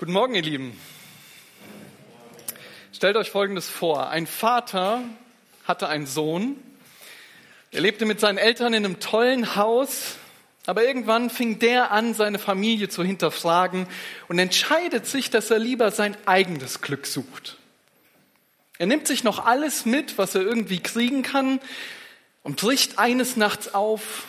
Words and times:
Guten 0.00 0.12
Morgen, 0.12 0.34
ihr 0.34 0.40
Lieben. 0.40 0.80
Stellt 2.94 3.16
euch 3.16 3.30
Folgendes 3.30 3.68
vor. 3.68 4.08
Ein 4.08 4.26
Vater 4.26 5.02
hatte 5.64 5.90
einen 5.90 6.06
Sohn. 6.06 6.56
Er 7.70 7.82
lebte 7.82 8.06
mit 8.06 8.18
seinen 8.18 8.38
Eltern 8.38 8.72
in 8.72 8.86
einem 8.86 9.00
tollen 9.00 9.56
Haus, 9.56 10.16
aber 10.64 10.84
irgendwann 10.84 11.28
fing 11.28 11.58
der 11.58 11.90
an, 11.90 12.14
seine 12.14 12.38
Familie 12.38 12.88
zu 12.88 13.04
hinterfragen 13.04 13.86
und 14.28 14.38
entscheidet 14.38 15.04
sich, 15.04 15.28
dass 15.28 15.50
er 15.50 15.58
lieber 15.58 15.90
sein 15.90 16.16
eigenes 16.24 16.80
Glück 16.80 17.06
sucht. 17.06 17.58
Er 18.78 18.86
nimmt 18.86 19.06
sich 19.06 19.22
noch 19.22 19.44
alles 19.44 19.84
mit, 19.84 20.16
was 20.16 20.34
er 20.34 20.40
irgendwie 20.40 20.80
kriegen 20.80 21.22
kann 21.22 21.60
und 22.42 22.56
bricht 22.56 22.98
eines 22.98 23.36
Nachts 23.36 23.74
auf, 23.74 24.24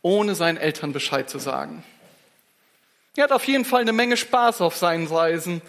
ohne 0.00 0.34
seinen 0.34 0.56
Eltern 0.56 0.94
Bescheid 0.94 1.28
zu 1.28 1.38
sagen. 1.38 1.84
Er 3.16 3.24
hat 3.24 3.32
auf 3.32 3.44
jeden 3.44 3.64
Fall 3.64 3.80
eine 3.80 3.92
Menge 3.92 4.16
Spaß 4.16 4.60
auf 4.60 4.76
seinen 4.76 5.06
Reisen. 5.06 5.62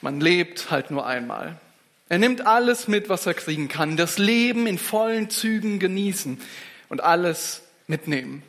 Man 0.00 0.20
lebt 0.20 0.70
halt 0.70 0.90
nur 0.90 1.06
einmal. 1.06 1.60
Er 2.08 2.18
nimmt 2.18 2.46
alles 2.46 2.88
mit, 2.88 3.08
was 3.08 3.26
er 3.26 3.34
kriegen 3.34 3.68
kann, 3.68 3.96
das 3.96 4.18
Leben 4.18 4.66
in 4.66 4.78
vollen 4.78 5.30
Zügen 5.30 5.78
genießen 5.78 6.40
und 6.88 7.02
alles 7.02 7.62
mitnehmen, 7.86 8.42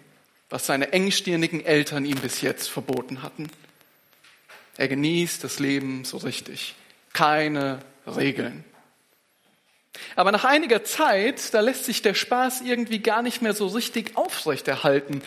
was 0.50 0.66
seine 0.66 0.94
engstirnigen 0.94 1.64
Eltern 1.64 2.06
ihm 2.06 2.18
bis 2.18 2.42
jetzt 2.42 2.70
verboten 2.70 3.22
hatten. 3.22 3.50
Er 4.78 4.88
genießt 4.88 5.44
das 5.44 5.60
Leben 5.60 6.06
so 6.06 6.18
richtig. 6.18 6.76
Keine 7.14 7.80
Regeln. 8.08 8.64
Aber 10.16 10.32
nach 10.32 10.46
einiger 10.46 10.84
Zeit, 10.84 11.54
da 11.54 11.60
lässt 11.60 11.86
sich 11.86 12.02
der 12.02 12.14
Spaß 12.14 12.62
irgendwie 12.62 13.00
gar 13.00 13.22
nicht 13.22 13.42
mehr 13.42 13.54
so 13.54 13.68
richtig 13.68 14.18
aufrechterhalten. 14.18 15.22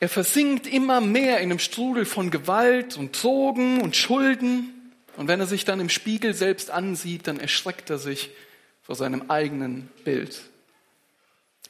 Er 0.00 0.08
versinkt 0.08 0.66
immer 0.66 1.00
mehr 1.00 1.38
in 1.38 1.50
einem 1.50 1.58
Strudel 1.58 2.04
von 2.04 2.30
Gewalt 2.30 2.96
und 2.96 3.20
Drogen 3.20 3.80
und 3.80 3.96
Schulden. 3.96 4.92
Und 5.16 5.26
wenn 5.26 5.40
er 5.40 5.46
sich 5.46 5.64
dann 5.64 5.80
im 5.80 5.88
Spiegel 5.88 6.34
selbst 6.34 6.70
ansieht, 6.70 7.26
dann 7.26 7.40
erschreckt 7.40 7.90
er 7.90 7.98
sich 7.98 8.30
vor 8.82 8.94
seinem 8.94 9.28
eigenen 9.28 9.88
Bild. 10.04 10.40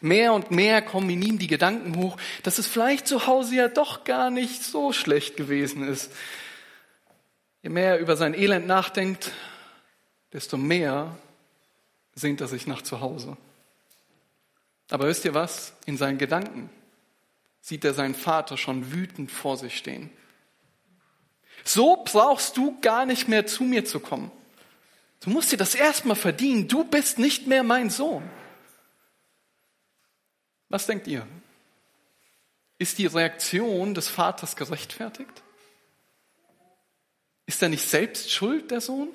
Mehr 0.01 0.35
und 0.35 0.51
mehr 0.51 0.83
kommen 0.83 1.09
in 1.11 1.23
ihm 1.23 1.39
die 1.39 1.47
Gedanken 1.49 1.97
hoch, 1.97 2.17
dass 2.43 2.59
es 2.59 2.67
vielleicht 2.67 3.09
zu 3.09 3.27
Hause 3.27 3.57
ja 3.57 3.69
doch 3.69 4.05
gar 4.05 4.31
nicht 4.31 4.63
so 4.63 4.93
schlecht 4.93 5.37
gewesen 5.37 5.89
ist. 5.89 6.13
Je 7.63 7.71
mehr 7.71 7.95
er 7.95 7.99
über 7.99 8.17
sein 8.17 8.35
Elend 8.35 8.67
nachdenkt, 8.67 9.33
desto 10.33 10.57
mehr 10.57 11.17
sehnt 12.15 12.41
er 12.41 12.47
sich 12.47 12.67
nach 12.67 12.83
zu 12.83 13.01
Hause. 13.01 13.37
Aber 14.91 15.09
wisst 15.09 15.25
ihr 15.25 15.35
was? 15.35 15.73
In 15.87 15.97
seinen 15.97 16.19
Gedanken 16.19 16.71
sieht 17.69 17.85
er 17.85 17.93
seinen 17.93 18.15
Vater 18.15 18.57
schon 18.57 18.93
wütend 18.95 19.31
vor 19.31 19.59
sich 19.59 19.77
stehen. 19.77 20.11
So 21.65 22.03
brauchst 22.03 22.57
du 22.57 22.81
gar 22.81 23.05
nicht 23.05 23.29
mehr 23.29 23.47
zu 23.47 23.63
mir 23.63 23.85
zu 23.85 24.01
kommen. 24.01 24.31
Du 25.21 25.29
musst 25.29 25.53
dir 25.53 25.59
das 25.59 25.75
erstmal 25.75 26.17
verdienen. 26.17 26.67
Du 26.67 26.85
bist 26.85 27.19
nicht 27.19 27.47
mehr 27.47 27.63
mein 27.63 27.91
Sohn. 27.91 28.23
Was 30.71 30.87
denkt 30.87 31.07
ihr? 31.09 31.27
Ist 32.79 32.97
die 32.97 33.05
Reaktion 33.05 33.93
des 33.93 34.09
Vaters 34.09 34.57
gerechtfertigt? 34.57 35.43
Ist 37.45 37.63
er 37.63 37.69
nicht 37.69 37.87
selbst 37.87 38.33
schuld, 38.33 38.71
der 38.71 38.81
Sohn? 38.81 39.09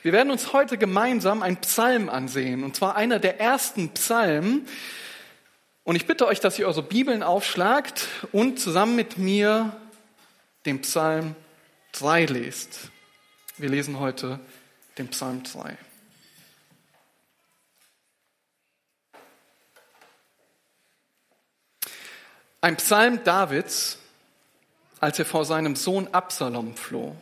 Wir 0.00 0.12
werden 0.12 0.30
uns 0.30 0.54
heute 0.54 0.78
gemeinsam 0.78 1.42
einen 1.42 1.58
Psalm 1.58 2.08
ansehen, 2.08 2.64
und 2.64 2.74
zwar 2.74 2.96
einer 2.96 3.18
der 3.18 3.38
ersten 3.38 3.90
Psalmen, 3.90 4.66
und 5.84 5.96
ich 5.96 6.06
bitte 6.06 6.26
euch, 6.26 6.40
dass 6.40 6.58
ihr 6.58 6.66
eure 6.66 6.82
Bibeln 6.82 7.22
aufschlagt 7.22 8.08
und 8.32 8.58
zusammen 8.60 8.96
mit 8.96 9.18
mir 9.18 9.76
den 10.66 10.82
Psalm 10.82 11.34
3 11.92 12.26
lest. 12.26 12.90
Wir 13.56 13.68
lesen 13.68 13.98
heute 13.98 14.40
den 14.98 15.08
Psalm 15.08 15.42
3. 15.42 15.76
Ein 22.62 22.76
Psalm 22.76 23.24
Davids, 23.24 23.98
als 25.00 25.18
er 25.18 25.24
vor 25.24 25.46
seinem 25.46 25.76
Sohn 25.76 26.08
Absalom 26.12 26.76
floh. 26.76 27.16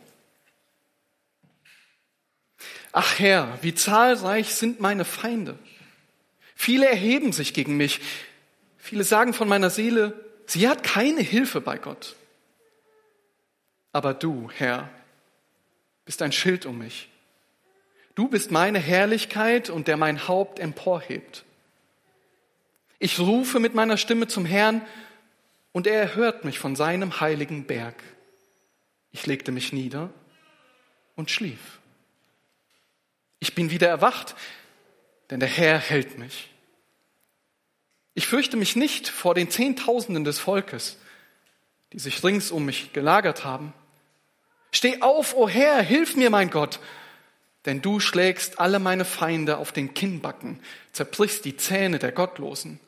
Ach 2.91 3.19
Herr, 3.19 3.57
wie 3.61 3.73
zahlreich 3.73 4.53
sind 4.53 4.81
meine 4.81 5.05
Feinde. 5.05 5.57
Viele 6.55 6.87
erheben 6.87 7.31
sich 7.31 7.53
gegen 7.53 7.77
mich. 7.77 8.01
Viele 8.89 9.03
sagen 9.03 9.35
von 9.35 9.47
meiner 9.47 9.69
Seele, 9.69 10.19
sie 10.47 10.67
hat 10.67 10.81
keine 10.81 11.21
Hilfe 11.21 11.61
bei 11.61 11.77
Gott. 11.77 12.15
Aber 13.91 14.15
du, 14.15 14.49
Herr, 14.57 14.89
bist 16.05 16.23
ein 16.23 16.31
Schild 16.31 16.65
um 16.65 16.79
mich. 16.79 17.07
Du 18.15 18.27
bist 18.27 18.49
meine 18.49 18.79
Herrlichkeit 18.79 19.69
und 19.69 19.87
der 19.87 19.95
mein 19.95 20.27
Haupt 20.27 20.57
emporhebt. 20.57 21.45
Ich 22.97 23.19
rufe 23.19 23.59
mit 23.59 23.75
meiner 23.75 23.95
Stimme 23.95 24.27
zum 24.27 24.43
Herrn 24.43 24.81
und 25.71 25.85
er 25.85 26.01
erhört 26.01 26.43
mich 26.43 26.57
von 26.57 26.75
seinem 26.75 27.21
heiligen 27.21 27.65
Berg. 27.65 28.01
Ich 29.11 29.27
legte 29.27 29.51
mich 29.51 29.71
nieder 29.71 30.09
und 31.15 31.29
schlief. 31.29 31.79
Ich 33.39 33.53
bin 33.53 33.69
wieder 33.69 33.87
erwacht, 33.87 34.33
denn 35.29 35.39
der 35.39 35.47
Herr 35.47 35.77
hält 35.77 36.17
mich. 36.17 36.49
Ich 38.19 38.27
fürchte 38.27 38.57
mich 38.57 38.75
nicht 38.75 39.07
vor 39.07 39.33
den 39.33 39.49
Zehntausenden 39.49 40.25
des 40.25 40.39
Volkes, 40.39 40.97
die 41.93 41.99
sich 41.99 42.21
rings 42.21 42.51
um 42.51 42.65
mich 42.65 42.91
gelagert 42.91 43.45
haben. 43.45 43.73
Steh 44.73 45.01
auf, 45.01 45.35
o 45.35 45.43
oh 45.43 45.47
Herr, 45.47 45.81
hilf 45.81 46.17
mir, 46.17 46.29
mein 46.29 46.49
Gott, 46.49 46.81
denn 47.63 47.81
du 47.81 48.01
schlägst 48.01 48.59
alle 48.59 48.79
meine 48.79 49.05
Feinde 49.05 49.57
auf 49.57 49.71
den 49.71 49.93
Kinnbacken, 49.93 50.59
zerbrichst 50.91 51.45
die 51.45 51.55
Zähne 51.55 51.97
der 51.97 52.11
Gottlosen. 52.11 52.81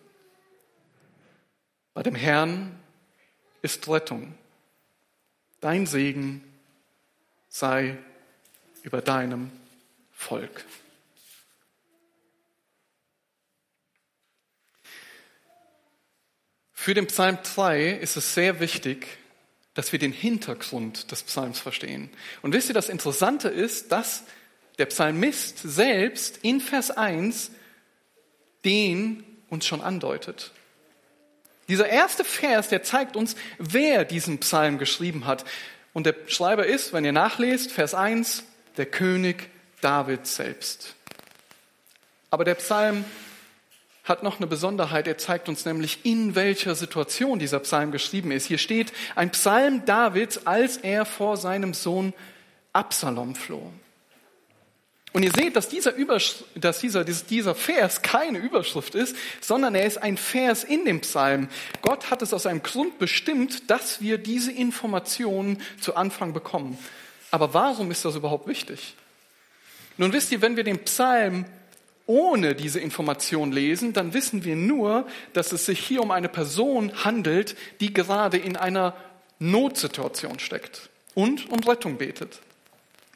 Bei 1.93 2.03
dem 2.03 2.15
Herrn 2.15 2.77
ist 3.61 3.87
Rettung. 3.87 4.33
Dein 5.61 5.85
Segen 5.85 6.43
sei 7.47 7.97
über 8.83 9.01
deinem 9.01 9.49
Volk. 10.11 10.65
Für 16.81 16.95
den 16.95 17.05
Psalm 17.05 17.37
2 17.43 17.89
ist 17.89 18.17
es 18.17 18.33
sehr 18.33 18.59
wichtig, 18.59 19.05
dass 19.75 19.91
wir 19.91 19.99
den 19.99 20.11
Hintergrund 20.11 21.11
des 21.11 21.21
Psalms 21.21 21.59
verstehen. 21.59 22.09
Und 22.41 22.55
wisst 22.55 22.69
ihr, 22.69 22.73
das 22.73 22.89
Interessante 22.89 23.49
ist, 23.49 23.91
dass 23.91 24.23
der 24.79 24.87
Psalmist 24.87 25.59
selbst 25.59 26.39
in 26.41 26.59
Vers 26.59 26.89
1 26.89 27.51
den 28.65 29.23
uns 29.47 29.67
schon 29.67 29.81
andeutet. 29.81 30.53
Dieser 31.67 31.87
erste 31.87 32.23
Vers, 32.23 32.69
der 32.69 32.81
zeigt 32.81 33.15
uns, 33.15 33.35
wer 33.59 34.03
diesen 34.03 34.39
Psalm 34.39 34.79
geschrieben 34.79 35.27
hat. 35.27 35.45
Und 35.93 36.07
der 36.07 36.15
Schreiber 36.25 36.65
ist, 36.65 36.93
wenn 36.93 37.05
ihr 37.05 37.11
nachlest, 37.11 37.71
Vers 37.71 37.93
1, 37.93 38.43
der 38.77 38.87
König 38.87 39.51
David 39.81 40.25
selbst. 40.25 40.95
Aber 42.31 42.43
der 42.43 42.55
Psalm 42.55 43.05
hat 44.03 44.23
noch 44.23 44.37
eine 44.37 44.47
Besonderheit. 44.47 45.07
Er 45.07 45.17
zeigt 45.17 45.47
uns 45.47 45.65
nämlich, 45.65 45.99
in 46.05 46.35
welcher 46.35 46.75
Situation 46.75 47.39
dieser 47.39 47.59
Psalm 47.59 47.91
geschrieben 47.91 48.31
ist. 48.31 48.47
Hier 48.47 48.57
steht 48.57 48.91
ein 49.15 49.31
Psalm 49.31 49.85
Davids, 49.85 50.45
als 50.45 50.77
er 50.77 51.05
vor 51.05 51.37
seinem 51.37 51.73
Sohn 51.73 52.13
Absalom 52.73 53.35
floh. 53.35 53.71
Und 55.13 55.23
ihr 55.23 55.31
seht, 55.31 55.57
dass 55.57 55.67
dieser, 55.67 55.93
dass 56.55 56.79
dieser, 56.79 57.03
dieser 57.03 57.53
Vers 57.53 58.01
keine 58.01 58.39
Überschrift 58.39 58.95
ist, 58.95 59.15
sondern 59.41 59.75
er 59.75 59.85
ist 59.85 59.97
ein 59.97 60.15
Vers 60.15 60.63
in 60.63 60.85
dem 60.85 61.01
Psalm. 61.01 61.49
Gott 61.81 62.09
hat 62.09 62.21
es 62.21 62.33
aus 62.33 62.45
einem 62.45 62.63
Grund 62.63 62.97
bestimmt, 62.97 63.69
dass 63.69 63.99
wir 63.99 64.17
diese 64.17 64.53
Informationen 64.53 65.61
zu 65.81 65.95
Anfang 65.95 66.31
bekommen. 66.31 66.77
Aber 67.29 67.53
warum 67.53 67.91
ist 67.91 68.05
das 68.05 68.15
überhaupt 68.15 68.47
wichtig? 68.47 68.95
Nun 69.97 70.13
wisst 70.13 70.31
ihr, 70.31 70.41
wenn 70.41 70.55
wir 70.55 70.63
den 70.63 70.79
Psalm 70.79 71.45
ohne 72.05 72.55
diese 72.55 72.79
Information 72.79 73.51
lesen, 73.51 73.93
dann 73.93 74.13
wissen 74.13 74.43
wir 74.43 74.55
nur, 74.55 75.07
dass 75.33 75.51
es 75.51 75.65
sich 75.65 75.79
hier 75.79 76.01
um 76.01 76.11
eine 76.11 76.29
Person 76.29 76.91
handelt, 77.03 77.55
die 77.79 77.93
gerade 77.93 78.37
in 78.37 78.57
einer 78.57 78.95
Notsituation 79.39 80.39
steckt 80.39 80.89
und 81.15 81.49
um 81.51 81.59
Rettung 81.59 81.97
betet. 81.97 82.39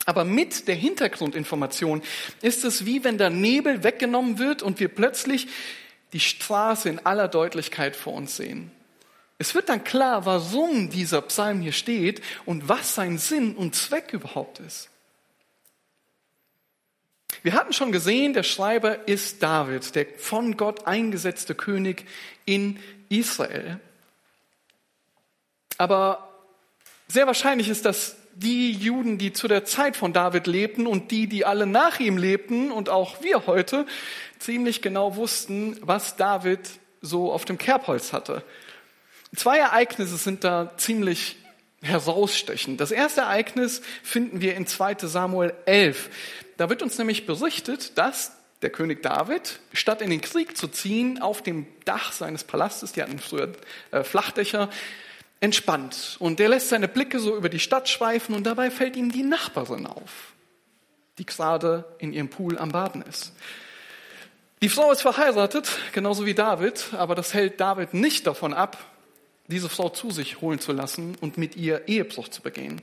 Aber 0.06 0.24
mit 0.24 0.68
der 0.68 0.76
Hintergrundinformation 0.76 2.04
ist 2.42 2.64
es 2.64 2.86
wie 2.86 3.04
wenn 3.04 3.18
der 3.18 3.32
Nebel 3.32 3.84
weggenommen 3.84 4.38
wird 4.38 4.62
und 4.62 4.80
wir 4.80 4.88
plötzlich 4.88 5.48
die 6.14 6.20
Straße 6.20 6.90
in 6.90 7.06
aller 7.06 7.28
Deutlichkeit 7.28 7.96
vor 7.96 8.14
uns 8.14 8.38
sehen. 8.38 8.72
Es 9.38 9.54
wird 9.54 9.68
dann 9.68 9.84
klar, 9.84 10.26
warum 10.26 10.90
dieser 10.90 11.22
Psalm 11.24 11.62
hier 11.62 11.74
steht 11.74 12.22
und 12.46 12.70
was 12.70 12.96
sein 12.96 13.18
Sinn 13.18 13.56
und 13.56 13.76
Zweck 13.76 14.14
überhaupt 14.14 14.60
ist. 14.60 14.90
Wir 17.46 17.54
hatten 17.54 17.74
schon 17.74 17.92
gesehen, 17.92 18.34
der 18.34 18.42
Schreiber 18.42 19.08
ist 19.08 19.44
David, 19.44 19.94
der 19.94 20.08
von 20.18 20.58
Gott 20.58 20.88
eingesetzte 20.88 21.54
König 21.54 22.06
in 22.44 22.80
Israel. 23.08 23.80
Aber 25.78 26.28
Sehr 27.08 27.28
wahrscheinlich 27.28 27.70
ist, 27.70 27.86
dass 27.86 28.16
die 28.34 28.72
Juden, 28.72 29.20
die 29.20 29.32
zu 29.32 29.48
der 29.48 29.64
Zeit 29.64 29.96
von 29.96 30.12
David 30.12 30.48
lebten 30.48 30.88
und 30.88 31.12
die, 31.12 31.28
die 31.28 31.46
alle 31.46 31.68
nach 31.68 32.00
ihm 32.00 32.18
lebten 32.18 32.72
und 32.72 32.90
auch 32.90 33.22
wir 33.22 33.46
heute, 33.46 33.86
ziemlich 34.40 34.82
genau 34.82 35.16
wussten, 35.16 35.78
was 35.82 36.16
David 36.16 36.68
so 37.02 37.32
auf 37.32 37.46
dem 37.46 37.60
Kerbholz 37.60 38.12
hatte. 38.12 38.44
Zwei 39.36 39.60
Ereignisse 39.60 40.18
sind 40.18 40.44
da 40.44 40.72
ziemlich 40.78 41.38
herausstechend. 41.84 42.82
Das 42.82 42.90
erste 42.90 43.22
Ereignis 43.22 43.84
finden 44.02 44.42
wir 44.42 44.56
in 44.56 44.66
2 44.66 44.96
Samuel 45.02 45.54
11. 45.68 46.10
Da 46.58 46.70
wird 46.70 46.82
uns 46.82 46.98
nämlich 46.98 47.26
berichtet, 47.26 47.98
dass 47.98 48.32
der 48.62 48.70
König 48.70 49.04
David, 49.04 49.60
statt 49.74 50.02
in 50.02 50.10
den 50.10 50.22
Krieg 50.22 50.58
zu 50.58 50.68
ziehen, 50.68 51.22
auf 51.22 51.42
dem 51.44 51.68
Dach 51.84 52.12
seines 52.12 52.44
Palastes, 52.44 52.94
die 52.94 53.02
hatten 53.02 53.20
früher 53.20 53.52
äh, 53.92 54.04
Flachdächer, 54.04 54.70
entspannt. 55.40 56.16
Und 56.20 56.40
der 56.40 56.50
lässt 56.50 56.70
seine 56.70 56.88
Blicke 56.88 57.20
so 57.20 57.36
über 57.36 57.50
die 57.50 57.60
Stadt 57.60 57.90
schweifen 57.90 58.34
und 58.36 58.46
dabei 58.46 58.72
fällt 58.72 58.96
ihm 58.96 59.12
die 59.12 59.24
Nachbarin 59.24 59.86
auf, 59.86 60.34
die 61.18 61.26
gerade 61.26 61.86
in 62.00 62.14
ihrem 62.14 62.30
Pool 62.30 62.58
am 62.58 62.72
Baden 62.72 63.02
ist. 63.02 63.34
Die 64.62 64.70
Frau 64.70 64.92
ist 64.92 65.02
verheiratet, 65.02 65.70
genauso 65.92 66.26
wie 66.26 66.34
David, 66.34 66.94
aber 66.94 67.14
das 67.14 67.34
hält 67.34 67.60
David 67.60 67.94
nicht 67.94 68.26
davon 68.26 68.54
ab, 68.54 68.78
diese 69.48 69.70
Frau 69.70 69.90
zu 69.90 70.10
sich 70.10 70.42
holen 70.42 70.60
zu 70.60 70.72
lassen 70.72 71.16
und 71.22 71.38
mit 71.38 71.56
ihr 71.56 71.88
Ehebruch 71.88 72.30
zu 72.30 72.42
begehen. 72.42 72.82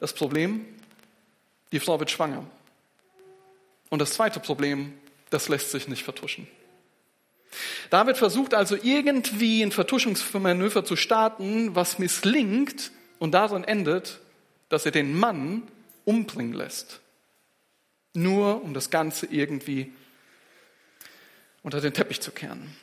Das 0.00 0.14
Problem, 0.14 0.64
die 1.70 1.78
Frau 1.78 2.00
wird 2.00 2.10
schwanger. 2.10 2.44
Und 3.90 3.98
das 3.98 4.14
zweite 4.14 4.40
Problem, 4.40 4.94
das 5.28 5.48
lässt 5.48 5.70
sich 5.70 5.88
nicht 5.88 6.04
vertuschen. 6.04 6.48
David 7.90 8.16
versucht 8.16 8.54
also 8.54 8.76
irgendwie 8.80 9.62
ein 9.62 9.72
Vertuschungsmanöver 9.72 10.84
zu 10.84 10.96
starten, 10.96 11.74
was 11.74 11.98
misslingt 11.98 12.92
und 13.18 13.32
darin 13.32 13.64
endet, 13.64 14.20
dass 14.68 14.86
er 14.86 14.92
den 14.92 15.18
Mann 15.18 15.64
umbringen 16.04 16.54
lässt. 16.54 17.00
Nur 18.14 18.62
um 18.62 18.72
das 18.72 18.90
Ganze 18.90 19.26
irgendwie 19.26 19.92
unter 21.62 21.80
den 21.80 21.92
Teppich 21.92 22.20
zu 22.20 22.30
kehren. 22.30 22.74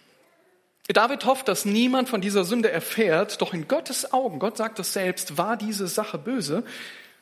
David 0.88 1.25
hofft, 1.25 1.48
dass 1.48 1.65
niemand 1.65 2.07
von 2.07 2.21
dieser 2.21 2.45
Sünde 2.45 2.71
erfährt, 2.71 3.42
doch 3.42 3.54
in 3.54 3.68
Gottes 3.68 4.13
Augen, 4.13 4.39
Gott 4.39 4.56
sagt 4.56 4.80
es 4.80 4.94
selbst, 4.94 5.38
war 5.38 5.57
diese 5.57 5.88
Sache 5.88 6.18
böse. 6.18 6.63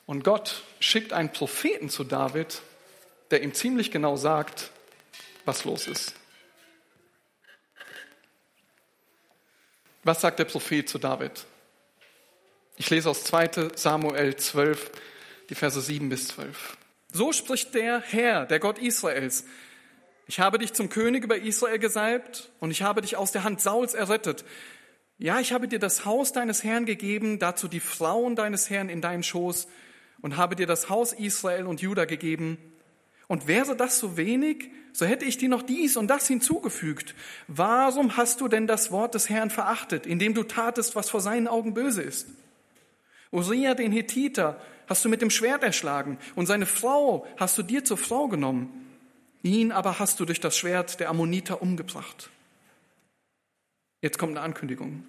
Und 0.05 0.23
Gott 0.23 0.61
schickt 0.79 1.13
einen 1.13 1.31
Propheten 1.31 1.89
zu 1.89 2.03
David, 2.03 2.61
der 3.35 3.43
ihm 3.43 3.53
ziemlich 3.53 3.91
genau 3.91 4.15
sagt, 4.15 4.71
was 5.43 5.65
los 5.65 5.87
ist. 5.87 6.13
Was 10.03 10.21
sagt 10.21 10.39
der 10.39 10.45
Prophet 10.45 10.87
zu 10.87 10.99
David? 10.99 11.45
Ich 12.77 12.89
lese 12.89 13.09
aus 13.09 13.25
2 13.25 13.71
Samuel 13.75 14.37
12, 14.37 14.89
die 15.49 15.55
Verse 15.55 15.81
7 15.81 16.07
bis 16.07 16.29
12. 16.29 16.77
So 17.11 17.33
spricht 17.33 17.75
der 17.75 17.99
Herr, 17.99 18.45
der 18.45 18.59
Gott 18.59 18.79
Israels. 18.79 19.43
Ich 20.27 20.39
habe 20.39 20.57
dich 20.57 20.71
zum 20.71 20.87
König 20.87 21.25
über 21.25 21.35
Israel 21.35 21.79
gesalbt 21.79 22.51
und 22.61 22.71
ich 22.71 22.83
habe 22.83 23.01
dich 23.01 23.17
aus 23.17 23.33
der 23.33 23.43
Hand 23.43 23.59
Sauls 23.59 23.95
errettet. 23.95 24.45
Ja, 25.17 25.41
ich 25.41 25.51
habe 25.51 25.67
dir 25.67 25.79
das 25.79 26.05
Haus 26.05 26.31
deines 26.31 26.63
Herrn 26.63 26.85
gegeben, 26.85 27.37
dazu 27.37 27.67
die 27.67 27.81
Frauen 27.81 28.37
deines 28.37 28.69
Herrn 28.69 28.87
in 28.87 29.01
deinen 29.01 29.23
Schoß 29.23 29.67
und 30.21 30.37
habe 30.37 30.55
dir 30.55 30.67
das 30.67 30.87
Haus 30.87 31.11
Israel 31.11 31.65
und 31.65 31.81
Juda 31.81 32.05
gegeben. 32.05 32.71
Und 33.27 33.47
wäre 33.47 33.75
das 33.75 33.99
so 33.99 34.17
wenig, 34.17 34.69
so 34.93 35.05
hätte 35.05 35.25
ich 35.25 35.37
dir 35.37 35.49
noch 35.49 35.63
dies 35.63 35.97
und 35.97 36.07
das 36.07 36.27
hinzugefügt. 36.27 37.15
Warum 37.47 38.17
hast 38.17 38.41
du 38.41 38.47
denn 38.47 38.67
das 38.67 38.91
Wort 38.91 39.15
des 39.15 39.29
Herrn 39.29 39.49
verachtet, 39.49 40.05
indem 40.05 40.33
du 40.33 40.43
tatest, 40.43 40.95
was 40.95 41.09
vor 41.09 41.21
seinen 41.21 41.47
Augen 41.47 41.73
böse 41.73 42.01
ist? 42.01 42.27
Uria, 43.31 43.73
den 43.73 43.91
Hethiter, 43.91 44.61
hast 44.87 45.03
du 45.03 45.09
mit 45.09 45.21
dem 45.21 45.29
Schwert 45.29 45.63
erschlagen 45.63 46.17
und 46.35 46.45
seine 46.45 46.65
Frau 46.65 47.25
hast 47.37 47.57
du 47.57 47.63
dir 47.63 47.83
zur 47.83 47.97
Frau 47.97 48.27
genommen. 48.27 48.69
Ihn 49.43 49.71
aber 49.71 49.99
hast 49.99 50.19
du 50.19 50.25
durch 50.25 50.39
das 50.39 50.57
Schwert 50.57 50.99
der 50.99 51.09
Ammoniter 51.09 51.61
umgebracht. 51.61 52.29
Jetzt 54.01 54.17
kommt 54.17 54.37
eine 54.37 54.45
Ankündigung. 54.45 55.03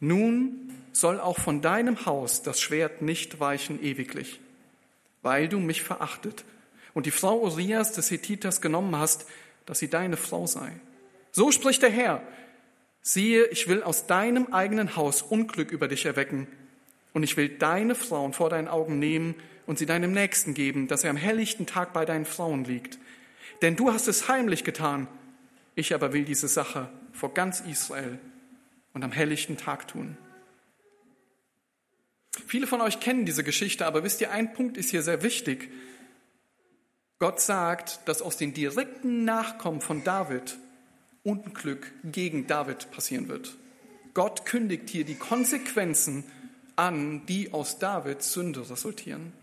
Nun 0.00 0.72
soll 0.92 1.20
auch 1.20 1.38
von 1.38 1.60
deinem 1.60 2.06
Haus 2.06 2.42
das 2.42 2.60
Schwert 2.60 3.02
nicht 3.02 3.38
weichen 3.38 3.82
ewiglich, 3.82 4.40
weil 5.22 5.48
du 5.48 5.60
mich 5.60 5.82
verachtet 5.82 6.44
und 6.94 7.06
die 7.06 7.10
Frau 7.10 7.38
Urias 7.40 7.92
des 7.92 8.10
Hethiters 8.10 8.60
genommen 8.60 8.96
hast, 8.96 9.26
dass 9.66 9.78
sie 9.78 9.88
deine 9.88 10.16
Frau 10.16 10.46
sei. 10.46 10.72
So 11.32 11.52
spricht 11.52 11.82
der 11.82 11.90
Herr. 11.90 12.22
Siehe, 13.02 13.46
ich 13.46 13.68
will 13.68 13.82
aus 13.82 14.06
deinem 14.06 14.52
eigenen 14.52 14.96
Haus 14.96 15.22
Unglück 15.22 15.70
über 15.70 15.88
dich 15.88 16.04
erwecken 16.04 16.46
und 17.12 17.22
ich 17.22 17.36
will 17.36 17.48
deine 17.48 17.94
Frauen 17.94 18.32
vor 18.32 18.50
deinen 18.50 18.68
Augen 18.68 18.98
nehmen 18.98 19.34
und 19.66 19.78
sie 19.78 19.86
deinem 19.86 20.12
Nächsten 20.12 20.54
geben, 20.54 20.88
dass 20.88 21.04
er 21.04 21.10
am 21.10 21.16
helllichten 21.16 21.66
Tag 21.66 21.92
bei 21.92 22.04
deinen 22.04 22.26
Frauen 22.26 22.64
liegt. 22.64 22.98
Denn 23.62 23.76
du 23.76 23.92
hast 23.92 24.08
es 24.08 24.28
heimlich 24.28 24.64
getan. 24.64 25.06
Ich 25.74 25.94
aber 25.94 26.12
will 26.12 26.24
diese 26.24 26.48
Sache 26.48 26.90
vor 27.12 27.32
ganz 27.32 27.60
Israel 27.60 28.18
und 28.92 29.04
am 29.04 29.12
helllichten 29.12 29.56
Tag 29.56 29.88
tun. 29.88 30.16
Viele 32.46 32.66
von 32.66 32.80
euch 32.80 33.00
kennen 33.00 33.24
diese 33.24 33.44
Geschichte, 33.44 33.86
aber 33.86 34.02
wisst 34.02 34.20
ihr, 34.20 34.30
ein 34.30 34.52
Punkt 34.52 34.76
ist 34.76 34.90
hier 34.90 35.02
sehr 35.02 35.22
wichtig. 35.22 35.70
Gott 37.20 37.38
sagt, 37.38 38.00
dass 38.06 38.22
aus 38.22 38.38
den 38.38 38.54
direkten 38.54 39.26
Nachkommen 39.26 39.82
von 39.82 40.02
David 40.02 40.56
Unglück 41.22 41.92
gegen 42.02 42.46
David 42.46 42.90
passieren 42.92 43.28
wird. 43.28 43.56
Gott 44.14 44.46
kündigt 44.46 44.88
hier 44.88 45.04
die 45.04 45.16
Konsequenzen 45.16 46.24
an, 46.76 47.26
die 47.26 47.52
aus 47.52 47.78
Davids 47.78 48.32
Sünde 48.32 48.68
resultieren. 48.70 49.34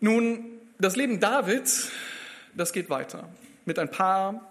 Nun, 0.00 0.46
das 0.78 0.96
Leben 0.96 1.20
Davids, 1.20 1.90
das 2.54 2.72
geht 2.72 2.88
weiter 2.88 3.28
mit 3.66 3.78
ein 3.78 3.90
paar 3.90 4.48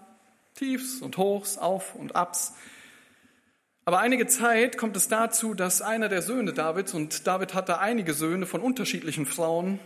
Tiefs 0.54 1.02
und 1.02 1.16
Hochs, 1.16 1.58
Auf 1.58 1.96
und 1.96 2.14
Abs. 2.14 2.54
Aber 3.84 3.98
einige 3.98 4.28
Zeit 4.28 4.78
kommt 4.78 4.96
es 4.96 5.08
dazu, 5.08 5.54
dass 5.54 5.82
einer 5.82 6.08
der 6.08 6.22
Söhne 6.22 6.52
Davids, 6.52 6.94
und 6.94 7.26
David 7.26 7.54
hatte 7.54 7.80
einige 7.80 8.14
Söhne 8.14 8.46
von 8.46 8.60
unterschiedlichen 8.60 9.26
Frauen, 9.26 9.80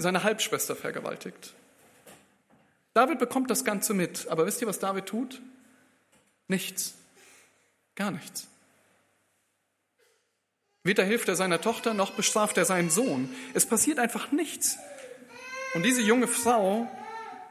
seine 0.00 0.24
Halbschwester 0.24 0.76
vergewaltigt. 0.76 1.54
David 2.94 3.18
bekommt 3.18 3.50
das 3.50 3.64
Ganze 3.64 3.94
mit, 3.94 4.28
aber 4.28 4.46
wisst 4.46 4.60
ihr, 4.60 4.68
was 4.68 4.78
David 4.78 5.06
tut? 5.06 5.40
Nichts. 6.48 6.94
Gar 7.94 8.10
nichts. 8.10 8.48
Weder 10.82 11.04
hilft 11.04 11.28
er 11.28 11.36
seiner 11.36 11.60
Tochter, 11.60 11.94
noch 11.94 12.12
bestraft 12.12 12.56
er 12.56 12.64
seinen 12.64 12.90
Sohn. 12.90 13.34
Es 13.54 13.66
passiert 13.66 13.98
einfach 13.98 14.32
nichts. 14.32 14.78
Und 15.74 15.84
diese 15.84 16.00
junge 16.00 16.26
Frau, 16.26 16.88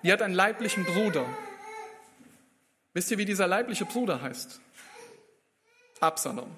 die 0.03 0.11
hat 0.11 0.21
einen 0.21 0.33
leiblichen 0.33 0.83
Bruder. 0.83 1.25
Wisst 2.93 3.11
ihr, 3.11 3.17
wie 3.17 3.25
dieser 3.25 3.47
leibliche 3.47 3.85
Bruder 3.85 4.21
heißt? 4.21 4.59
Absalom. 5.99 6.49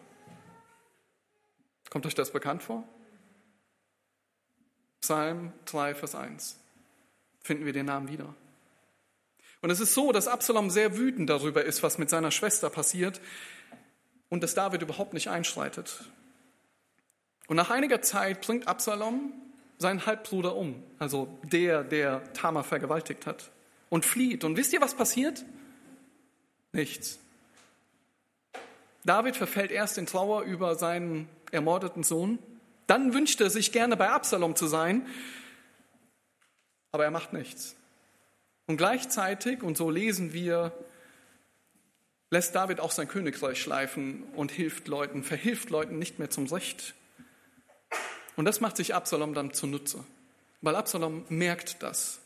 Kommt 1.89 2.05
euch 2.05 2.15
das 2.15 2.31
bekannt 2.31 2.63
vor? 2.63 2.87
Psalm 5.01 5.51
3, 5.65 5.95
Vers 5.95 6.15
1. 6.15 6.57
Finden 7.41 7.65
wir 7.65 7.73
den 7.73 7.87
Namen 7.87 8.07
wieder. 8.07 8.33
Und 9.61 9.69
es 9.69 9.79
ist 9.79 9.93
so, 9.93 10.11
dass 10.11 10.27
Absalom 10.27 10.69
sehr 10.69 10.97
wütend 10.97 11.29
darüber 11.29 11.63
ist, 11.63 11.83
was 11.83 11.97
mit 11.97 12.09
seiner 12.09 12.31
Schwester 12.31 12.69
passiert 12.69 13.19
und 14.29 14.43
dass 14.43 14.53
David 14.53 14.81
überhaupt 14.81 15.13
nicht 15.13 15.29
einschreitet. 15.29 16.05
Und 17.47 17.57
nach 17.57 17.69
einiger 17.69 18.01
Zeit 18.01 18.41
bringt 18.41 18.67
Absalom 18.67 19.33
seinen 19.77 20.05
Halbbruder 20.05 20.55
um, 20.55 20.81
also 20.99 21.27
der, 21.43 21.83
der 21.83 22.31
Tamar 22.33 22.63
vergewaltigt 22.63 23.25
hat, 23.25 23.51
und 23.89 24.05
flieht. 24.05 24.43
Und 24.43 24.55
wisst 24.55 24.71
ihr, 24.73 24.81
was 24.81 24.95
passiert? 24.95 25.43
Nichts. 26.71 27.19
David 29.03 29.35
verfällt 29.35 29.71
erst 29.71 29.97
in 29.97 30.05
Trauer 30.05 30.43
über 30.43 30.75
seinen 30.75 31.27
ermordeten 31.51 32.03
Sohn, 32.03 32.39
dann 32.87 33.13
wünscht 33.13 33.41
er 33.41 33.49
sich 33.49 33.71
gerne 33.71 33.97
bei 33.97 34.09
Absalom 34.09 34.55
zu 34.55 34.67
sein, 34.67 35.07
aber 36.91 37.05
er 37.05 37.11
macht 37.11 37.33
nichts. 37.33 37.75
Und 38.67 38.77
gleichzeitig, 38.77 39.63
und 39.63 39.77
so 39.77 39.89
lesen 39.89 40.33
wir, 40.33 40.71
lässt 42.29 42.55
David 42.55 42.79
auch 42.79 42.91
sein 42.91 43.07
Königreich 43.07 43.61
schleifen 43.61 44.23
und 44.35 44.51
hilft 44.51 44.87
Leuten, 44.87 45.23
verhilft 45.23 45.69
Leuten 45.69 45.99
nicht 45.99 46.19
mehr 46.19 46.29
zum 46.29 46.47
Recht 46.47 46.93
und 48.35 48.45
das 48.45 48.61
macht 48.61 48.77
sich 48.77 48.95
Absalom 48.95 49.33
dann 49.33 49.53
zunutze, 49.53 50.03
weil 50.61 50.75
Absalom 50.75 51.25
merkt 51.29 51.83
das. 51.83 52.19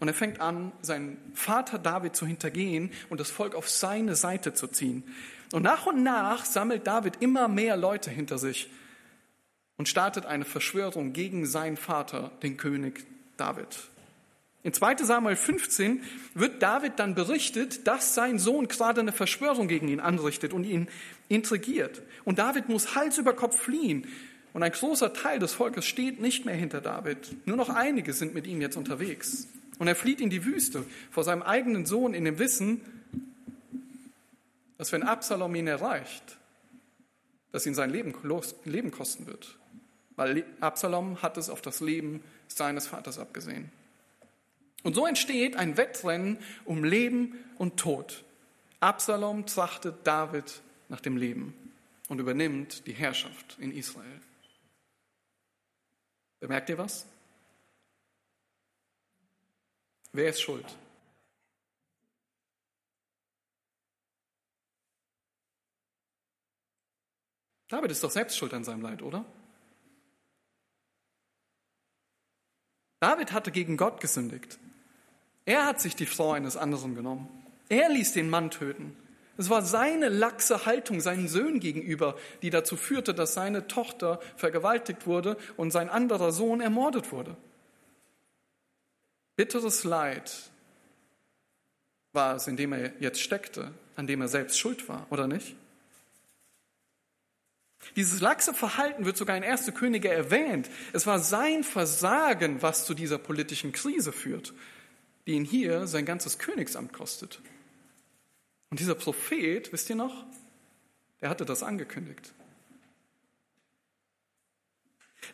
Und 0.00 0.08
er 0.08 0.14
fängt 0.14 0.40
an, 0.40 0.72
seinen 0.80 1.18
Vater 1.34 1.78
David 1.78 2.14
zu 2.14 2.24
hintergehen 2.24 2.92
und 3.10 3.18
das 3.18 3.30
Volk 3.30 3.54
auf 3.54 3.68
seine 3.68 4.14
Seite 4.14 4.54
zu 4.54 4.68
ziehen. 4.68 5.02
Und 5.52 5.62
nach 5.62 5.86
und 5.86 6.02
nach 6.02 6.44
sammelt 6.44 6.86
David 6.86 7.16
immer 7.20 7.48
mehr 7.48 7.76
Leute 7.76 8.10
hinter 8.10 8.38
sich 8.38 8.70
und 9.78 9.88
startet 9.88 10.26
eine 10.26 10.44
Verschwörung 10.44 11.14
gegen 11.14 11.46
seinen 11.46 11.78
Vater, 11.78 12.30
den 12.42 12.58
König 12.58 13.06
David. 13.38 13.88
In 14.64 14.74
2 14.74 14.96
Samuel 14.96 15.36
15 15.36 16.02
wird 16.34 16.62
David 16.62 16.98
dann 16.98 17.14
berichtet, 17.14 17.86
dass 17.86 18.14
sein 18.14 18.38
Sohn 18.38 18.66
gerade 18.66 19.00
eine 19.00 19.12
Verschwörung 19.12 19.68
gegen 19.68 19.88
ihn 19.88 20.00
anrichtet 20.00 20.52
und 20.52 20.64
ihn 20.64 20.88
intrigiert. 21.28 22.02
Und 22.24 22.40
David 22.40 22.68
muss 22.68 22.96
Hals 22.96 23.18
über 23.18 23.34
Kopf 23.34 23.58
fliehen. 23.58 24.06
Und 24.52 24.64
ein 24.64 24.72
großer 24.72 25.12
Teil 25.12 25.38
des 25.38 25.54
Volkes 25.54 25.86
steht 25.86 26.20
nicht 26.20 26.44
mehr 26.44 26.56
hinter 26.56 26.80
David. 26.80 27.46
Nur 27.46 27.56
noch 27.56 27.68
einige 27.68 28.12
sind 28.12 28.34
mit 28.34 28.46
ihm 28.46 28.60
jetzt 28.60 28.76
unterwegs. 28.76 29.46
Und 29.78 29.86
er 29.86 29.94
flieht 29.94 30.20
in 30.20 30.28
die 30.28 30.44
Wüste 30.44 30.84
vor 31.10 31.22
seinem 31.22 31.42
eigenen 31.42 31.86
Sohn 31.86 32.12
in 32.12 32.24
dem 32.24 32.40
Wissen, 32.40 32.80
dass 34.76 34.90
wenn 34.90 35.04
Absalom 35.04 35.54
ihn 35.54 35.68
erreicht, 35.68 36.36
dass 37.52 37.64
ihn 37.64 37.74
sein 37.74 37.90
Leben, 37.90 38.12
Leben 38.64 38.90
kosten 38.90 39.26
wird. 39.26 39.57
Weil 40.18 40.44
Absalom 40.58 41.22
hat 41.22 41.36
es 41.36 41.48
auf 41.48 41.62
das 41.62 41.78
Leben 41.78 42.24
seines 42.48 42.88
Vaters 42.88 43.20
abgesehen. 43.20 43.70
Und 44.82 44.94
so 44.94 45.06
entsteht 45.06 45.54
ein 45.54 45.76
Wettrennen 45.76 46.38
um 46.64 46.82
Leben 46.82 47.38
und 47.56 47.78
Tod. 47.78 48.24
Absalom 48.80 49.46
trachtet 49.46 50.04
David 50.04 50.60
nach 50.88 51.00
dem 51.00 51.16
Leben 51.16 51.54
und 52.08 52.18
übernimmt 52.18 52.84
die 52.88 52.94
Herrschaft 52.94 53.58
in 53.60 53.70
Israel. 53.72 54.20
Bemerkt 56.40 56.68
ihr 56.68 56.78
was? 56.78 57.06
Wer 60.12 60.30
ist 60.30 60.40
schuld? 60.40 60.66
David 67.68 67.92
ist 67.92 68.02
doch 68.02 68.10
selbst 68.10 68.36
schuld 68.36 68.52
an 68.52 68.64
seinem 68.64 68.82
Leid, 68.82 69.00
oder? 69.00 69.24
David 73.00 73.32
hatte 73.32 73.50
gegen 73.50 73.76
Gott 73.76 74.00
gesündigt. 74.00 74.58
Er 75.44 75.66
hat 75.66 75.80
sich 75.80 75.96
die 75.96 76.06
Frau 76.06 76.32
eines 76.32 76.56
anderen 76.56 76.94
genommen. 76.94 77.28
Er 77.68 77.88
ließ 77.88 78.12
den 78.12 78.28
Mann 78.28 78.50
töten. 78.50 78.96
Es 79.36 79.50
war 79.50 79.62
seine 79.62 80.08
laxe 80.08 80.66
Haltung 80.66 81.00
seinen 81.00 81.28
Söhnen 81.28 81.60
gegenüber, 81.60 82.16
die 82.42 82.50
dazu 82.50 82.76
führte, 82.76 83.14
dass 83.14 83.34
seine 83.34 83.68
Tochter 83.68 84.20
vergewaltigt 84.36 85.06
wurde 85.06 85.36
und 85.56 85.70
sein 85.70 85.88
anderer 85.88 86.32
Sohn 86.32 86.60
ermordet 86.60 87.12
wurde. 87.12 87.36
Bitteres 89.36 89.84
Leid 89.84 90.50
war 92.12 92.34
es, 92.34 92.48
in 92.48 92.56
dem 92.56 92.72
er 92.72 92.92
jetzt 93.00 93.20
steckte, 93.20 93.70
an 93.94 94.08
dem 94.08 94.20
er 94.20 94.28
selbst 94.28 94.58
schuld 94.58 94.88
war, 94.88 95.06
oder 95.10 95.28
nicht? 95.28 95.54
Dieses 97.96 98.20
laxe 98.20 98.54
Verhalten 98.54 99.04
wird 99.04 99.16
sogar 99.16 99.36
in 99.36 99.44
1. 99.44 99.72
Könige 99.74 100.10
erwähnt. 100.10 100.68
Es 100.92 101.06
war 101.06 101.20
sein 101.20 101.64
Versagen, 101.64 102.62
was 102.62 102.84
zu 102.84 102.94
dieser 102.94 103.18
politischen 103.18 103.72
Krise 103.72 104.12
führt, 104.12 104.52
die 105.26 105.32
ihn 105.32 105.44
hier 105.44 105.86
sein 105.86 106.04
ganzes 106.04 106.38
Königsamt 106.38 106.92
kostet. 106.92 107.40
Und 108.70 108.80
dieser 108.80 108.94
Prophet, 108.94 109.72
wisst 109.72 109.88
ihr 109.90 109.96
noch, 109.96 110.26
der 111.20 111.30
hatte 111.30 111.44
das 111.44 111.62
angekündigt. 111.62 112.32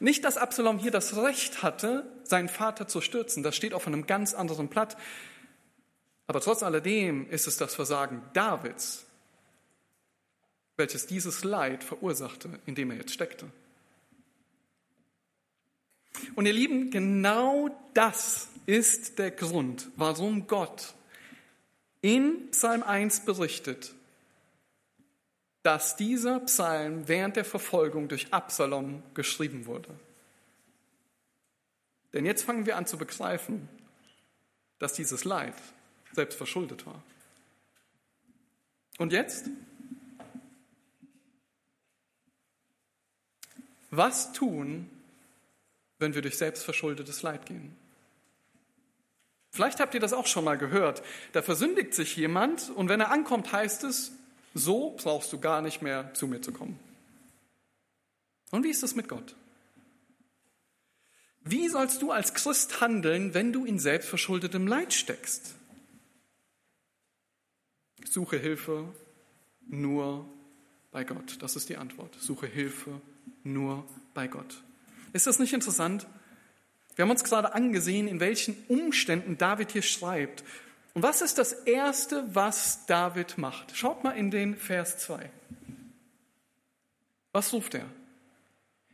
Nicht, 0.00 0.24
dass 0.24 0.36
Absalom 0.36 0.78
hier 0.78 0.90
das 0.90 1.16
Recht 1.16 1.62
hatte, 1.62 2.10
seinen 2.24 2.48
Vater 2.48 2.88
zu 2.88 3.00
stürzen, 3.00 3.42
das 3.42 3.54
steht 3.54 3.74
auf 3.74 3.86
einem 3.86 4.06
ganz 4.06 4.34
anderen 4.34 4.68
Blatt. 4.68 4.96
Aber 6.26 6.40
trotz 6.40 6.62
alledem 6.62 7.28
ist 7.28 7.46
es 7.46 7.56
das 7.56 7.74
Versagen 7.74 8.22
Davids, 8.32 9.06
welches 10.76 11.07
dieses 11.07 11.45
Leid 11.45 11.85
verursachte, 11.85 12.59
in 12.66 12.75
dem 12.75 12.90
er 12.90 12.99
jetzt 12.99 13.12
steckte. 13.12 13.50
Und 16.35 16.47
ihr 16.47 16.52
Lieben, 16.52 16.90
genau 16.90 17.69
das 17.93 18.49
ist 18.66 19.19
der 19.19 19.31
Grund, 19.31 19.88
warum 19.97 20.47
Gott 20.47 20.95
in 22.00 22.50
Psalm 22.50 22.83
1 22.83 23.25
berichtet, 23.25 23.95
dass 25.62 25.97
dieser 25.97 26.40
Psalm 26.40 27.09
während 27.09 27.37
der 27.37 27.45
Verfolgung 27.45 28.09
durch 28.09 28.33
Absalom 28.33 29.02
geschrieben 29.14 29.66
wurde. 29.66 29.88
Denn 32.12 32.26
jetzt 32.26 32.45
fangen 32.45 32.66
wir 32.66 32.76
an 32.76 32.87
zu 32.87 32.99
begreifen, 32.99 33.69
dass 34.78 34.93
dieses 34.93 35.25
Leid 35.25 35.54
selbst 36.12 36.37
verschuldet 36.37 36.87
war. 36.87 37.02
Und 38.99 39.12
jetzt? 39.12 39.49
Was 43.96 44.32
tun, 44.32 44.88
wenn 45.98 46.14
wir 46.14 46.22
durch 46.22 46.36
selbstverschuldetes 46.36 47.22
Leid 47.22 47.46
gehen? 47.46 47.76
Vielleicht 49.50 49.78
habt 49.78 49.94
ihr 49.94 50.00
das 50.00 50.12
auch 50.12 50.26
schon 50.26 50.44
mal 50.44 50.58
gehört. 50.58 51.02
Da 51.32 51.40
versündigt 51.40 51.94
sich 51.94 52.16
jemand 52.16 52.70
und 52.70 52.88
wenn 52.88 53.00
er 53.00 53.12
ankommt, 53.12 53.52
heißt 53.52 53.84
es, 53.84 54.12
so 54.52 54.96
brauchst 54.96 55.32
du 55.32 55.38
gar 55.38 55.62
nicht 55.62 55.80
mehr 55.80 56.12
zu 56.14 56.26
mir 56.26 56.42
zu 56.42 56.52
kommen. 56.52 56.78
Und 58.50 58.64
wie 58.64 58.70
ist 58.70 58.82
es 58.82 58.96
mit 58.96 59.08
Gott? 59.08 59.36
Wie 61.42 61.68
sollst 61.68 62.02
du 62.02 62.10
als 62.10 62.34
Christ 62.34 62.80
handeln, 62.80 63.34
wenn 63.34 63.52
du 63.52 63.64
in 63.64 63.78
selbstverschuldetem 63.78 64.66
Leid 64.66 64.92
steckst? 64.92 65.54
Suche 68.04 68.38
Hilfe 68.38 68.92
nur 69.66 70.28
bei 70.90 71.04
Gott. 71.04 71.36
Das 71.40 71.54
ist 71.54 71.68
die 71.68 71.76
Antwort. 71.76 72.16
Suche 72.18 72.46
Hilfe 72.46 73.00
nur 73.44 73.84
bei 74.14 74.26
Gott. 74.26 74.62
Ist 75.12 75.26
das 75.26 75.38
nicht 75.38 75.52
interessant? 75.52 76.06
Wir 76.96 77.04
haben 77.04 77.10
uns 77.10 77.24
gerade 77.24 77.54
angesehen, 77.54 78.08
in 78.08 78.20
welchen 78.20 78.56
Umständen 78.68 79.38
David 79.38 79.72
hier 79.72 79.82
schreibt. 79.82 80.44
Und 80.94 81.02
was 81.02 81.22
ist 81.22 81.38
das 81.38 81.52
Erste, 81.52 82.24
was 82.34 82.86
David 82.86 83.36
macht? 83.36 83.76
Schaut 83.76 84.04
mal 84.04 84.12
in 84.12 84.30
den 84.30 84.56
Vers 84.56 84.98
2. 84.98 85.30
Was 87.32 87.52
ruft 87.52 87.74
er? 87.74 87.86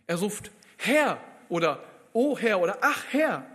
Er 0.06 0.16
ruft 0.16 0.50
Herr 0.78 1.20
oder 1.50 1.84
O 2.12 2.38
Herr 2.38 2.60
oder 2.60 2.78
Ach 2.80 3.04
Herr. 3.10 3.46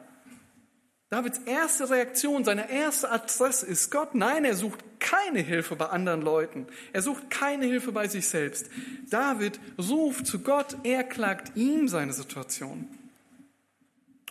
Davids 1.12 1.40
erste 1.46 1.90
Reaktion, 1.90 2.44
seine 2.44 2.70
erste 2.72 3.12
Adresse 3.12 3.66
ist 3.66 3.92
Gott. 3.92 4.16
Nein, 4.16 4.44
er 4.44 4.56
sucht 4.56 4.84
keine 5.00 5.40
Hilfe 5.40 5.76
bei 5.76 5.86
anderen 5.86 6.22
Leuten. 6.22 6.66
Er 6.94 7.02
sucht 7.04 7.30
keine 7.30 7.66
Hilfe 7.66 7.92
bei 7.92 8.08
sich 8.08 8.28
selbst. 8.28 8.70
David 9.10 9.60
ruft 9.78 10.26
zu 10.26 10.40
Gott, 10.40 10.78
er 10.84 11.04
klagt 11.04 11.56
ihm 11.56 11.88
seine 11.88 12.12
Situation. 12.12 12.90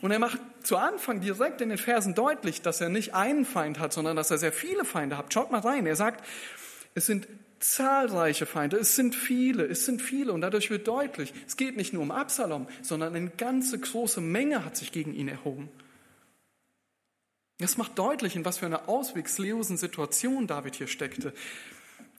Und 0.02 0.10
er 0.10 0.18
macht 0.18 0.40
zu 0.64 0.76
Anfang 0.76 1.20
direkt 1.20 1.60
in 1.60 1.68
den 1.68 1.78
Versen 1.78 2.14
deutlich, 2.14 2.60
dass 2.60 2.80
er 2.80 2.88
nicht 2.88 3.14
einen 3.14 3.44
Feind 3.44 3.78
hat, 3.78 3.92
sondern 3.92 4.16
dass 4.16 4.30
er 4.30 4.38
sehr 4.38 4.52
viele 4.52 4.84
Feinde 4.84 5.16
hat. 5.16 5.32
Schaut 5.32 5.52
mal 5.52 5.60
rein. 5.60 5.86
Er 5.86 5.96
sagt, 5.96 6.26
es 6.94 7.06
sind 7.06 7.28
zahlreiche 7.60 8.44
Feinde, 8.44 8.76
es 8.76 8.96
sind 8.96 9.14
viele, 9.14 9.64
es 9.64 9.86
sind 9.86 10.02
viele. 10.02 10.32
Und 10.32 10.42
dadurch 10.42 10.70
wird 10.70 10.86
deutlich, 10.88 11.32
es 11.46 11.56
geht 11.56 11.76
nicht 11.76 11.92
nur 11.94 12.02
um 12.02 12.10
Absalom, 12.10 12.66
sondern 12.82 13.14
eine 13.14 13.30
ganze 13.30 13.78
große 13.78 14.20
Menge 14.20 14.64
hat 14.64 14.76
sich 14.76 14.92
gegen 14.92 15.14
ihn 15.14 15.28
erhoben. 15.28 15.70
Das 17.58 17.76
macht 17.76 17.98
deutlich, 17.98 18.34
in 18.34 18.44
was 18.44 18.58
für 18.58 18.66
einer 18.66 18.88
auswegslosen 18.88 19.76
Situation 19.76 20.46
David 20.46 20.74
hier 20.74 20.88
steckte. 20.88 21.32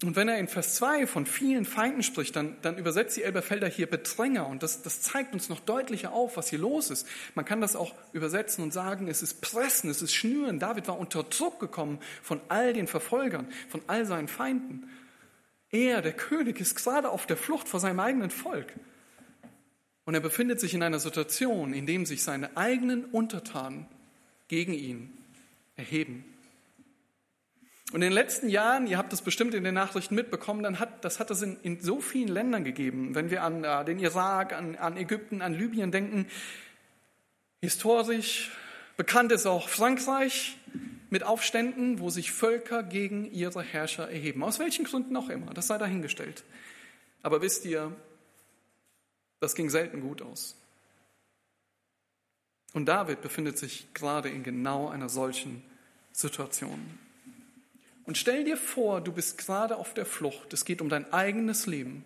Und 0.04 0.16
wenn 0.16 0.28
er 0.28 0.38
in 0.40 0.48
Vers 0.48 0.76
2 0.76 1.08
von 1.08 1.26
vielen 1.26 1.64
Feinden 1.64 2.04
spricht, 2.04 2.36
dann, 2.36 2.58
dann 2.62 2.78
übersetzt 2.78 3.16
die 3.16 3.24
Elberfelder 3.24 3.68
hier 3.68 3.88
Bedränger. 3.88 4.48
Und 4.48 4.62
das, 4.62 4.82
das 4.82 5.02
zeigt 5.02 5.34
uns 5.34 5.48
noch 5.48 5.62
deutlicher 5.62 6.12
auf, 6.12 6.36
was 6.36 6.50
hier 6.50 6.60
los 6.60 6.90
ist. 6.90 7.08
Man 7.34 7.46
kann 7.46 7.62
das 7.62 7.76
auch 7.78 7.94
übersetzen 8.12 8.64
und 8.64 8.74
sagen, 8.74 9.08
es 9.08 9.22
ist 9.22 9.42
Pressen, 9.42 9.90
es 9.90 10.02
ist 10.02 10.14
Schnüren. 10.14 10.60
David 10.60 10.88
war 10.88 11.00
unter 11.00 11.24
Druck 11.24 11.60
gekommen 11.60 12.00
von 12.22 12.42
all 12.50 12.74
den 12.74 12.88
Verfolgern, 12.88 13.48
von 13.70 13.82
all 13.88 14.06
seinen 14.06 14.28
Feinden. 14.28 14.90
Er, 15.70 16.02
der 16.02 16.14
König, 16.14 16.60
ist 16.60 16.76
gerade 16.76 17.10
auf 17.10 17.26
der 17.26 17.38
Flucht 17.38 17.68
vor 17.68 17.80
seinem 17.80 18.02
eigenen 18.02 18.32
Volk. 18.32 18.74
Und 20.04 20.14
er 20.14 20.22
befindet 20.22 20.60
sich 20.60 20.74
in 20.74 20.84
einer 20.84 21.00
Situation, 21.00 21.74
in 21.74 21.86
dem 21.86 22.06
sich 22.06 22.22
seine 22.22 22.56
eigenen 22.58 23.06
Untertanen 23.06 23.88
gegen 24.48 24.74
ihn 24.74 25.25
erheben. 25.76 26.26
Und 27.92 28.02
in 28.02 28.10
den 28.10 28.14
letzten 28.14 28.50
Jahren, 28.50 28.88
ihr 28.88 28.98
habt 28.98 29.14
das 29.14 29.22
bestimmt 29.22 29.54
in 29.54 29.64
den 29.64 29.76
Nachrichten 29.76 30.16
mitbekommen, 30.16 30.64
dann 30.64 30.80
hat, 30.80 31.06
das 31.06 31.20
hat 31.20 31.30
es 31.32 31.42
in, 31.42 31.58
in 31.62 31.82
so 31.82 32.02
vielen 32.02 32.30
Ländern 32.30 32.64
gegeben. 32.64 33.14
Wenn 33.14 33.30
wir 33.30 33.44
an 33.44 33.64
äh, 33.64 33.86
den 33.86 34.00
Irak, 34.00 34.54
an, 34.54 34.76
an 34.76 34.98
Ägypten, 34.98 35.42
an 35.42 35.54
Libyen 35.54 35.92
denken, 35.92 36.28
historisch 37.62 38.52
bekannt 38.98 39.32
ist 39.32 39.46
auch 39.46 39.70
Frankreich 39.70 40.58
mit 41.10 41.24
Aufständen, 41.24 42.00
wo 42.00 42.10
sich 42.10 42.32
Völker 42.32 42.84
gegen 42.84 43.32
ihre 43.32 43.62
Herrscher 43.62 44.10
erheben. 44.10 44.44
Aus 44.44 44.60
welchen 44.60 44.86
Gründen 44.86 45.16
auch 45.16 45.30
immer, 45.30 45.54
das 45.54 45.68
sei 45.68 45.78
dahingestellt. 45.78 46.44
Aber 47.22 47.42
wisst 47.42 47.66
ihr, 47.66 47.96
das 49.40 49.56
ging 49.56 49.70
selten 49.70 50.02
gut 50.02 50.22
aus. 50.22 50.56
Und 52.76 52.86
David 52.86 53.22
befindet 53.22 53.58
sich 53.58 53.92
gerade 53.96 54.30
in 54.30 54.44
genau 54.44 54.90
einer 54.90 55.10
solchen 55.10 55.64
Situation. 56.12 57.00
Und 58.04 58.20
stell 58.20 58.44
dir 58.44 58.58
vor, 58.58 59.02
du 59.02 59.12
bist 59.12 59.40
gerade 59.40 59.78
auf 59.78 59.96
der 59.96 60.06
Flucht, 60.06 60.54
es 60.54 60.64
geht 60.66 60.82
um 60.82 60.90
dein 60.90 61.12
eigenes 61.12 61.66
Leben. 61.66 62.06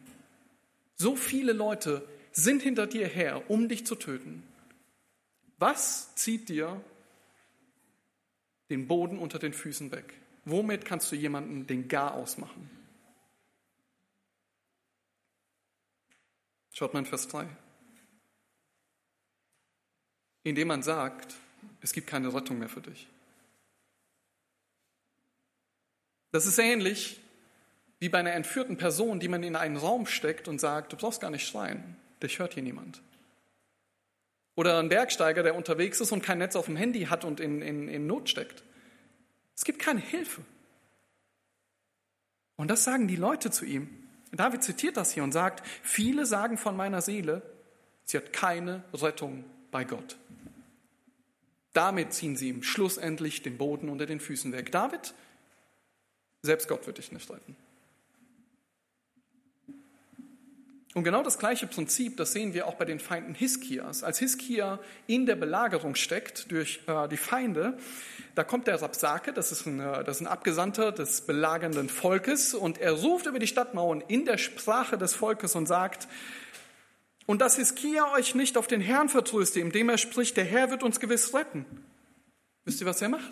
So 0.96 1.18
viele 1.18 1.52
Leute 1.52 2.08
sind 2.32 2.62
hinter 2.62 2.88
dir 2.88 3.08
her, 3.08 3.50
um 3.50 3.68
dich 3.68 3.86
zu 3.86 3.96
töten. 3.96 4.44
Was 5.58 6.16
zieht 6.16 6.48
dir 6.48 6.80
den 8.70 8.88
Boden 8.88 9.18
unter 9.18 9.40
den 9.40 9.54
Füßen 9.54 9.92
weg. 9.92 10.14
Womit 10.46 10.86
kannst 10.86 11.12
du 11.12 11.16
jemanden 11.16 11.68
den 11.68 11.88
Gar 11.88 12.14
ausmachen? 12.14 12.70
Schaut 16.72 16.94
mal 16.94 17.00
in 17.00 17.06
Vers 17.06 17.28
3. 17.28 17.48
Indem 20.44 20.70
man 20.70 20.84
sagt, 20.84 21.36
es 21.82 21.94
gibt 21.94 22.08
keine 22.08 22.34
Rettung 22.34 22.60
mehr 22.60 22.70
für 22.70 22.82
dich. 22.82 23.08
Das 26.32 26.46
ist 26.46 26.58
ähnlich 26.58 27.20
wie 28.00 28.10
bei 28.10 28.20
einer 28.20 28.34
entführten 28.34 28.78
Person, 28.78 29.20
die 29.20 29.28
man 29.28 29.44
in 29.44 29.56
einen 29.56 29.78
Raum 29.78 30.06
steckt 30.06 30.48
und 30.48 30.60
sagt, 30.60 30.94
du 30.94 30.98
brauchst 30.98 31.22
gar 31.22 31.32
nicht 31.32 31.46
schreien, 31.46 31.98
dich 32.24 32.40
hört 32.40 32.54
hier 32.54 32.64
niemand. 32.64 33.02
Oder 34.56 34.80
ein 34.80 34.90
Bergsteiger, 34.90 35.44
der 35.44 35.56
unterwegs 35.56 36.00
ist 36.00 36.12
und 36.12 36.22
kein 36.22 36.38
Netz 36.38 36.56
auf 36.56 36.66
dem 36.66 36.76
Handy 36.76 37.06
hat 37.06 37.26
und 37.26 37.40
in, 37.40 37.62
in, 37.62 37.88
in 37.88 38.08
Not 38.08 38.30
steckt. 38.30 38.64
Es 39.56 39.64
gibt 39.64 39.80
keine 39.80 40.00
Hilfe. 40.00 40.42
Und 42.56 42.70
das 42.70 42.84
sagen 42.84 43.08
die 43.08 43.16
Leute 43.16 43.52
zu 43.52 43.66
ihm. 43.66 43.90
David 44.32 44.64
zitiert 44.64 44.98
das 44.98 45.12
hier 45.12 45.24
und 45.24 45.32
sagt, 45.32 45.66
viele 45.82 46.26
sagen 46.26 46.58
von 46.58 46.76
meiner 46.76 47.02
Seele, 47.02 47.42
sie 48.04 48.18
hat 48.18 48.34
keine 48.34 48.84
Rettung 48.94 49.44
bei 49.72 49.84
Gott. 49.84 50.18
Damit 51.74 52.14
ziehen 52.14 52.36
sie 52.36 52.50
ihm 52.50 52.64
schlussendlich 52.64 53.42
den 53.42 53.58
Boden 53.58 53.90
unter 53.90 54.06
den 54.06 54.20
Füßen 54.20 54.52
weg. 54.52 54.72
David, 54.72 55.14
selbst 56.42 56.68
Gott 56.68 56.88
wird 56.88 56.98
dich 56.98 57.12
nicht 57.12 57.30
retten. 57.30 57.56
Und 60.96 61.04
genau 61.04 61.22
das 61.22 61.38
gleiche 61.38 61.68
Prinzip, 61.68 62.18
das 62.18 62.34
sehen 62.34 62.56
wir 62.56 62.66
auch 62.66 62.74
bei 62.74 62.86
den 62.86 63.00
Feinden 63.00 63.36
Hiskias. 63.36 64.04
Als 64.04 64.18
Hiskia 64.18 64.80
in 65.06 65.28
der 65.28 65.36
Belagerung 65.36 65.94
steckt 65.94 66.52
durch 66.52 66.82
äh, 66.88 67.08
die 67.08 67.18
Feinde, 67.18 67.78
da 68.34 68.44
kommt 68.44 68.66
der 68.66 68.82
Rapsake, 68.82 69.32
das 69.32 69.52
ist, 69.52 69.68
ein, 69.68 69.80
äh, 69.80 70.04
das 70.04 70.18
ist 70.18 70.22
ein 70.22 70.28
Abgesandter 70.28 70.92
des 70.92 71.22
belagernden 71.22 71.90
Volkes, 71.90 72.56
und 72.56 72.80
er 72.80 72.94
ruft 72.94 73.28
über 73.28 73.38
die 73.38 73.46
Stadtmauern 73.46 74.04
in 74.08 74.26
der 74.26 74.40
Sprache 74.40 74.98
des 74.98 75.14
Volkes 75.14 75.56
und 75.56 75.68
sagt, 75.68 76.08
und 77.30 77.42
dass 77.42 77.58
Hiskia 77.58 78.12
euch 78.14 78.34
nicht 78.34 78.58
auf 78.58 78.66
den 78.66 78.82
Herrn 78.82 79.08
vertröste, 79.08 79.60
indem 79.60 79.88
er 79.90 80.00
spricht, 80.00 80.36
der 80.36 80.46
Herr 80.46 80.72
wird 80.72 80.82
uns 80.82 81.00
gewiss 81.00 81.32
retten. 81.32 81.64
Wisst 82.66 82.82
ihr, 82.82 82.88
was 82.88 83.04
er 83.04 83.10
macht? 83.10 83.32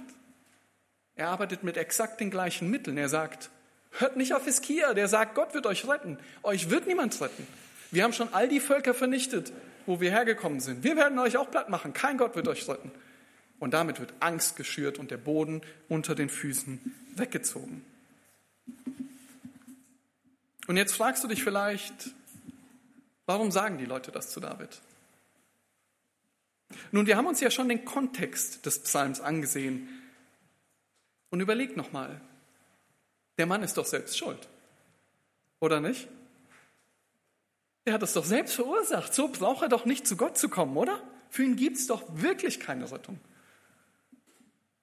Er 1.16 1.30
arbeitet 1.30 1.64
mit 1.64 1.78
exakt 1.78 2.20
den 2.20 2.30
gleichen 2.30 2.70
Mitteln. 2.70 2.96
Er 2.96 3.10
sagt, 3.10 3.50
Hört 3.90 4.16
nicht 4.16 4.36
auf 4.36 4.46
Hiskia, 4.46 4.94
der 4.94 5.08
sagt, 5.08 5.34
Gott 5.34 5.56
wird 5.56 5.66
euch 5.66 5.88
retten. 5.88 6.20
Euch 6.44 6.70
wird 6.70 6.86
niemand 6.86 7.20
retten. 7.20 7.48
Wir 7.90 8.04
haben 8.04 8.14
schon 8.14 8.32
all 8.34 8.48
die 8.48 8.60
Völker 8.60 8.94
vernichtet, 8.94 9.52
wo 9.88 10.00
wir 10.00 10.12
hergekommen 10.12 10.60
sind. 10.60 10.84
Wir 10.84 10.96
werden 10.96 11.18
euch 11.18 11.36
auch 11.36 11.50
platt 11.50 11.70
machen. 11.70 11.94
Kein 11.94 12.20
Gott 12.20 12.36
wird 12.36 12.48
euch 12.48 12.70
retten. 12.70 12.92
Und 13.58 13.74
damit 13.74 14.00
wird 14.00 14.14
Angst 14.20 14.58
geschürt 14.58 15.00
und 15.00 15.10
der 15.10 15.18
Boden 15.18 15.62
unter 15.90 16.14
den 16.14 16.30
Füßen 16.30 16.94
weggezogen. 17.16 17.84
Und 20.68 20.78
jetzt 20.78 20.94
fragst 20.94 21.24
du 21.24 21.28
dich 21.28 21.44
vielleicht, 21.44 22.12
warum 23.28 23.52
sagen 23.52 23.78
die 23.78 23.86
Leute 23.86 24.12
das 24.12 24.32
zu 24.32 24.40
David? 24.40 24.82
Nun, 26.92 27.06
wir 27.06 27.16
haben 27.16 27.28
uns 27.28 27.40
ja 27.40 27.52
schon 27.52 27.70
den 27.70 27.86
Kontext 27.86 28.66
des 28.66 28.82
Psalms 28.82 29.22
angesehen. 29.22 29.88
Und 31.30 31.40
überleg 31.40 31.78
nochmal, 31.78 32.20
der 33.38 33.46
Mann 33.46 33.64
ist 33.64 33.78
doch 33.78 33.86
selbst 33.86 34.18
schuld. 34.18 34.48
Oder 35.60 35.80
nicht? 35.80 36.08
Er 37.86 37.94
hat 37.94 38.04
es 38.04 38.14
doch 38.14 38.26
selbst 38.26 38.56
verursacht. 38.56 39.14
So 39.14 39.30
braucht 39.30 39.62
er 39.62 39.70
doch 39.70 39.86
nicht 39.86 40.08
zu 40.08 40.18
Gott 40.18 40.38
zu 40.38 40.50
kommen, 40.50 40.76
oder? 40.76 41.02
Für 41.30 41.44
ihn 41.44 41.56
gibt 41.56 41.78
es 41.78 41.88
doch 41.88 42.04
wirklich 42.10 42.60
keine 42.60 42.92
Rettung. 42.92 43.20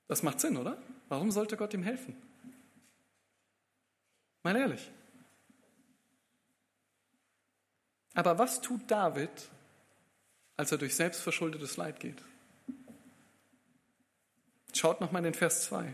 Das 0.09 0.23
macht 0.23 0.41
Sinn, 0.41 0.57
oder? 0.57 0.79
Warum 1.09 1.31
sollte 1.31 1.57
Gott 1.57 1.75
ihm 1.75 1.83
helfen? 1.83 2.17
Mal 4.43 4.57
ehrlich. 4.57 4.91
Aber 8.15 8.39
was 8.39 8.61
tut 8.61 8.91
David, 8.91 9.31
als 10.57 10.73
er 10.73 10.79
durch 10.79 10.95
selbstverschuldetes 10.95 11.77
Leid 11.77 12.01
geht? 12.01 12.23
Schaut 14.73 15.01
nochmal 15.01 15.21
in 15.21 15.33
den 15.33 15.35
Vers 15.35 15.65
2. 15.65 15.93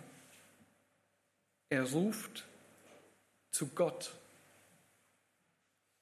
Er 1.70 1.84
ruft 1.84 2.46
zu 3.50 3.68
Gott. 3.68 4.14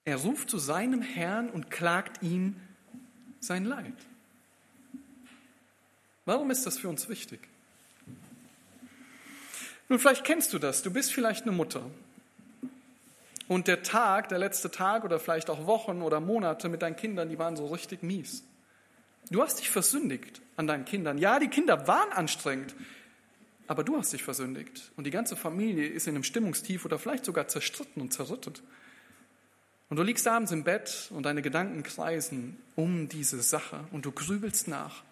Er 0.05 0.17
ruft 0.17 0.51
zu 0.51 0.59
seinem 0.59 1.03
Herrn 1.03 1.51
und 1.51 1.71
klagt 1.71 2.23
ihm 2.23 2.61
sein 3.41 3.65
Leid. 3.65 3.95
Warum 6.25 6.51
ist 6.51 6.67
das 6.67 6.79
für 6.79 6.89
uns 6.89 7.09
wichtig? 7.09 7.41
Nun, 9.89 9.99
vielleicht 9.99 10.25
kennst 10.25 10.53
du 10.53 10.59
das. 10.59 10.83
Du 10.83 10.91
bist 10.91 11.13
vielleicht 11.13 11.43
eine 11.43 11.53
Mutter. 11.53 11.91
Und 13.49 13.67
der 13.67 13.83
Tag, 13.83 14.29
der 14.29 14.39
letzte 14.39 14.71
Tag 14.71 15.05
oder 15.05 15.19
vielleicht 15.19 15.49
auch 15.49 15.67
Wochen 15.67 16.03
oder 16.03 16.21
Monate 16.21 16.69
mit 16.69 16.83
deinen 16.83 16.97
Kindern, 16.97 17.31
die 17.31 17.39
waren 17.39 17.57
so 17.57 17.67
richtig 17.67 18.03
mies. 18.03 18.45
Du 19.31 19.43
hast 19.43 19.59
dich 19.59 19.71
versündigt 19.71 20.41
an 20.57 20.67
deinen 20.67 20.85
Kindern. 20.85 21.19
Ja, 21.19 21.39
die 21.39 21.49
Kinder 21.49 21.89
waren 21.89 22.13
anstrengend. 22.13 22.75
Aber 23.67 23.85
du 23.85 23.99
hast 23.99 24.13
dich 24.15 24.23
versündigt 24.23 24.93
und 24.97 25.05
die 25.05 25.11
ganze 25.11 25.37
Familie 25.37 25.87
ist 25.87 26.07
in 26.07 26.15
einem 26.15 26.25
Stimmungstief 26.25 26.87
oder 26.87 26.99
vielleicht 26.99 27.27
sogar 27.27 27.49
zerstritten 27.49 28.01
und 28.01 28.15
zerrüttet. 28.15 28.63
Und 29.91 29.99
du 29.99 30.03
liegst 30.03 30.27
abends 30.27 30.53
im 30.53 30.65
Bett 30.65 31.11
und 31.11 31.25
deine 31.25 31.43
Gedanken 31.43 31.83
kreisen 31.83 32.57
um 32.77 33.09
diese 33.09 33.41
Sache 33.43 33.85
und 33.93 34.07
du 34.07 34.13
grübelst 34.13 34.69
nach. 34.69 35.03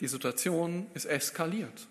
Die 0.00 0.08
Situation 0.08 0.86
ist 0.92 1.06
eskaliert. 1.06 1.88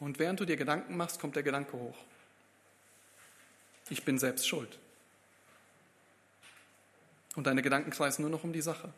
Und 0.00 0.18
während 0.18 0.40
du 0.40 0.46
dir 0.46 0.56
Gedanken 0.56 0.96
machst, 0.96 1.20
kommt 1.20 1.36
der 1.36 1.42
Gedanke 1.42 1.74
hoch. 1.74 1.96
Ich 3.90 4.04
bin 4.04 4.18
selbst 4.18 4.48
schuld. 4.48 4.78
Und 7.36 7.46
deine 7.46 7.62
Gedanken 7.62 7.90
kreisen 7.90 8.22
nur 8.22 8.30
noch 8.30 8.44
um 8.44 8.52
die 8.52 8.62
Sache. 8.62 8.92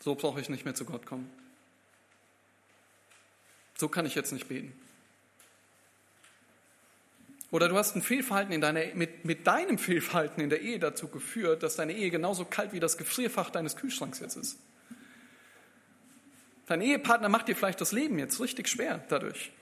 So 0.00 0.14
brauche 0.14 0.40
ich 0.40 0.48
nicht 0.48 0.64
mehr 0.64 0.74
zu 0.74 0.84
Gott 0.84 1.06
kommen. 1.06 1.30
So 3.76 3.88
kann 3.88 4.04
ich 4.04 4.14
jetzt 4.14 4.32
nicht 4.32 4.48
beten. 4.48 4.78
Oder 7.50 7.68
du 7.68 7.76
hast 7.76 7.94
ein 7.94 8.02
Fehlverhalten 8.02 8.52
in 8.52 8.60
deiner, 8.60 8.94
mit, 8.94 9.24
mit 9.24 9.46
deinem 9.46 9.78
Fehlverhalten 9.78 10.42
in 10.42 10.50
der 10.50 10.60
Ehe 10.60 10.80
dazu 10.80 11.06
geführt, 11.06 11.62
dass 11.62 11.76
deine 11.76 11.92
Ehe 11.92 12.10
genauso 12.10 12.44
kalt 12.44 12.72
wie 12.72 12.80
das 12.80 12.98
Gefrierfach 12.98 13.50
deines 13.50 13.76
Kühlschranks 13.76 14.18
jetzt 14.18 14.36
ist. 14.36 14.58
Dein 16.66 16.80
Ehepartner 16.80 17.28
macht 17.28 17.46
dir 17.46 17.54
vielleicht 17.54 17.80
das 17.80 17.92
Leben 17.92 18.18
jetzt 18.18 18.40
richtig 18.40 18.68
schwer 18.68 19.04
dadurch. 19.08 19.52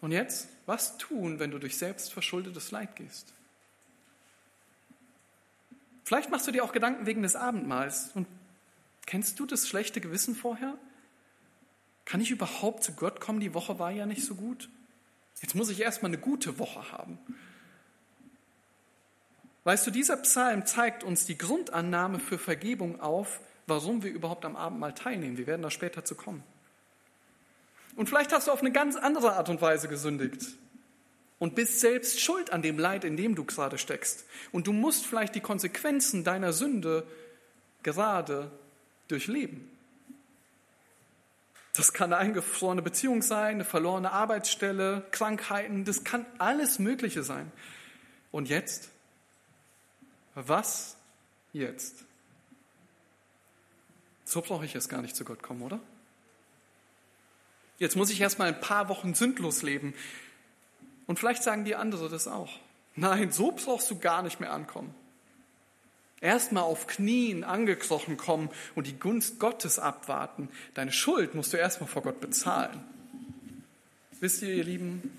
Und 0.00 0.12
jetzt, 0.12 0.48
was 0.66 0.96
tun, 0.98 1.38
wenn 1.38 1.50
du 1.50 1.58
durch 1.58 1.76
selbstverschuldetes 1.76 2.70
Leid 2.70 2.94
gehst? 2.96 3.32
Vielleicht 6.04 6.30
machst 6.30 6.46
du 6.46 6.52
dir 6.52 6.64
auch 6.64 6.72
Gedanken 6.72 7.06
wegen 7.06 7.22
des 7.22 7.36
Abendmahls. 7.36 8.12
Und 8.14 8.26
kennst 9.06 9.38
du 9.40 9.46
das 9.46 9.68
schlechte 9.68 10.00
Gewissen 10.00 10.34
vorher? 10.34 10.78
Kann 12.04 12.20
ich 12.20 12.30
überhaupt 12.30 12.82
zu 12.82 12.92
Gott 12.92 13.20
kommen? 13.20 13.40
Die 13.40 13.52
Woche 13.52 13.78
war 13.78 13.90
ja 13.90 14.06
nicht 14.06 14.24
so 14.24 14.34
gut. 14.34 14.70
Jetzt 15.42 15.54
muss 15.54 15.68
ich 15.68 15.80
erstmal 15.80 16.10
eine 16.10 16.18
gute 16.18 16.58
Woche 16.58 16.90
haben. 16.92 17.18
Weißt 19.64 19.86
du, 19.86 19.90
dieser 19.90 20.16
Psalm 20.16 20.64
zeigt 20.64 21.04
uns 21.04 21.26
die 21.26 21.36
Grundannahme 21.36 22.20
für 22.20 22.38
Vergebung 22.38 23.02
auf, 23.02 23.40
warum 23.66 24.02
wir 24.02 24.10
überhaupt 24.10 24.46
am 24.46 24.56
Abendmahl 24.56 24.94
teilnehmen. 24.94 25.36
Wir 25.36 25.46
werden 25.46 25.60
da 25.60 25.70
später 25.70 26.04
zu 26.06 26.14
kommen. 26.14 26.42
Und 27.98 28.08
vielleicht 28.08 28.32
hast 28.32 28.46
du 28.46 28.52
auf 28.52 28.60
eine 28.60 28.70
ganz 28.70 28.94
andere 28.94 29.32
Art 29.32 29.48
und 29.48 29.60
Weise 29.60 29.88
gesündigt 29.88 30.46
und 31.40 31.56
bist 31.56 31.80
selbst 31.80 32.20
schuld 32.20 32.52
an 32.52 32.62
dem 32.62 32.78
Leid, 32.78 33.02
in 33.02 33.16
dem 33.16 33.34
du 33.34 33.44
gerade 33.44 33.76
steckst. 33.76 34.24
Und 34.52 34.68
du 34.68 34.72
musst 34.72 35.04
vielleicht 35.04 35.34
die 35.34 35.40
Konsequenzen 35.40 36.22
deiner 36.22 36.52
Sünde 36.52 37.04
gerade 37.82 38.52
durchleben. 39.08 39.68
Das 41.74 41.92
kann 41.92 42.12
eine 42.12 42.22
eingefrorene 42.22 42.82
Beziehung 42.82 43.20
sein, 43.20 43.56
eine 43.56 43.64
verlorene 43.64 44.12
Arbeitsstelle, 44.12 45.04
Krankheiten, 45.10 45.84
das 45.84 46.04
kann 46.04 46.24
alles 46.38 46.78
Mögliche 46.78 47.24
sein. 47.24 47.50
Und 48.30 48.48
jetzt? 48.48 48.90
Was 50.36 50.96
jetzt? 51.52 52.04
So 54.24 54.40
brauche 54.40 54.64
ich 54.64 54.72
jetzt 54.72 54.88
gar 54.88 55.02
nicht 55.02 55.16
zu 55.16 55.24
Gott 55.24 55.42
kommen, 55.42 55.62
oder? 55.62 55.80
Jetzt 57.78 57.96
muss 57.96 58.10
ich 58.10 58.20
erst 58.20 58.38
mal 58.38 58.48
ein 58.48 58.60
paar 58.60 58.88
Wochen 58.88 59.14
sündlos 59.14 59.62
leben. 59.62 59.94
Und 61.06 61.18
vielleicht 61.18 61.42
sagen 61.42 61.64
die 61.64 61.74
andere 61.74 62.08
das 62.08 62.26
auch. 62.26 62.58
Nein, 62.96 63.32
so 63.32 63.52
brauchst 63.52 63.90
du 63.90 63.98
gar 63.98 64.22
nicht 64.22 64.40
mehr 64.40 64.52
ankommen. 64.52 64.94
Erstmal 66.20 66.64
auf 66.64 66.88
Knien 66.88 67.44
angekrochen 67.44 68.16
kommen 68.16 68.50
und 68.74 68.88
die 68.88 68.98
Gunst 68.98 69.38
Gottes 69.38 69.78
abwarten. 69.78 70.48
Deine 70.74 70.90
Schuld 70.90 71.34
musst 71.34 71.52
du 71.52 71.56
erstmal 71.56 71.88
vor 71.88 72.02
Gott 72.02 72.20
bezahlen. 72.20 72.82
Wisst 74.18 74.42
ihr, 74.42 74.52
ihr 74.52 74.64
Lieben, 74.64 75.16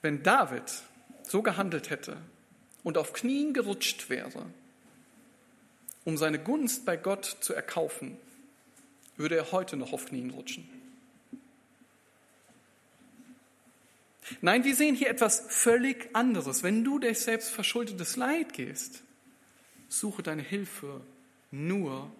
wenn 0.00 0.22
David 0.22 0.82
so 1.24 1.42
gehandelt 1.42 1.90
hätte 1.90 2.16
und 2.82 2.96
auf 2.96 3.12
Knien 3.12 3.52
gerutscht 3.52 4.08
wäre 4.08 4.46
um 6.06 6.16
seine 6.16 6.38
Gunst 6.38 6.86
bei 6.86 6.96
Gott 6.96 7.36
zu 7.40 7.52
erkaufen, 7.52 8.16
würde 9.16 9.36
er 9.36 9.52
heute 9.52 9.76
noch 9.76 9.92
auf 9.92 10.06
Knien 10.06 10.30
rutschen. 10.30 10.68
Nein, 14.40 14.64
wir 14.64 14.74
sehen 14.74 14.94
hier 14.94 15.08
etwas 15.08 15.44
völlig 15.48 16.08
anderes. 16.14 16.62
Wenn 16.62 16.82
du 16.84 16.98
durch 16.98 17.20
selbst 17.20 17.50
verschuldetes 17.50 18.16
Leid 18.16 18.52
gehst, 18.52 19.02
suche 19.88 20.22
deine 20.22 20.42
Hilfe 20.42 21.00
nur 21.50 22.10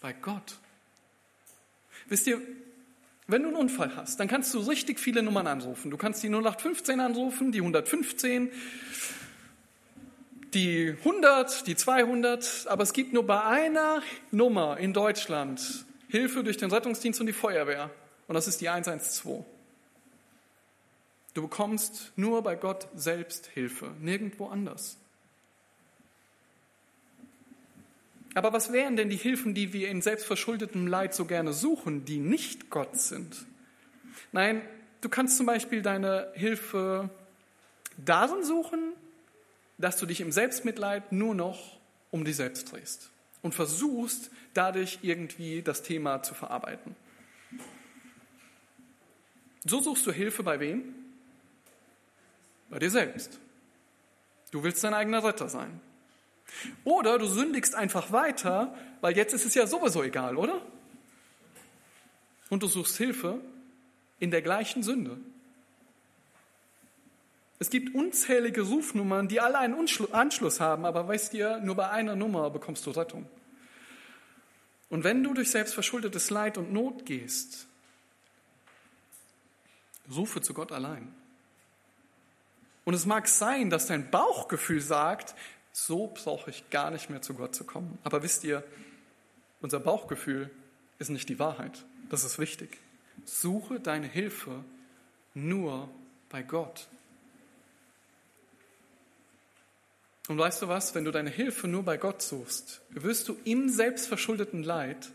bei 0.00 0.12
Gott. 0.12 0.58
Wisst 2.08 2.26
ihr, 2.28 2.40
wenn 3.26 3.42
du 3.42 3.48
einen 3.48 3.56
Unfall 3.56 3.96
hast, 3.96 4.20
dann 4.20 4.28
kannst 4.28 4.54
du 4.54 4.60
richtig 4.60 5.00
viele 5.00 5.22
Nummern 5.22 5.48
anrufen. 5.48 5.90
Du 5.90 5.96
kannst 5.96 6.22
die 6.22 6.28
0815 6.28 7.00
anrufen, 7.00 7.50
die 7.50 7.58
115, 7.58 8.52
die 10.54 10.94
100, 10.98 11.66
die 11.66 11.74
200, 11.74 12.66
aber 12.68 12.84
es 12.84 12.92
gibt 12.92 13.12
nur 13.12 13.26
bei 13.26 13.42
einer 13.42 14.02
Nummer 14.30 14.78
in 14.78 14.92
Deutschland 14.92 15.84
Hilfe 16.18 16.42
durch 16.42 16.56
den 16.56 16.70
Rettungsdienst 16.70 17.20
und 17.20 17.26
die 17.26 17.32
Feuerwehr. 17.32 17.90
Und 18.26 18.34
das 18.34 18.48
ist 18.48 18.60
die 18.60 18.68
112. 18.68 19.44
Du 21.34 21.42
bekommst 21.42 22.12
nur 22.16 22.42
bei 22.42 22.56
Gott 22.56 22.88
selbst 22.94 23.46
Hilfe, 23.48 23.92
nirgendwo 24.00 24.46
anders. 24.46 24.96
Aber 28.34 28.52
was 28.52 28.72
wären 28.72 28.96
denn 28.96 29.10
die 29.10 29.16
Hilfen, 29.16 29.54
die 29.54 29.72
wir 29.72 29.88
in 29.88 30.02
selbstverschuldetem 30.02 30.86
Leid 30.86 31.14
so 31.14 31.24
gerne 31.24 31.52
suchen, 31.52 32.04
die 32.04 32.18
nicht 32.18 32.70
Gott 32.70 32.98
sind? 32.98 33.46
Nein, 34.32 34.62
du 35.00 35.08
kannst 35.08 35.36
zum 35.36 35.46
Beispiel 35.46 35.82
deine 35.82 36.30
Hilfe 36.34 37.10
darin 37.98 38.44
suchen, 38.44 38.92
dass 39.78 39.98
du 39.98 40.06
dich 40.06 40.20
im 40.20 40.32
Selbstmitleid 40.32 41.12
nur 41.12 41.34
noch 41.34 41.78
um 42.10 42.24
dich 42.24 42.36
selbst 42.36 42.72
drehst 42.72 43.10
und 43.42 43.54
versuchst 43.54 44.30
dadurch 44.54 44.98
irgendwie 45.02 45.62
das 45.62 45.82
Thema 45.82 46.22
zu 46.22 46.34
verarbeiten. 46.34 46.96
So 49.64 49.80
suchst 49.80 50.06
du 50.06 50.12
Hilfe 50.12 50.42
bei 50.42 50.60
wem? 50.60 50.94
Bei 52.70 52.78
dir 52.78 52.90
selbst. 52.90 53.38
Du 54.50 54.62
willst 54.62 54.82
dein 54.84 54.94
eigener 54.94 55.24
Retter 55.24 55.48
sein. 55.48 55.80
Oder 56.84 57.18
du 57.18 57.26
sündigst 57.26 57.74
einfach 57.74 58.12
weiter, 58.12 58.76
weil 59.00 59.16
jetzt 59.16 59.34
ist 59.34 59.44
es 59.44 59.54
ja 59.54 59.66
sowieso 59.66 60.02
egal, 60.02 60.36
oder? 60.36 60.62
Und 62.48 62.62
du 62.62 62.68
suchst 62.68 62.96
Hilfe 62.96 63.40
in 64.20 64.30
der 64.30 64.42
gleichen 64.42 64.82
Sünde. 64.82 65.18
Es 67.58 67.70
gibt 67.70 67.94
unzählige 67.94 68.62
Rufnummern, 68.62 69.28
die 69.28 69.40
alle 69.40 69.58
einen 69.58 69.74
Anschluss 70.12 70.60
haben, 70.60 70.84
aber 70.84 71.08
weißt 71.08 71.32
ihr, 71.34 71.58
nur 71.58 71.74
bei 71.74 71.88
einer 71.90 72.14
Nummer 72.14 72.50
bekommst 72.50 72.84
du 72.86 72.90
Rettung. 72.90 73.26
Und 74.90 75.04
wenn 75.04 75.22
du 75.24 75.34
durch 75.34 75.50
selbstverschuldetes 75.50 76.30
Leid 76.30 76.58
und 76.58 76.72
Not 76.72 77.06
gehst, 77.06 77.66
rufe 80.14 80.40
zu 80.40 80.54
Gott 80.54 80.70
allein. 80.70 81.12
Und 82.84 82.94
es 82.94 83.06
mag 83.06 83.26
sein, 83.26 83.70
dass 83.70 83.86
dein 83.86 84.10
Bauchgefühl 84.10 84.80
sagt, 84.80 85.34
so 85.72 86.06
brauche 86.14 86.50
ich 86.50 86.70
gar 86.70 86.90
nicht 86.90 87.10
mehr 87.10 87.20
zu 87.20 87.34
Gott 87.34 87.54
zu 87.54 87.64
kommen. 87.64 87.98
Aber 88.04 88.22
wisst 88.22 88.44
ihr, 88.44 88.62
unser 89.60 89.80
Bauchgefühl 89.80 90.50
ist 90.98 91.10
nicht 91.10 91.28
die 91.28 91.38
Wahrheit. 91.38 91.84
Das 92.10 92.22
ist 92.22 92.38
wichtig. 92.38 92.78
Suche 93.24 93.80
deine 93.80 94.06
Hilfe 94.06 94.64
nur 95.34 95.88
bei 96.28 96.42
Gott. 96.42 96.86
Und 100.28 100.38
weißt 100.38 100.62
du 100.62 100.68
was, 100.68 100.94
wenn 100.94 101.04
du 101.04 101.12
deine 101.12 101.30
Hilfe 101.30 101.68
nur 101.68 101.84
bei 101.84 101.96
Gott 101.96 102.20
suchst, 102.20 102.80
wirst 102.90 103.28
du 103.28 103.38
im 103.44 103.68
selbstverschuldeten 103.68 104.62
Leid 104.62 105.10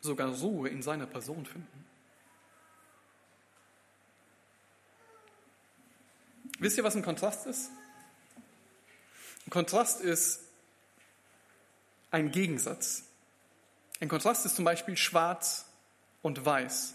sogar 0.00 0.28
Ruhe 0.28 0.68
in 0.68 0.82
seiner 0.82 1.06
Person 1.06 1.46
finden. 1.46 1.84
Wisst 6.60 6.76
ihr, 6.78 6.84
was 6.84 6.94
ein 6.94 7.02
Kontrast 7.02 7.46
ist? 7.46 7.70
Ein 9.46 9.50
Kontrast 9.50 10.00
ist 10.00 10.40
ein 12.10 12.30
Gegensatz. 12.30 13.02
Ein 14.00 14.08
Kontrast 14.08 14.46
ist 14.46 14.54
zum 14.54 14.64
Beispiel 14.64 14.96
schwarz 14.96 15.66
und 16.22 16.44
weiß. 16.44 16.94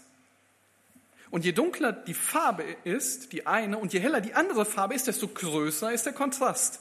Und 1.30 1.44
je 1.44 1.52
dunkler 1.52 1.92
die 1.92 2.14
Farbe 2.14 2.64
ist, 2.84 3.32
die 3.32 3.46
eine, 3.46 3.78
und 3.78 3.92
je 3.92 4.00
heller 4.00 4.20
die 4.20 4.34
andere 4.34 4.64
Farbe 4.64 4.94
ist, 4.94 5.06
desto 5.06 5.28
größer 5.28 5.92
ist 5.92 6.06
der 6.06 6.12
Kontrast. 6.12 6.80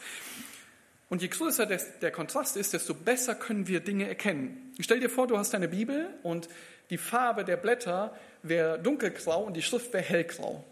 Und 1.10 1.22
je 1.22 1.28
größer 1.28 1.66
der 1.66 2.12
Kontrast 2.12 2.56
ist, 2.58 2.74
desto 2.74 2.94
besser 2.94 3.36
können 3.36 3.68
wir 3.68 3.80
Dinge 3.80 4.08
erkennen. 4.08 4.74
Stell 4.80 5.00
dir 5.00 5.10
vor, 5.10 5.28
du 5.28 5.38
hast 5.38 5.56
eine 5.56 5.68
Bibel 5.68 6.10
und 6.24 6.50
die 6.90 6.98
Farbe 6.98 7.46
der 7.46 7.58
Blätter 7.58 8.16
wäre 8.44 8.80
dunkelgrau 8.80 9.44
und 9.44 9.56
die 9.56 9.62
Schrift 9.62 9.92
wäre 9.94 10.04
hellgrau. 10.04 10.64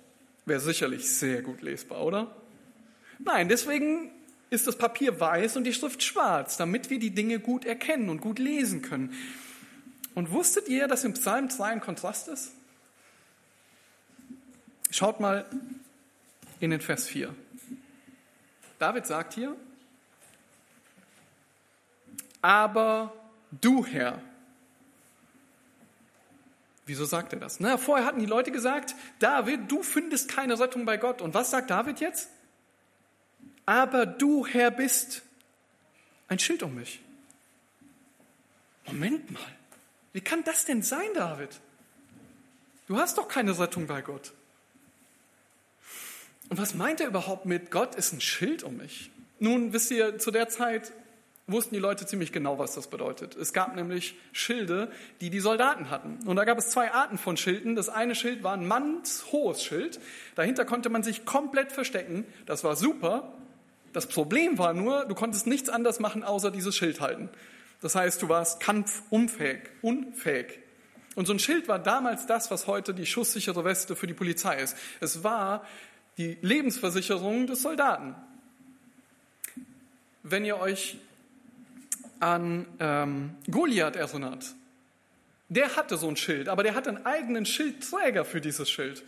Wäre 0.46 0.60
sicherlich 0.60 1.10
sehr 1.12 1.42
gut 1.42 1.62
lesbar, 1.62 2.04
oder? 2.04 2.36
Nein, 3.20 3.50
deswegen 3.50 4.12
ist 4.50 4.68
das 4.68 4.78
Papier 4.78 5.20
weiß 5.20 5.58
und 5.58 5.66
die 5.66 5.74
Schrift 5.74 6.04
schwarz, 6.04 6.56
damit 6.58 6.90
wir 6.90 7.00
die 7.00 7.12
Dinge 7.12 7.40
gut 7.40 7.66
erkennen 7.66 8.10
und 8.10 8.22
gut 8.22 8.40
lesen 8.40 8.82
können. 8.82 9.14
Und 10.16 10.32
wusstet 10.32 10.68
ihr, 10.68 10.88
dass 10.88 11.04
im 11.04 11.14
Psalm 11.14 11.50
2 11.50 11.66
ein 11.66 11.82
Kontrast 11.82 12.28
ist? 12.28 12.52
Schaut 14.98 15.20
mal 15.20 15.46
in 16.60 16.72
den 16.72 16.82
Vers 16.82 17.06
4. 17.06 17.32
David 18.80 19.06
sagt 19.06 19.36
hier, 19.36 19.56
aber 22.42 23.14
du 23.52 23.86
Herr, 23.86 24.20
Wieso 26.88 27.06
sagt 27.06 27.34
er 27.34 27.40
das? 27.40 27.60
Na, 27.60 27.78
vorher 27.78 28.08
hatten 28.08 28.22
die 28.22 28.26
Leute 28.26 28.50
gesagt, 28.50 28.96
David, 29.20 29.70
du 29.70 29.84
findest 29.84 30.30
keine 30.30 30.60
Rettung 30.60 30.86
bei 30.86 30.98
Gott. 30.98 31.22
Und 31.22 31.36
was 31.36 31.52
sagt 31.52 31.70
David 31.70 32.00
jetzt? 32.00 32.30
Aber 33.68 34.08
du, 34.08 34.48
Herr, 34.48 34.72
bist 34.72 35.22
ein 36.28 36.40
Schild 36.40 36.64
um 36.64 36.74
mich. 36.74 37.02
Moment 38.88 39.30
mal, 39.30 39.56
wie 40.14 40.22
kann 40.22 40.44
das 40.44 40.66
denn 40.66 40.82
sein, 40.82 41.14
David? 41.14 41.60
Du 42.88 42.98
hast 42.98 43.20
doch 43.20 43.28
keine 43.28 43.60
Rettung 43.60 43.86
bei 43.86 44.02
Gott. 44.02 44.32
Und 46.50 46.58
was 46.58 46.76
meint 46.76 47.02
er 47.02 47.08
überhaupt 47.08 47.46
mit 47.46 47.72
Gott 47.72 47.96
ist 47.96 48.14
ein 48.14 48.22
Schild 48.22 48.64
um 48.64 48.78
mich? 48.78 49.12
Nun, 49.40 49.74
wisst 49.74 49.92
ihr, 49.92 50.18
zu 50.18 50.32
der 50.32 50.50
Zeit 50.50 50.94
wussten 51.48 51.76
die 51.76 51.80
Leute 51.80 52.06
ziemlich 52.06 52.34
genau, 52.34 52.60
was 52.60 52.76
das 52.76 52.88
bedeutet. 52.88 53.36
Es 53.36 53.54
gab 53.54 53.76
nämlich 53.76 54.16
Schilde, 54.34 54.92
die 55.22 55.30
die 55.30 55.40
Soldaten 55.40 55.90
hatten. 55.90 56.20
Und 56.26 56.36
da 56.36 56.44
gab 56.44 56.58
es 56.58 56.70
zwei 56.70 56.92
Arten 56.92 57.18
von 57.18 57.38
Schilden. 57.38 57.76
Das 57.76 57.88
eine 57.88 58.16
Schild 58.16 58.44
war 58.44 58.54
ein 58.54 58.68
mannshohes 58.68 59.64
Schild. 59.64 60.00
Dahinter 60.36 60.66
konnte 60.66 60.90
man 60.90 61.04
sich 61.04 61.26
komplett 61.26 61.72
verstecken. 61.72 62.26
Das 62.46 62.64
war 62.64 62.76
super. 62.76 63.34
Das 63.94 64.08
Problem 64.08 64.58
war 64.58 64.74
nur, 64.74 65.06
du 65.06 65.16
konntest 65.16 65.48
nichts 65.48 65.70
anderes 65.70 66.00
machen, 66.00 66.24
außer 66.24 66.52
dieses 66.52 66.76
Schild 66.76 67.00
halten. 67.00 67.30
Das 67.82 67.96
heißt, 67.96 68.22
du 68.22 68.28
warst 68.28 68.60
kampfunfähig, 68.60 69.70
unfähig. 69.82 70.60
Und 71.16 71.26
so 71.26 71.34
ein 71.34 71.40
Schild 71.40 71.68
war 71.68 71.80
damals 71.80 72.28
das, 72.28 72.52
was 72.52 72.68
heute 72.68 72.94
die 72.94 73.06
schusssichere 73.06 73.64
Weste 73.66 73.96
für 73.96 74.06
die 74.06 74.14
Polizei 74.14 74.60
ist. 74.60 74.76
Es 75.00 75.24
war 75.24 75.66
die 76.18 76.38
Lebensversicherung 76.42 77.48
des 77.48 77.62
Soldaten. 77.62 78.16
Wenn 80.24 80.46
ihr 80.46 80.58
euch 80.60 80.98
an 82.20 82.66
ähm, 82.80 83.32
Goliath 83.50 83.96
erinnert. 83.96 84.54
Der 85.50 85.76
hatte 85.76 85.98
so 85.98 86.08
ein 86.08 86.16
Schild, 86.16 86.50
aber 86.50 86.64
der 86.64 86.76
hatte 86.76 86.90
einen 86.90 87.06
eigenen 87.06 87.46
Schildträger 87.46 88.26
für 88.26 88.42
dieses 88.42 88.70
Schild, 88.70 89.04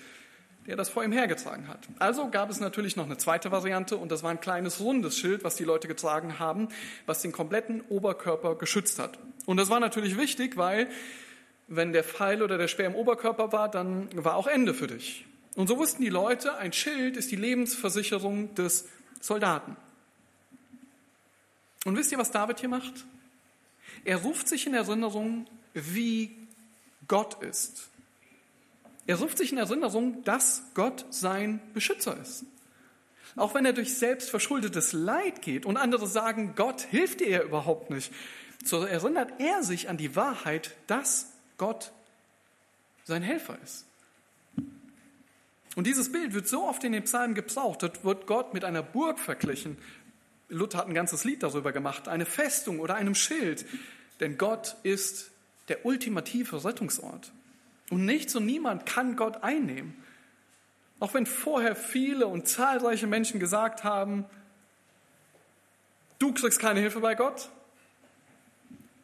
der 0.68 0.76
das 0.76 0.90
vor 0.90 1.04
ihm 1.04 1.12
hergetragen 1.12 1.68
hat. 1.68 1.80
Also 2.00 2.30
gab 2.30 2.50
es 2.50 2.60
natürlich 2.60 2.96
noch 2.96 3.06
eine 3.06 3.18
zweite 3.18 3.52
Variante 3.52 3.98
und 3.98 4.12
das 4.12 4.24
war 4.24 4.32
ein 4.32 4.40
kleines 4.40 4.80
rundes 4.80 5.18
Schild, 5.18 5.44
was 5.44 5.56
die 5.56 5.66
Leute 5.66 5.88
getragen 5.88 6.40
haben, 6.40 6.70
was 7.06 7.22
den 7.22 7.32
kompletten 7.32 7.82
Oberkörper 7.90 8.56
geschützt 8.56 9.00
hat. 9.00 9.20
Und 9.46 9.58
das 9.58 9.70
war 9.70 9.80
natürlich 9.80 10.18
wichtig, 10.18 10.56
weil 10.56 10.88
wenn 11.68 11.92
der 11.92 12.04
Pfeil 12.04 12.42
oder 12.42 12.58
der 12.58 12.68
Speer 12.68 12.88
im 12.88 12.96
Oberkörper 12.96 13.52
war, 13.52 13.70
dann 13.70 14.08
war 14.14 14.36
auch 14.36 14.48
Ende 14.48 14.74
für 14.74 14.88
dich. 14.88 15.26
Und 15.56 15.68
so 15.68 15.78
wussten 15.78 16.02
die 16.02 16.10
Leute, 16.10 16.58
ein 16.58 16.74
Schild 16.74 17.18
ist 17.18 17.32
die 17.32 17.36
Lebensversicherung 17.36 18.56
des 18.56 18.88
Soldaten. 19.20 19.76
Und 21.86 21.98
wisst 21.98 22.12
ihr, 22.12 22.18
was 22.18 22.32
David 22.32 22.60
hier 22.60 22.70
macht? 22.70 23.06
Er 24.06 24.18
ruft 24.18 24.48
sich 24.48 24.68
in 24.68 24.74
Erinnerung, 24.74 25.48
wie 25.74 26.36
Gott 27.08 27.42
ist. 27.44 27.90
Er 29.08 29.18
ruft 29.18 29.38
sich 29.38 29.52
in 29.52 29.58
Erinnerung, 29.58 30.24
dass 30.24 30.64
Gott 30.76 31.06
sein 31.10 31.60
Beschützer 31.74 32.18
ist. 32.22 32.46
Auch 33.36 33.54
wenn 33.54 33.66
er 33.66 33.74
durch 33.74 33.96
selbstverschuldetes 33.96 34.94
Leid 34.94 35.42
geht 35.42 35.66
und 35.66 35.78
andere 35.78 36.08
sagen, 36.08 36.54
Gott 36.56 36.82
hilft 36.82 37.22
dir 37.22 37.44
überhaupt 37.44 37.90
nicht, 37.90 38.12
so 38.64 38.84
erinnert 38.84 39.40
er 39.40 39.64
sich 39.64 39.90
an 39.90 39.98
die 39.98 40.16
Wahrheit, 40.16 40.76
dass 40.88 41.32
Gott 41.58 41.92
sein 43.06 43.24
Helfer 43.24 43.58
ist. 43.64 43.86
Und 45.80 45.88
dieses 45.88 46.12
Bild 46.12 46.34
wird 46.34 46.46
so 46.46 46.68
oft 46.68 46.84
in 46.84 46.92
den 46.92 47.06
Psalmen 47.06 47.36
gebraucht. 47.36 47.84
Dort 47.84 48.04
wird 48.04 48.28
Gott 48.28 48.54
mit 48.54 48.66
einer 48.66 48.84
Burg 48.84 49.18
verglichen 49.18 49.78
Luther 50.50 50.80
hat 50.80 50.90
ein 50.90 50.94
ganzes 50.94 51.24
Lied 51.24 51.42
darüber 51.42 51.72
gemacht, 51.72 52.10
eine 52.10 52.26
Festung 52.26 52.82
oder 52.82 52.96
einem 52.96 53.16
Schild. 53.16 53.66
Denn 54.20 54.38
Gott 54.38 54.76
ist 54.84 55.32
der 55.70 55.86
ultimative 55.86 56.66
Rettungsort. 56.66 57.32
Und 57.90 58.04
nichts 58.04 58.36
und 58.36 58.46
niemand 58.46 58.86
kann 58.86 59.16
Gott 59.16 59.42
einnehmen. 59.42 60.04
Auch 61.00 61.14
wenn 61.14 61.26
vorher 61.26 61.78
viele 61.78 62.28
und 62.28 62.46
zahlreiche 62.46 63.08
Menschen 63.08 63.40
gesagt 63.40 63.86
haben, 63.86 64.26
du 66.18 66.34
kriegst 66.34 66.60
keine 66.60 66.82
Hilfe 66.82 67.00
bei 67.00 67.16
Gott, 67.16 67.48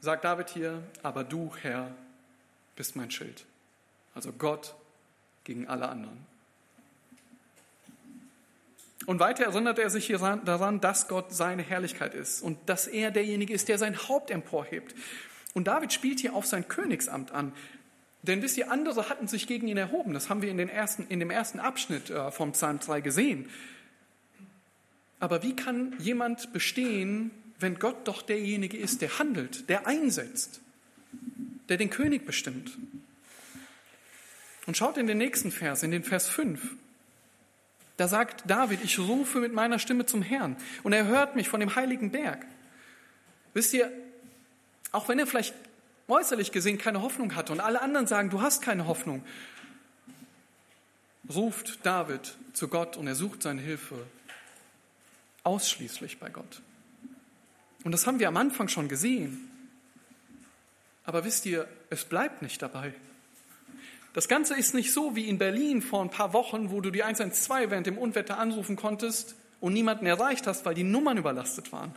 sagt 0.01 0.25
David 0.25 0.49
hier, 0.49 0.83
aber 1.03 1.23
du, 1.23 1.53
Herr, 1.61 1.95
bist 2.75 2.97
mein 2.97 3.11
Schild. 3.11 3.45
Also 4.13 4.33
Gott 4.33 4.75
gegen 5.45 5.69
alle 5.69 5.87
anderen. 5.87 6.34
Und 9.05 9.19
weiter 9.19 9.45
erinnert 9.45 9.77
er 9.77 9.89
sich 9.89 10.07
hier 10.07 10.17
daran, 10.17 10.81
dass 10.81 11.07
Gott 11.07 11.33
seine 11.33 11.61
Herrlichkeit 11.61 12.13
ist 12.13 12.41
und 12.41 12.57
dass 12.67 12.87
er 12.87 13.11
derjenige 13.11 13.53
ist, 13.53 13.67
der 13.67 13.77
sein 13.77 14.07
Haupt 14.07 14.31
emporhebt. 14.31 14.95
Und 15.53 15.67
David 15.67 15.93
spielt 15.93 16.19
hier 16.19 16.33
auf 16.33 16.45
sein 16.45 16.67
Königsamt 16.67 17.31
an. 17.31 17.53
Denn 18.23 18.41
wisst 18.41 18.57
ihr, 18.57 18.71
andere 18.71 19.09
hatten 19.09 19.27
sich 19.27 19.45
gegen 19.45 19.67
ihn 19.67 19.77
erhoben. 19.77 20.13
Das 20.13 20.29
haben 20.29 20.41
wir 20.41 20.49
in, 20.49 20.57
den 20.57 20.69
ersten, 20.69 21.05
in 21.07 21.19
dem 21.19 21.29
ersten 21.29 21.59
Abschnitt 21.59 22.09
äh, 22.09 22.31
vom 22.31 22.53
Psalm 22.53 22.81
2 22.81 23.01
gesehen. 23.01 23.49
Aber 25.19 25.43
wie 25.43 25.55
kann 25.55 25.95
jemand 25.99 26.51
bestehen, 26.51 27.31
wenn 27.59 27.77
Gott 27.77 28.07
doch 28.07 28.21
derjenige 28.21 28.77
ist, 28.77 29.01
der 29.01 29.19
handelt, 29.19 29.69
der 29.69 29.87
einsetzt, 29.87 30.59
der 31.69 31.77
den 31.77 31.91
König 31.91 32.25
bestimmt? 32.25 32.77
Und 34.65 34.75
schaut 34.75 34.97
in 34.97 35.05
den 35.05 35.19
nächsten 35.19 35.51
Vers, 35.51 35.83
in 35.83 35.91
den 35.91 36.03
Vers 36.03 36.27
5. 36.27 36.75
Da 37.97 38.07
sagt 38.07 38.43
David, 38.49 38.83
ich 38.83 38.99
rufe 38.99 39.39
mit 39.39 39.53
meiner 39.53 39.79
Stimme 39.79 40.05
zum 40.05 40.21
Herrn 40.21 40.57
und 40.83 40.93
er 40.93 41.05
hört 41.05 41.35
mich 41.35 41.47
von 41.47 41.59
dem 41.59 41.75
heiligen 41.75 42.11
Berg. 42.11 42.45
Wisst 43.53 43.73
ihr, 43.73 43.91
auch 44.91 45.07
wenn 45.07 45.17
er 45.17 45.27
vielleicht 45.27 45.55
äußerlich 46.07 46.51
gesehen 46.51 46.77
keine 46.77 47.01
Hoffnung 47.01 47.35
hatte 47.35 47.53
und 47.53 47.59
alle 47.59 47.81
anderen 47.81 48.07
sagen, 48.07 48.29
du 48.29 48.41
hast 48.41 48.61
keine 48.61 48.85
Hoffnung, 48.85 49.23
ruft 51.33 51.85
David 51.85 52.35
zu 52.53 52.67
Gott 52.67 52.97
und 52.97 53.07
er 53.07 53.15
sucht 53.15 53.43
seine 53.43 53.61
Hilfe 53.61 53.95
ausschließlich 55.43 56.19
bei 56.19 56.29
Gott. 56.29 56.61
Und 57.83 57.91
das 57.91 58.07
haben 58.07 58.19
wir 58.19 58.27
am 58.27 58.37
Anfang 58.37 58.67
schon 58.67 58.89
gesehen. 58.89 59.49
Aber 61.05 61.23
wisst 61.23 61.45
ihr, 61.45 61.67
es 61.89 62.03
bleibt 62.03 62.41
nicht 62.41 62.61
dabei. 62.61 62.93
Das 64.15 64.29
Ganze 64.29 64.55
ist 64.55 64.73
nicht 64.73 64.93
so 64.93 65.17
wie 65.17 65.27
in 65.27 65.37
Berlin 65.37 65.81
vor 65.81 66.01
ein 66.01 66.09
paar 66.09 66.31
Wochen, 66.31 66.71
wo 66.71 66.79
du 66.79 66.89
die 66.89 67.03
112 67.03 67.69
während 67.69 67.85
dem 67.85 67.97
Unwetter 67.97 68.39
anrufen 68.39 68.77
konntest 68.77 69.35
und 69.59 69.73
niemanden 69.73 70.05
erreicht 70.05 70.47
hast, 70.47 70.63
weil 70.63 70.73
die 70.73 70.85
Nummern 70.85 71.17
überlastet 71.17 71.73
waren. 71.73 71.93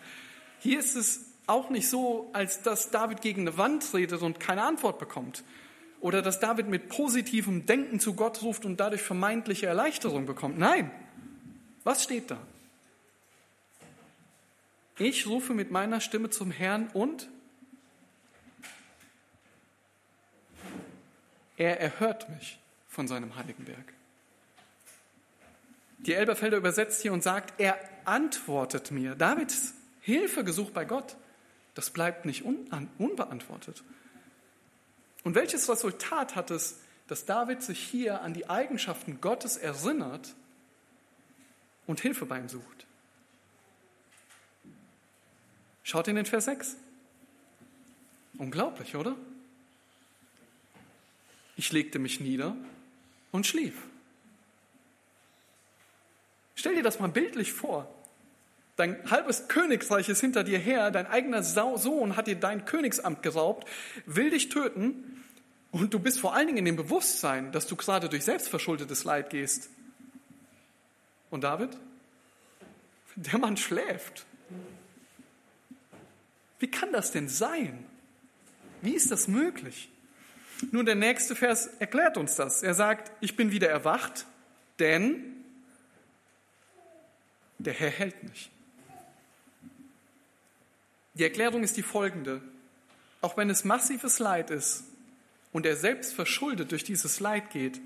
Hier 0.58 0.80
ist 0.80 0.96
es 0.96 1.26
auch 1.46 1.70
nicht 1.70 1.88
so, 1.88 2.28
als 2.32 2.60
dass 2.62 2.90
David 2.90 3.20
gegen 3.20 3.42
eine 3.42 3.56
Wand 3.56 3.94
redet 3.94 4.20
und 4.20 4.40
keine 4.40 4.64
Antwort 4.64 4.98
bekommt. 4.98 5.44
Oder 6.00 6.20
dass 6.20 6.40
David 6.40 6.66
mit 6.66 6.88
positivem 6.88 7.66
Denken 7.66 8.00
zu 8.00 8.14
Gott 8.14 8.42
ruft 8.42 8.64
und 8.64 8.80
dadurch 8.80 9.02
vermeintliche 9.02 9.66
Erleichterung 9.66 10.26
bekommt. 10.26 10.58
Nein. 10.58 10.90
Was 11.84 12.02
steht 12.02 12.32
da? 12.32 12.38
Ich 14.98 15.28
rufe 15.28 15.54
mit 15.54 15.70
meiner 15.70 16.00
Stimme 16.00 16.30
zum 16.30 16.50
Herrn 16.50 16.88
und 16.92 17.28
Er 21.58 21.80
erhört 21.80 22.30
mich 22.30 22.58
von 22.86 23.08
seinem 23.08 23.36
heiligen 23.36 23.64
Berg. 23.64 23.92
Die 25.98 26.14
Elberfelder 26.14 26.56
übersetzt 26.56 27.02
hier 27.02 27.12
und 27.12 27.24
sagt, 27.24 27.60
er 27.60 27.76
antwortet 28.04 28.92
mir. 28.92 29.16
Davids 29.16 29.74
Hilfegesuch 30.00 30.70
bei 30.70 30.84
Gott, 30.84 31.16
das 31.74 31.90
bleibt 31.90 32.24
nicht 32.24 32.44
unbeantwortet. 32.44 33.82
Und 35.24 35.34
welches 35.34 35.68
Resultat 35.68 36.36
hat 36.36 36.52
es, 36.52 36.78
dass 37.08 37.24
David 37.24 37.62
sich 37.62 37.80
hier 37.80 38.22
an 38.22 38.34
die 38.34 38.48
Eigenschaften 38.48 39.20
Gottes 39.20 39.56
erinnert 39.56 40.34
und 41.88 42.00
Hilfe 42.00 42.24
bei 42.24 42.38
ihm 42.38 42.48
sucht? 42.48 42.86
Schaut 45.82 46.06
in 46.06 46.14
den 46.14 46.26
Vers 46.26 46.44
6. 46.44 46.76
Unglaublich, 48.38 48.94
oder? 48.94 49.16
Ich 51.58 51.72
legte 51.72 51.98
mich 51.98 52.20
nieder 52.20 52.56
und 53.32 53.44
schlief. 53.44 53.74
Stell 56.54 56.76
dir 56.76 56.84
das 56.84 57.00
mal 57.00 57.08
bildlich 57.08 57.52
vor. 57.52 57.92
Dein 58.76 59.10
halbes 59.10 59.48
Königreich 59.48 60.08
ist 60.08 60.20
hinter 60.20 60.44
dir 60.44 60.58
her, 60.60 60.92
dein 60.92 61.08
eigener 61.08 61.42
Sohn 61.42 62.16
hat 62.16 62.28
dir 62.28 62.36
dein 62.36 62.64
Königsamt 62.64 63.24
geraubt, 63.24 63.68
will 64.06 64.30
dich 64.30 64.50
töten 64.50 65.24
und 65.72 65.92
du 65.92 65.98
bist 65.98 66.20
vor 66.20 66.32
allen 66.32 66.46
Dingen 66.46 66.58
in 66.58 66.64
dem 66.64 66.76
Bewusstsein, 66.76 67.50
dass 67.50 67.66
du 67.66 67.74
gerade 67.74 68.08
durch 68.08 68.24
selbstverschuldetes 68.24 69.02
Leid 69.02 69.30
gehst. 69.30 69.68
Und 71.28 71.42
David? 71.42 71.76
Der 73.16 73.38
Mann 73.38 73.56
schläft. 73.56 74.26
Wie 76.60 76.70
kann 76.70 76.92
das 76.92 77.10
denn 77.10 77.28
sein? 77.28 77.84
Wie 78.80 78.94
ist 78.94 79.10
das 79.10 79.26
möglich? 79.26 79.90
Nun, 80.70 80.86
der 80.86 80.94
nächste 80.94 81.36
Vers 81.36 81.68
erklärt 81.78 82.16
uns 82.16 82.34
das. 82.34 82.62
Er 82.62 82.74
sagt, 82.74 83.12
ich 83.20 83.36
bin 83.36 83.50
wieder 83.50 83.68
erwacht, 83.68 84.26
denn 84.78 85.44
der 87.58 87.74
Herr 87.74 87.90
hält 87.90 88.22
mich. 88.22 88.50
Die 91.14 91.24
Erklärung 91.24 91.64
ist 91.64 91.76
die 91.76 91.82
folgende. 91.82 92.40
Auch 93.20 93.36
wenn 93.36 93.50
es 93.50 93.64
massives 93.64 94.18
Leid 94.20 94.50
ist 94.50 94.84
und 95.52 95.66
er 95.66 95.76
selbst 95.76 96.14
verschuldet 96.14 96.70
durch 96.70 96.84
dieses 96.84 97.18
Leid 97.18 97.50
geht, 97.50 97.80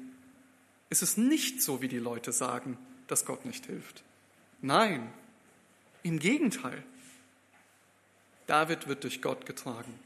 ist 0.90 1.02
es 1.02 1.16
nicht 1.16 1.62
so, 1.62 1.80
wie 1.80 1.88
die 1.88 1.98
Leute 1.98 2.32
sagen, 2.32 2.76
dass 3.06 3.24
Gott 3.24 3.46
nicht 3.46 3.64
hilft. 3.64 4.02
Nein, 4.60 5.10
im 6.02 6.18
Gegenteil. 6.18 6.82
David 8.46 8.88
wird 8.88 9.04
durch 9.04 9.22
Gott 9.22 9.46
getragen. 9.46 9.98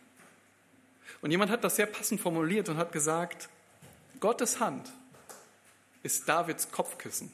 Und 1.27 1.33
jemand 1.33 1.51
hat 1.51 1.65
das 1.65 1.75
sehr 1.75 1.87
passend 1.87 2.21
formuliert 2.21 2.69
und 2.69 2.77
hat 2.77 2.93
gesagt, 2.93 3.49
Gottes 4.21 4.61
Hand 4.61 4.93
ist 6.05 6.29
Davids 6.29 6.71
Kopfkissen. 6.71 7.33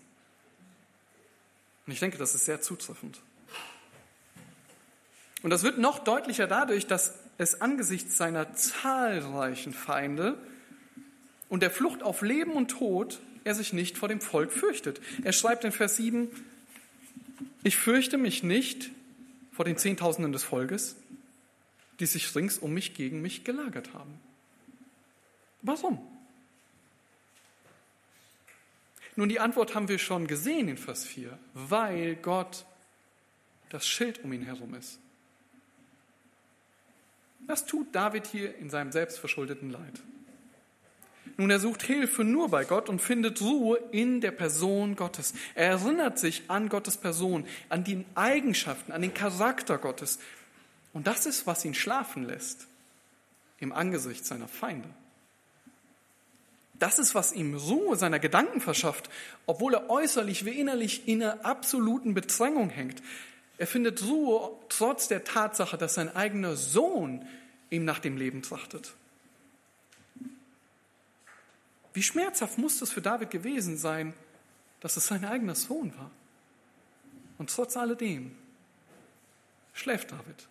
Und 1.86 1.92
ich 1.92 2.00
denke, 2.00 2.16
das 2.16 2.34
ist 2.34 2.46
sehr 2.46 2.62
zutreffend. 2.62 3.20
Und 5.42 5.50
das 5.50 5.62
wird 5.62 5.76
noch 5.76 5.98
deutlicher 5.98 6.46
dadurch, 6.46 6.86
dass 6.86 7.18
es 7.36 7.60
angesichts 7.60 8.16
seiner 8.16 8.54
zahlreichen 8.54 9.74
Feinde 9.74 10.38
und 11.50 11.62
der 11.62 11.70
Flucht 11.70 12.02
auf 12.02 12.22
Leben 12.22 12.52
und 12.52 12.68
Tod 12.70 13.20
er 13.44 13.54
sich 13.54 13.74
nicht 13.74 13.98
vor 13.98 14.08
dem 14.08 14.22
Volk 14.22 14.52
fürchtet. 14.52 15.02
Er 15.22 15.34
schreibt 15.34 15.64
in 15.64 15.72
Vers 15.72 15.96
7, 15.96 16.30
ich 17.62 17.76
fürchte 17.76 18.16
mich 18.16 18.42
nicht 18.42 18.90
vor 19.52 19.66
den 19.66 19.76
Zehntausenden 19.76 20.32
des 20.32 20.44
Volkes, 20.44 20.96
die 22.02 22.06
sich 22.06 22.34
rings 22.34 22.58
um 22.58 22.74
mich 22.74 22.94
gegen 22.94 23.22
mich 23.22 23.44
gelagert 23.44 23.94
haben. 23.94 24.18
Warum? 25.60 26.00
Nun, 29.14 29.28
die 29.28 29.38
Antwort 29.38 29.76
haben 29.76 29.86
wir 29.86 30.00
schon 30.00 30.26
gesehen 30.26 30.66
in 30.66 30.78
Vers 30.78 31.04
4, 31.04 31.38
weil 31.54 32.16
Gott 32.16 32.64
das 33.68 33.86
Schild 33.86 34.24
um 34.24 34.32
ihn 34.32 34.42
herum 34.42 34.74
ist. 34.74 34.98
Das 37.46 37.66
tut 37.66 37.94
David 37.94 38.26
hier 38.26 38.56
in 38.56 38.68
seinem 38.68 38.90
selbstverschuldeten 38.90 39.70
Leid. 39.70 40.00
Nun, 41.36 41.50
er 41.50 41.60
sucht 41.60 41.84
Hilfe 41.84 42.24
nur 42.24 42.48
bei 42.48 42.64
Gott 42.64 42.88
und 42.88 43.00
findet 43.00 43.40
Ruhe 43.40 43.78
in 43.92 44.20
der 44.20 44.32
Person 44.32 44.96
Gottes. 44.96 45.34
Er 45.54 45.68
erinnert 45.68 46.18
sich 46.18 46.42
an 46.48 46.68
Gottes 46.68 46.96
Person, 46.96 47.46
an 47.68 47.84
die 47.84 48.04
Eigenschaften, 48.16 48.90
an 48.90 49.02
den 49.02 49.14
Charakter 49.14 49.78
Gottes. 49.78 50.18
Und 50.92 51.06
das 51.06 51.26
ist, 51.26 51.46
was 51.46 51.64
ihn 51.64 51.74
schlafen 51.74 52.24
lässt 52.24 52.66
im 53.58 53.72
Angesicht 53.72 54.24
seiner 54.26 54.48
Feinde. 54.48 54.88
Das 56.74 56.98
ist, 56.98 57.14
was 57.14 57.32
ihm 57.32 57.54
Ruhe 57.54 57.96
seiner 57.96 58.18
Gedanken 58.18 58.60
verschafft, 58.60 59.08
obwohl 59.46 59.74
er 59.74 59.88
äußerlich 59.88 60.44
wie 60.44 60.58
innerlich 60.58 61.06
in 61.06 61.22
einer 61.22 61.44
absoluten 61.44 62.12
Bedrängung 62.12 62.70
hängt. 62.70 63.00
Er 63.56 63.68
findet 63.68 64.02
Ruhe 64.02 64.50
trotz 64.68 65.06
der 65.06 65.22
Tatsache, 65.22 65.78
dass 65.78 65.94
sein 65.94 66.14
eigener 66.14 66.56
Sohn 66.56 67.24
ihm 67.70 67.84
nach 67.84 68.00
dem 68.00 68.16
Leben 68.16 68.42
trachtet. 68.42 68.94
Wie 71.94 72.02
schmerzhaft 72.02 72.58
muss 72.58 72.82
es 72.82 72.90
für 72.90 73.02
David 73.02 73.30
gewesen 73.30 73.76
sein, 73.76 74.14
dass 74.80 74.96
es 74.96 75.06
sein 75.06 75.24
eigener 75.24 75.54
Sohn 75.54 75.96
war. 75.96 76.10
Und 77.38 77.50
trotz 77.50 77.76
alledem 77.76 78.36
schläft 79.72 80.10
David. 80.10 80.48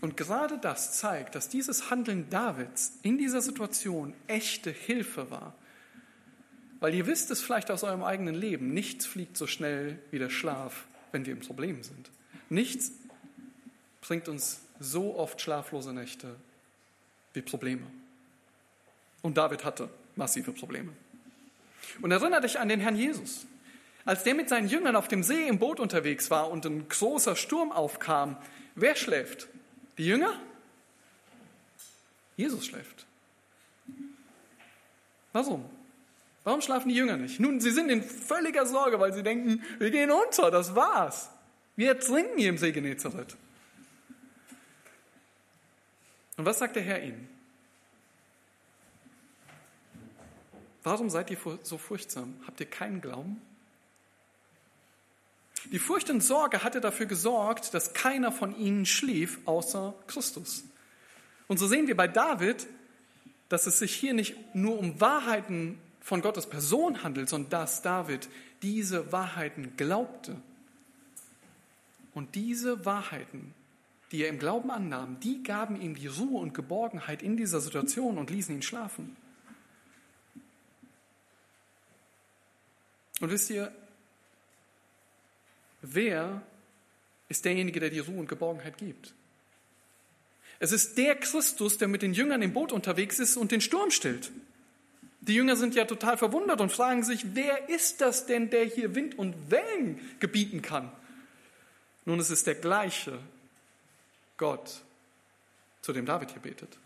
Und 0.00 0.16
gerade 0.16 0.58
das 0.58 0.96
zeigt, 0.98 1.34
dass 1.34 1.48
dieses 1.48 1.90
Handeln 1.90 2.30
Davids 2.30 2.98
in 3.02 3.18
dieser 3.18 3.42
Situation 3.42 4.14
echte 4.26 4.70
Hilfe 4.70 5.30
war. 5.30 5.54
Weil 6.80 6.94
ihr 6.94 7.06
wisst 7.06 7.30
es 7.30 7.42
vielleicht 7.42 7.70
aus 7.70 7.84
eurem 7.84 8.02
eigenen 8.02 8.34
Leben, 8.34 8.72
nichts 8.72 9.04
fliegt 9.04 9.36
so 9.36 9.46
schnell 9.46 9.98
wie 10.10 10.18
der 10.18 10.30
Schlaf, 10.30 10.86
wenn 11.12 11.26
wir 11.26 11.34
im 11.34 11.40
Problem 11.40 11.82
sind. 11.82 12.10
Nichts 12.48 12.92
bringt 14.00 14.28
uns 14.28 14.62
so 14.78 15.16
oft 15.16 15.40
schlaflose 15.40 15.92
Nächte 15.92 16.34
wie 17.34 17.42
Probleme. 17.42 17.86
Und 19.20 19.36
David 19.36 19.64
hatte 19.64 19.90
massive 20.16 20.52
Probleme. 20.52 20.92
Und 22.00 22.10
erinnere 22.10 22.40
dich 22.40 22.58
an 22.58 22.70
den 22.70 22.80
Herrn 22.80 22.96
Jesus. 22.96 23.46
Als 24.06 24.24
der 24.24 24.34
mit 24.34 24.48
seinen 24.48 24.68
Jüngern 24.68 24.96
auf 24.96 25.08
dem 25.08 25.22
See 25.22 25.46
im 25.46 25.58
Boot 25.58 25.78
unterwegs 25.78 26.30
war 26.30 26.50
und 26.50 26.64
ein 26.64 26.88
großer 26.88 27.36
Sturm 27.36 27.70
aufkam, 27.70 28.38
wer 28.74 28.96
schläft? 28.96 29.48
Die 30.00 30.06
Jünger? 30.06 30.40
Jesus 32.34 32.64
schläft. 32.64 33.04
Warum? 35.34 35.68
Warum 36.42 36.62
schlafen 36.62 36.88
die 36.88 36.94
Jünger 36.94 37.18
nicht? 37.18 37.38
Nun, 37.38 37.60
sie 37.60 37.70
sind 37.70 37.90
in 37.90 38.02
völliger 38.02 38.64
Sorge, 38.64 38.98
weil 38.98 39.12
sie 39.12 39.22
denken, 39.22 39.62
wir 39.78 39.90
gehen 39.90 40.10
unter, 40.10 40.50
das 40.50 40.74
war's. 40.74 41.28
Wir 41.76 41.88
ertrinken 41.88 42.38
hier 42.38 42.48
im 42.48 42.56
See 42.56 42.72
Genezareth. 42.72 43.36
Und 46.38 46.46
was 46.46 46.60
sagt 46.60 46.76
der 46.76 46.82
Herr 46.82 47.02
ihnen? 47.02 47.28
Warum 50.82 51.10
seid 51.10 51.30
ihr 51.30 51.36
so 51.62 51.76
furchtsam? 51.76 52.40
Habt 52.46 52.58
ihr 52.60 52.70
keinen 52.70 53.02
Glauben? 53.02 53.42
Die 55.66 55.78
Furcht 55.78 56.10
und 56.10 56.22
Sorge 56.22 56.62
hatte 56.64 56.80
dafür 56.80 57.06
gesorgt, 57.06 57.74
dass 57.74 57.92
keiner 57.92 58.32
von 58.32 58.56
ihnen 58.56 58.86
schlief 58.86 59.38
außer 59.44 59.94
Christus. 60.06 60.64
Und 61.48 61.58
so 61.58 61.66
sehen 61.66 61.86
wir 61.86 61.96
bei 61.96 62.08
David, 62.08 62.66
dass 63.48 63.66
es 63.66 63.78
sich 63.78 63.94
hier 63.94 64.14
nicht 64.14 64.54
nur 64.54 64.78
um 64.78 65.00
Wahrheiten 65.00 65.78
von 66.00 66.22
Gottes 66.22 66.46
Person 66.48 67.02
handelt, 67.02 67.28
sondern 67.28 67.50
dass 67.50 67.82
David 67.82 68.28
diese 68.62 69.12
Wahrheiten 69.12 69.76
glaubte. 69.76 70.36
Und 72.14 72.34
diese 72.34 72.84
Wahrheiten, 72.84 73.54
die 74.12 74.22
er 74.22 74.28
im 74.28 74.38
Glauben 74.38 74.70
annahm, 74.70 75.20
die 75.20 75.42
gaben 75.42 75.80
ihm 75.80 75.94
die 75.94 76.06
Ruhe 76.06 76.40
und 76.40 76.54
Geborgenheit 76.54 77.22
in 77.22 77.36
dieser 77.36 77.60
Situation 77.60 78.18
und 78.18 78.30
ließen 78.30 78.54
ihn 78.54 78.62
schlafen. 78.62 79.16
Und 83.20 83.30
wisst 83.30 83.50
ihr, 83.50 83.70
wer 85.82 86.42
ist 87.28 87.44
derjenige, 87.44 87.80
der 87.80 87.90
die 87.90 87.98
Ruhe 88.00 88.18
und 88.18 88.28
Geborgenheit 88.28 88.78
gibt? 88.78 89.14
Es 90.58 90.72
ist 90.72 90.98
der 90.98 91.16
Christus, 91.16 91.78
der 91.78 91.88
mit 91.88 92.02
den 92.02 92.12
Jüngern 92.12 92.42
im 92.42 92.52
Boot 92.52 92.72
unterwegs 92.72 93.18
ist 93.18 93.36
und 93.36 93.50
den 93.50 93.60
Sturm 93.60 93.90
stillt. 93.90 94.30
Die 95.22 95.34
Jünger 95.34 95.56
sind 95.56 95.74
ja 95.74 95.84
total 95.84 96.16
verwundert 96.16 96.60
und 96.60 96.72
fragen 96.72 97.02
sich, 97.02 97.34
wer 97.34 97.68
ist 97.68 98.00
das 98.00 98.26
denn, 98.26 98.50
der 98.50 98.64
hier 98.64 98.94
Wind 98.94 99.18
und 99.18 99.50
Wellen 99.50 100.00
gebieten 100.18 100.62
kann? 100.62 100.90
Nun, 102.04 102.18
es 102.18 102.30
ist 102.30 102.46
der 102.46 102.54
gleiche 102.54 103.18
Gott, 104.36 104.82
zu 105.82 105.92
dem 105.92 106.06
David 106.06 106.30
hier 106.30 106.40
betet. 106.40 106.78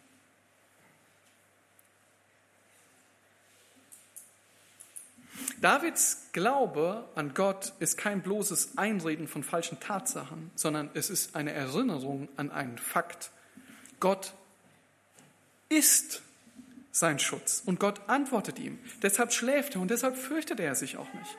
Davids 5.60 6.28
Glaube 6.32 7.08
an 7.14 7.34
Gott 7.34 7.72
ist 7.78 7.96
kein 7.96 8.22
bloßes 8.22 8.76
Einreden 8.76 9.28
von 9.28 9.42
falschen 9.42 9.80
Tatsachen, 9.80 10.50
sondern 10.54 10.90
es 10.94 11.10
ist 11.10 11.36
eine 11.36 11.52
Erinnerung 11.52 12.28
an 12.36 12.50
einen 12.50 12.78
Fakt. 12.78 13.30
Gott 14.00 14.34
ist 15.68 16.22
sein 16.92 17.18
Schutz 17.18 17.62
und 17.64 17.80
Gott 17.80 18.08
antwortet 18.08 18.58
ihm. 18.58 18.78
Deshalb 19.02 19.32
schläft 19.32 19.74
er 19.74 19.80
und 19.80 19.90
deshalb 19.90 20.16
fürchtet 20.16 20.60
er 20.60 20.74
sich 20.74 20.96
auch 20.96 21.12
nicht. 21.14 21.38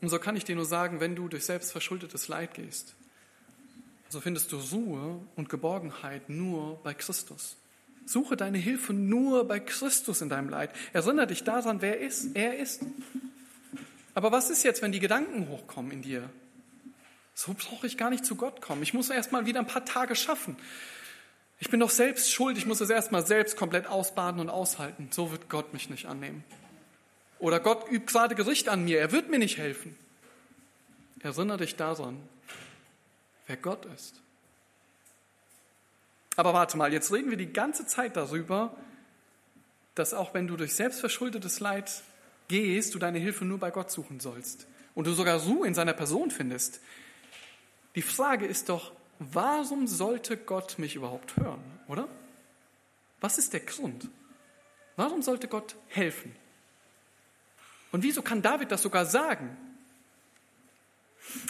Und 0.00 0.08
so 0.08 0.18
kann 0.18 0.36
ich 0.36 0.44
dir 0.44 0.54
nur 0.54 0.64
sagen, 0.64 1.00
wenn 1.00 1.16
du 1.16 1.28
durch 1.28 1.44
selbstverschuldetes 1.44 2.28
Leid 2.28 2.54
gehst, 2.54 2.94
so 4.08 4.20
findest 4.20 4.52
du 4.52 4.58
Ruhe 4.58 5.20
und 5.36 5.48
Geborgenheit 5.48 6.28
nur 6.28 6.76
bei 6.82 6.94
Christus. 6.94 7.56
Suche 8.08 8.38
deine 8.38 8.56
Hilfe 8.56 8.94
nur 8.94 9.46
bei 9.46 9.60
Christus 9.60 10.22
in 10.22 10.30
deinem 10.30 10.48
Leid. 10.48 10.70
Erinnere 10.94 11.26
dich 11.26 11.44
daran, 11.44 11.82
wer 11.82 12.00
ist. 12.00 12.34
Er 12.34 12.56
ist. 12.56 12.80
Aber 14.14 14.32
was 14.32 14.48
ist 14.48 14.62
jetzt, 14.62 14.80
wenn 14.80 14.92
die 14.92 14.98
Gedanken 14.98 15.46
hochkommen 15.48 15.92
in 15.92 16.00
dir? 16.00 16.30
So 17.34 17.54
brauche 17.54 17.86
ich 17.86 17.98
gar 17.98 18.08
nicht 18.08 18.24
zu 18.24 18.34
Gott 18.34 18.62
kommen. 18.62 18.82
Ich 18.82 18.94
muss 18.94 19.10
erst 19.10 19.30
mal 19.30 19.44
wieder 19.44 19.60
ein 19.60 19.66
paar 19.66 19.84
Tage 19.84 20.16
schaffen. 20.16 20.56
Ich 21.58 21.68
bin 21.68 21.80
doch 21.80 21.90
selbst 21.90 22.32
schuld. 22.32 22.56
Ich 22.56 22.64
muss 22.64 22.80
es 22.80 22.88
erst 22.88 23.12
mal 23.12 23.26
selbst 23.26 23.58
komplett 23.58 23.86
ausbaden 23.86 24.40
und 24.40 24.48
aushalten. 24.48 25.08
So 25.12 25.30
wird 25.30 25.50
Gott 25.50 25.74
mich 25.74 25.90
nicht 25.90 26.06
annehmen. 26.06 26.44
Oder 27.38 27.60
Gott 27.60 27.90
übt 27.90 28.06
gerade 28.06 28.34
Gericht 28.34 28.70
an 28.70 28.86
mir. 28.86 29.00
Er 29.00 29.12
wird 29.12 29.28
mir 29.28 29.38
nicht 29.38 29.58
helfen. 29.58 29.94
Erinnere 31.20 31.58
dich 31.58 31.76
daran, 31.76 32.16
wer 33.46 33.58
Gott 33.58 33.84
ist. 33.94 34.22
Aber 36.38 36.54
warte 36.54 36.76
mal, 36.76 36.92
jetzt 36.92 37.12
reden 37.12 37.30
wir 37.30 37.36
die 37.36 37.52
ganze 37.52 37.84
Zeit 37.84 38.16
darüber, 38.16 38.72
dass 39.96 40.14
auch 40.14 40.34
wenn 40.34 40.46
du 40.46 40.56
durch 40.56 40.72
selbstverschuldetes 40.72 41.58
Leid 41.58 42.04
gehst, 42.46 42.94
du 42.94 43.00
deine 43.00 43.18
Hilfe 43.18 43.44
nur 43.44 43.58
bei 43.58 43.72
Gott 43.72 43.90
suchen 43.90 44.20
sollst 44.20 44.68
und 44.94 45.08
du 45.08 45.12
sogar 45.14 45.40
Ruhe 45.40 45.66
in 45.66 45.74
seiner 45.74 45.94
Person 45.94 46.30
findest. 46.30 46.80
Die 47.96 48.02
Frage 48.02 48.46
ist 48.46 48.68
doch, 48.68 48.92
warum 49.18 49.88
sollte 49.88 50.36
Gott 50.36 50.78
mich 50.78 50.94
überhaupt 50.94 51.36
hören, 51.36 51.64
oder? 51.88 52.06
Was 53.20 53.36
ist 53.36 53.52
der 53.52 53.60
Grund? 53.60 54.06
Warum 54.94 55.22
sollte 55.22 55.48
Gott 55.48 55.74
helfen? 55.88 56.36
Und 57.90 58.04
wieso 58.04 58.22
kann 58.22 58.42
David 58.42 58.70
das 58.70 58.82
sogar 58.82 59.06
sagen? 59.06 59.56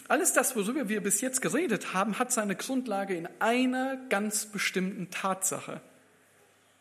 Alles 0.08 0.32
das, 0.32 0.56
worüber 0.56 0.88
wir 0.88 1.02
bis 1.02 1.20
jetzt 1.20 1.40
geredet 1.42 1.92
haben, 1.94 2.18
hat 2.18 2.32
seine 2.32 2.56
Grundlage 2.56 3.14
in 3.14 3.28
einer 3.38 3.96
ganz 4.08 4.46
bestimmten 4.46 5.10
Tatsache. 5.10 5.80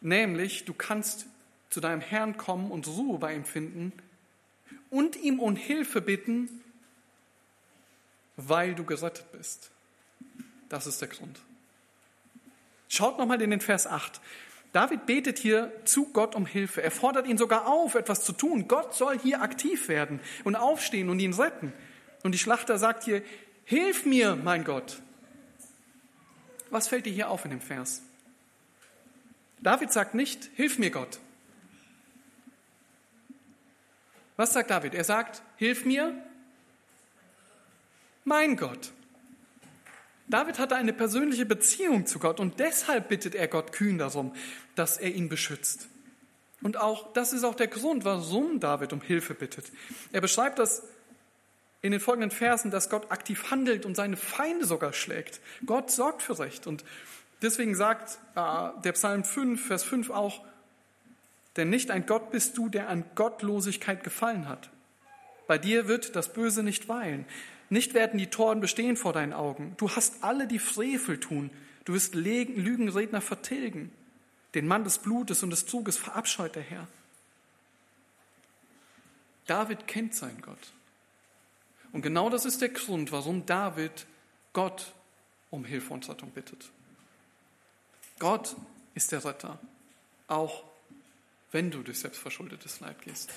Nämlich, 0.01 0.65
du 0.65 0.73
kannst 0.73 1.27
zu 1.69 1.79
deinem 1.81 2.01
Herrn 2.01 2.37
kommen 2.37 2.71
und 2.71 2.87
Ruhe 2.87 3.19
bei 3.19 3.35
ihm 3.35 3.45
finden 3.45 3.91
und 4.89 5.15
ihm 5.15 5.39
um 5.39 5.55
Hilfe 5.55 6.01
bitten, 6.01 6.49
weil 8.35 8.75
du 8.75 8.83
gerettet 8.85 9.31
bist. 9.31 9.71
Das 10.69 10.87
ist 10.87 11.01
der 11.01 11.07
Grund. 11.07 11.39
Schaut 12.89 13.17
nochmal 13.17 13.41
in 13.41 13.49
den 13.49 13.61
Vers 13.61 13.87
8. 13.87 14.21
David 14.73 15.05
betet 15.05 15.39
hier 15.39 15.71
zu 15.85 16.11
Gott 16.11 16.35
um 16.35 16.45
Hilfe. 16.45 16.83
Er 16.83 16.91
fordert 16.91 17.27
ihn 17.27 17.37
sogar 17.37 17.67
auf, 17.67 17.95
etwas 17.95 18.23
zu 18.23 18.33
tun. 18.33 18.67
Gott 18.67 18.93
soll 18.93 19.17
hier 19.17 19.41
aktiv 19.41 19.87
werden 19.87 20.19
und 20.43 20.55
aufstehen 20.55 21.09
und 21.09 21.19
ihn 21.19 21.33
retten. 21.33 21.73
Und 22.23 22.33
die 22.33 22.39
Schlachter 22.39 22.77
sagt 22.77 23.03
hier, 23.03 23.21
Hilf 23.65 24.05
mir, 24.05 24.35
mein 24.35 24.63
Gott. 24.63 25.01
Was 26.69 26.87
fällt 26.87 27.05
dir 27.05 27.13
hier 27.13 27.29
auf 27.29 27.43
in 27.43 27.51
dem 27.51 27.61
Vers? 27.61 28.01
David 29.59 29.91
sagt 29.91 30.13
nicht, 30.13 30.49
Hilf 30.55 30.77
mir, 30.79 30.91
Gott. 30.91 31.19
Was 34.37 34.53
sagt 34.53 34.69
David? 34.69 34.93
Er 34.93 35.03
sagt, 35.03 35.41
Hilf 35.57 35.85
mir, 35.85 36.13
mein 38.23 38.55
Gott. 38.55 38.91
David 40.29 40.59
hatte 40.59 40.75
eine 40.75 40.91
persönliche 40.91 41.45
Beziehung 41.45 42.05
zu 42.05 42.19
Gott 42.19 42.39
und 42.39 42.59
deshalb 42.59 43.07
bittet 43.07 43.33
er 43.33 43.47
Gott 43.47 43.71
kühn 43.71 43.97
darum, 43.97 44.35
dass 44.75 44.97
er 44.97 45.11
ihn 45.11 45.29
beschützt. 45.29 45.87
Und 46.61 46.77
auch 46.77 47.13
das 47.13 47.33
ist 47.33 47.43
auch 47.43 47.55
der 47.55 47.67
Grund, 47.67 48.03
warum 48.03 48.59
David 48.59 48.91
um 48.91 49.01
Hilfe 49.01 49.33
bittet. 49.33 49.71
Er 50.11 50.21
beschreibt 50.21 50.59
das 50.59 50.83
in 51.81 51.91
den 51.91 52.01
folgenden 52.01 52.31
Versen, 52.31 52.71
dass 52.71 52.89
Gott 52.89 53.11
aktiv 53.11 53.51
handelt 53.51 53.85
und 53.85 53.95
seine 53.95 54.17
Feinde 54.17 54.65
sogar 54.65 54.93
schlägt. 54.93 55.39
Gott 55.65 55.91
sorgt 55.91 56.21
für 56.21 56.39
Recht. 56.39 56.67
Und 56.67 56.83
deswegen 57.41 57.75
sagt 57.75 58.17
äh, 58.35 58.69
der 58.83 58.93
Psalm 58.93 59.23
5, 59.23 59.67
Vers 59.67 59.83
5 59.83 60.09
auch, 60.09 60.43
denn 61.55 61.69
nicht 61.69 61.91
ein 61.91 62.05
Gott 62.05 62.31
bist 62.31 62.57
du, 62.57 62.69
der 62.69 62.89
an 62.89 63.03
Gottlosigkeit 63.15 64.03
gefallen 64.03 64.47
hat. 64.47 64.69
Bei 65.47 65.57
dir 65.57 65.87
wird 65.87 66.15
das 66.15 66.33
Böse 66.33 66.61
nicht 66.61 66.87
weilen. 66.87 67.25
Nicht 67.69 67.93
werden 67.93 68.17
die 68.17 68.27
Toren 68.27 68.61
bestehen 68.61 68.95
vor 68.95 69.13
deinen 69.13 69.33
Augen. 69.33 69.73
Du 69.77 69.89
hast 69.89 70.23
alle, 70.23 70.47
die 70.47 70.59
Frevel 70.59 71.19
tun. 71.19 71.49
Du 71.85 71.93
wirst 71.93 72.15
Lügenredner 72.15 73.21
vertilgen. 73.21 73.91
Den 74.53 74.67
Mann 74.67 74.83
des 74.83 74.99
Blutes 74.99 75.43
und 75.43 75.49
des 75.49 75.65
Zuges 75.65 75.97
verabscheut 75.97 76.55
der 76.55 76.63
Herr. 76.63 76.87
David 79.47 79.87
kennt 79.87 80.13
seinen 80.13 80.41
Gott. 80.41 80.73
Und 81.97 82.03
genau 82.03 82.29
das 82.29 82.45
ist 82.45 82.61
der 82.61 82.69
Grund, 82.69 83.11
warum 83.11 83.47
David 83.47 84.05
Gott 84.53 84.93
um 85.49 85.65
Hilfe 85.65 85.95
und 85.95 86.07
Rettung 86.07 86.29
bittet. 86.29 86.69
Gott 88.19 88.55
ist 88.93 89.11
der 89.11 89.25
Retter, 89.25 89.57
auch 90.27 90.63
wenn 91.51 91.71
du 91.71 91.81
durch 91.81 91.97
selbstverschuldetes 91.97 92.81
Leid 92.81 93.01
gehst. 93.01 93.31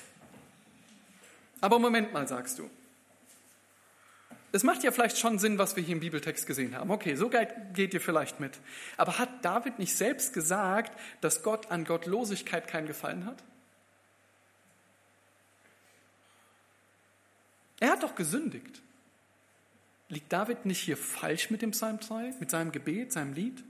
Aber 1.62 1.78
Moment 1.78 2.12
mal, 2.12 2.28
sagst 2.28 2.58
du. 2.58 2.68
Es 4.52 4.62
macht 4.62 4.82
ja 4.82 4.92
vielleicht 4.92 5.16
schon 5.16 5.38
Sinn, 5.38 5.56
was 5.56 5.74
wir 5.76 5.82
hier 5.82 5.94
im 5.94 6.00
Bibeltext 6.00 6.46
gesehen 6.46 6.76
haben. 6.76 6.90
Okay, 6.90 7.14
so 7.14 7.30
geht 7.30 7.94
ihr 7.94 8.00
vielleicht 8.02 8.40
mit. 8.40 8.58
Aber 8.98 9.18
hat 9.18 9.42
David 9.42 9.78
nicht 9.78 9.96
selbst 9.96 10.34
gesagt, 10.34 10.92
dass 11.22 11.42
Gott 11.42 11.70
an 11.70 11.86
Gottlosigkeit 11.86 12.68
keinen 12.68 12.88
Gefallen 12.88 13.24
hat? 13.24 13.42
Er 17.80 17.90
hat 17.90 18.02
doch 18.02 18.14
gesündigt. 18.14 18.82
Liegt 20.08 20.32
David 20.32 20.66
nicht 20.66 20.80
hier 20.80 20.96
falsch 20.96 21.50
mit 21.50 21.62
dem 21.62 21.70
Psalm 21.70 21.98
3, 21.98 22.34
mit 22.40 22.50
seinem 22.50 22.72
Gebet, 22.72 23.12
seinem 23.12 23.32
Lied? 23.32 23.62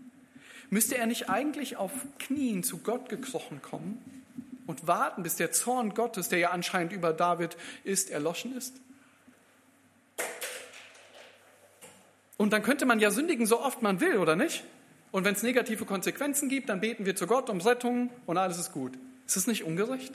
Müsste 0.68 0.96
er 0.96 1.06
nicht 1.06 1.28
eigentlich 1.28 1.76
auf 1.76 1.92
Knien 2.18 2.62
zu 2.62 2.78
Gott 2.78 3.08
gekrochen 3.08 3.61
kommen 3.62 4.24
und 4.66 4.86
warten, 4.86 5.22
bis 5.22 5.36
der 5.36 5.52
Zorn 5.52 5.94
Gottes, 5.94 6.28
der 6.28 6.38
ja 6.38 6.50
anscheinend 6.50 6.92
über 6.92 7.12
David 7.12 7.56
ist, 7.84 8.11
erloschen 8.11 8.56
ist? 8.56 8.74
Und 12.36 12.52
dann 12.52 12.62
könnte 12.62 12.86
man 12.86 13.00
ja 13.00 13.11
sündigen, 13.11 13.46
so 13.46 13.61
oft 13.61 13.82
man 13.82 14.00
will, 14.00 14.16
oder 14.16 14.34
nicht? 14.34 14.64
Und 15.12 15.24
wenn 15.24 15.34
es 15.34 15.42
negative 15.42 15.84
Konsequenzen 15.84 16.48
gibt, 16.48 16.68
dann 16.68 16.80
beten 16.80 17.04
wir 17.04 17.14
zu 17.14 17.26
Gott 17.26 17.50
um 17.50 17.61
Rettung 17.61 18.11
und 18.26 18.38
alles 18.38 18.58
ist 18.58 18.72
gut. 18.72 18.92
Ist 19.26 19.36
es 19.36 19.46
nicht 19.46 19.64
ungerecht? 19.64 20.14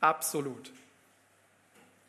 Absolut. 0.00 0.70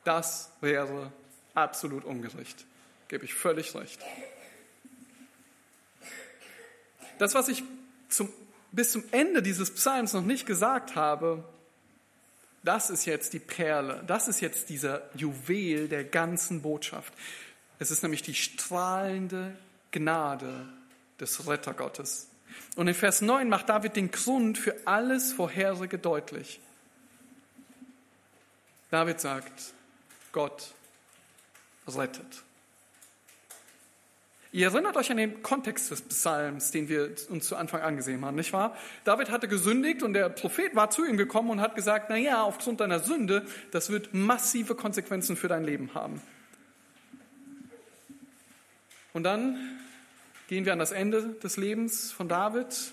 Das 0.03 0.51
wäre 0.61 1.11
absolut 1.53 2.03
ungerecht. 2.03 2.65
Gebe 3.07 3.25
ich 3.25 3.33
völlig 3.33 3.73
recht. 3.75 3.99
Das, 7.19 7.35
was 7.35 7.47
ich 7.47 7.63
zum, 8.09 8.29
bis 8.71 8.91
zum 8.91 9.03
Ende 9.11 9.41
dieses 9.41 9.71
Psalms 9.71 10.13
noch 10.13 10.23
nicht 10.23 10.45
gesagt 10.45 10.95
habe, 10.95 11.43
das 12.63 12.89
ist 12.89 13.05
jetzt 13.05 13.33
die 13.33 13.39
Perle, 13.39 14.03
das 14.07 14.27
ist 14.27 14.39
jetzt 14.39 14.69
dieser 14.69 15.03
Juwel 15.15 15.89
der 15.89 16.05
ganzen 16.05 16.61
Botschaft. 16.61 17.13
Es 17.79 17.91
ist 17.91 18.03
nämlich 18.03 18.21
die 18.21 18.35
strahlende 18.35 19.55
Gnade 19.91 20.67
des 21.19 21.47
Rettergottes. 21.47 22.29
Und 22.75 22.87
in 22.87 22.93
Vers 22.93 23.21
9 23.21 23.49
macht 23.49 23.69
David 23.69 23.95
den 23.95 24.11
Grund 24.11 24.57
für 24.57 24.75
alles 24.85 25.33
Vorherige 25.33 25.97
deutlich. 25.97 26.59
David 28.91 29.19
sagt, 29.19 29.73
Gott 30.33 30.73
rettet. 31.87 32.43
Ihr 34.51 34.67
erinnert 34.67 34.97
euch 34.97 35.09
an 35.09 35.17
den 35.17 35.41
Kontext 35.41 35.89
des 35.89 36.01
Psalms, 36.01 36.69
den 36.69 36.87
wir 36.87 37.15
uns 37.29 37.47
zu 37.47 37.55
Anfang 37.55 37.81
angesehen 37.81 38.23
haben, 38.23 38.35
nicht 38.35 38.53
wahr? 38.53 38.77
David 39.03 39.31
hatte 39.31 39.47
gesündigt 39.47 40.03
und 40.03 40.13
der 40.13 40.29
Prophet 40.29 40.75
war 40.75 40.91
zu 40.91 41.05
ihm 41.05 41.17
gekommen 41.17 41.49
und 41.49 41.59
hat 41.59 41.75
gesagt, 41.75 42.07
na 42.09 42.17
ja, 42.17 42.43
aufgrund 42.43 42.79
deiner 42.79 42.99
Sünde, 42.99 43.47
das 43.71 43.89
wird 43.89 44.13
massive 44.13 44.75
Konsequenzen 44.75 45.37
für 45.37 45.47
dein 45.47 45.63
Leben 45.63 45.95
haben. 45.95 46.21
Und 49.13 49.23
dann 49.23 49.57
gehen 50.49 50.65
wir 50.65 50.73
an 50.73 50.79
das 50.79 50.91
Ende 50.91 51.29
des 51.41 51.57
Lebens 51.57 52.11
von 52.11 52.27
David. 52.27 52.91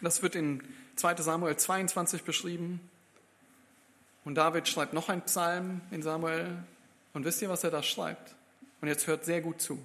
Das 0.00 0.22
wird 0.22 0.34
in 0.34 0.60
2 0.96 1.16
Samuel 1.16 1.56
22 1.56 2.24
beschrieben. 2.24 2.80
Und 4.24 4.36
David 4.36 4.68
schreibt 4.68 4.92
noch 4.92 5.08
einen 5.08 5.22
Psalm 5.22 5.80
in 5.90 6.02
Samuel. 6.02 6.62
Und 7.12 7.24
wisst 7.24 7.42
ihr, 7.42 7.48
was 7.48 7.64
er 7.64 7.70
da 7.70 7.82
schreibt? 7.82 8.34
Und 8.80 8.88
jetzt 8.88 9.06
hört 9.06 9.24
sehr 9.24 9.40
gut 9.40 9.60
zu. 9.60 9.82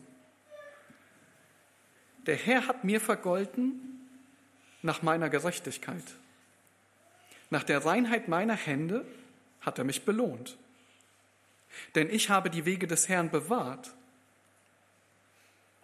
Der 2.26 2.36
Herr 2.36 2.68
hat 2.68 2.84
mir 2.84 3.00
vergolten 3.00 3.80
nach 4.82 5.02
meiner 5.02 5.30
Gerechtigkeit. 5.30 6.04
Nach 7.50 7.64
der 7.64 7.86
Reinheit 7.86 8.28
meiner 8.28 8.56
Hände 8.56 9.06
hat 9.62 9.78
er 9.78 9.86
mich 9.86 10.04
belohnt. 10.04 10.58
Denn 11.96 12.10
ich 12.10 12.30
habe 12.30 12.50
die 12.50 12.66
Wege 12.66 12.88
des 12.88 13.08
Herrn 13.08 13.30
bewahrt 13.30 13.94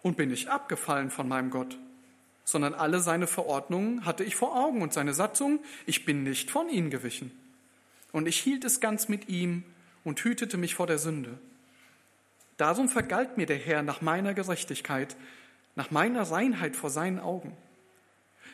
und 0.02 0.16
bin 0.16 0.30
nicht 0.30 0.48
abgefallen 0.48 1.10
von 1.10 1.28
meinem 1.28 1.50
Gott, 1.50 1.78
sondern 2.44 2.74
alle 2.74 3.00
seine 3.00 3.26
Verordnungen 3.26 4.04
hatte 4.04 4.24
ich 4.24 4.36
vor 4.36 4.54
Augen 4.54 4.82
und 4.82 4.92
seine 4.92 5.14
Satzung, 5.14 5.60
ich 5.86 6.04
bin 6.04 6.24
nicht 6.24 6.50
von 6.50 6.68
ihnen 6.68 6.90
gewichen. 6.90 7.30
Und 8.14 8.28
ich 8.28 8.38
hielt 8.38 8.62
es 8.62 8.78
ganz 8.78 9.08
mit 9.08 9.28
ihm 9.28 9.64
und 10.04 10.20
hütete 10.20 10.56
mich 10.56 10.76
vor 10.76 10.86
der 10.86 10.98
Sünde. 10.98 11.36
Darum 12.56 12.88
vergalt 12.88 13.36
mir 13.36 13.46
der 13.46 13.56
Herr 13.56 13.82
nach 13.82 14.02
meiner 14.02 14.34
Gerechtigkeit, 14.34 15.16
nach 15.74 15.90
meiner 15.90 16.22
Reinheit 16.22 16.76
vor 16.76 16.90
seinen 16.90 17.18
Augen. 17.18 17.56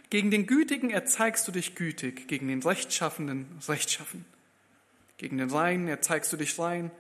Gegen 0.09 0.31
den 0.31 0.47
Gütigen 0.47 0.89
erzeigst 0.89 1.47
du 1.47 1.53
dich 1.53 1.75
gütig, 1.75 2.27
gegen 2.27 2.49
den 2.49 2.63
Rechtschaffenden 2.63 3.45
rechtschaffen. 3.69 4.25
Gegen 5.19 5.37
den 5.37 5.51
Reinen 5.51 5.89
erzeigst 5.89 6.33
du 6.33 6.39
dich 6.39 6.59
rein, 6.59 6.91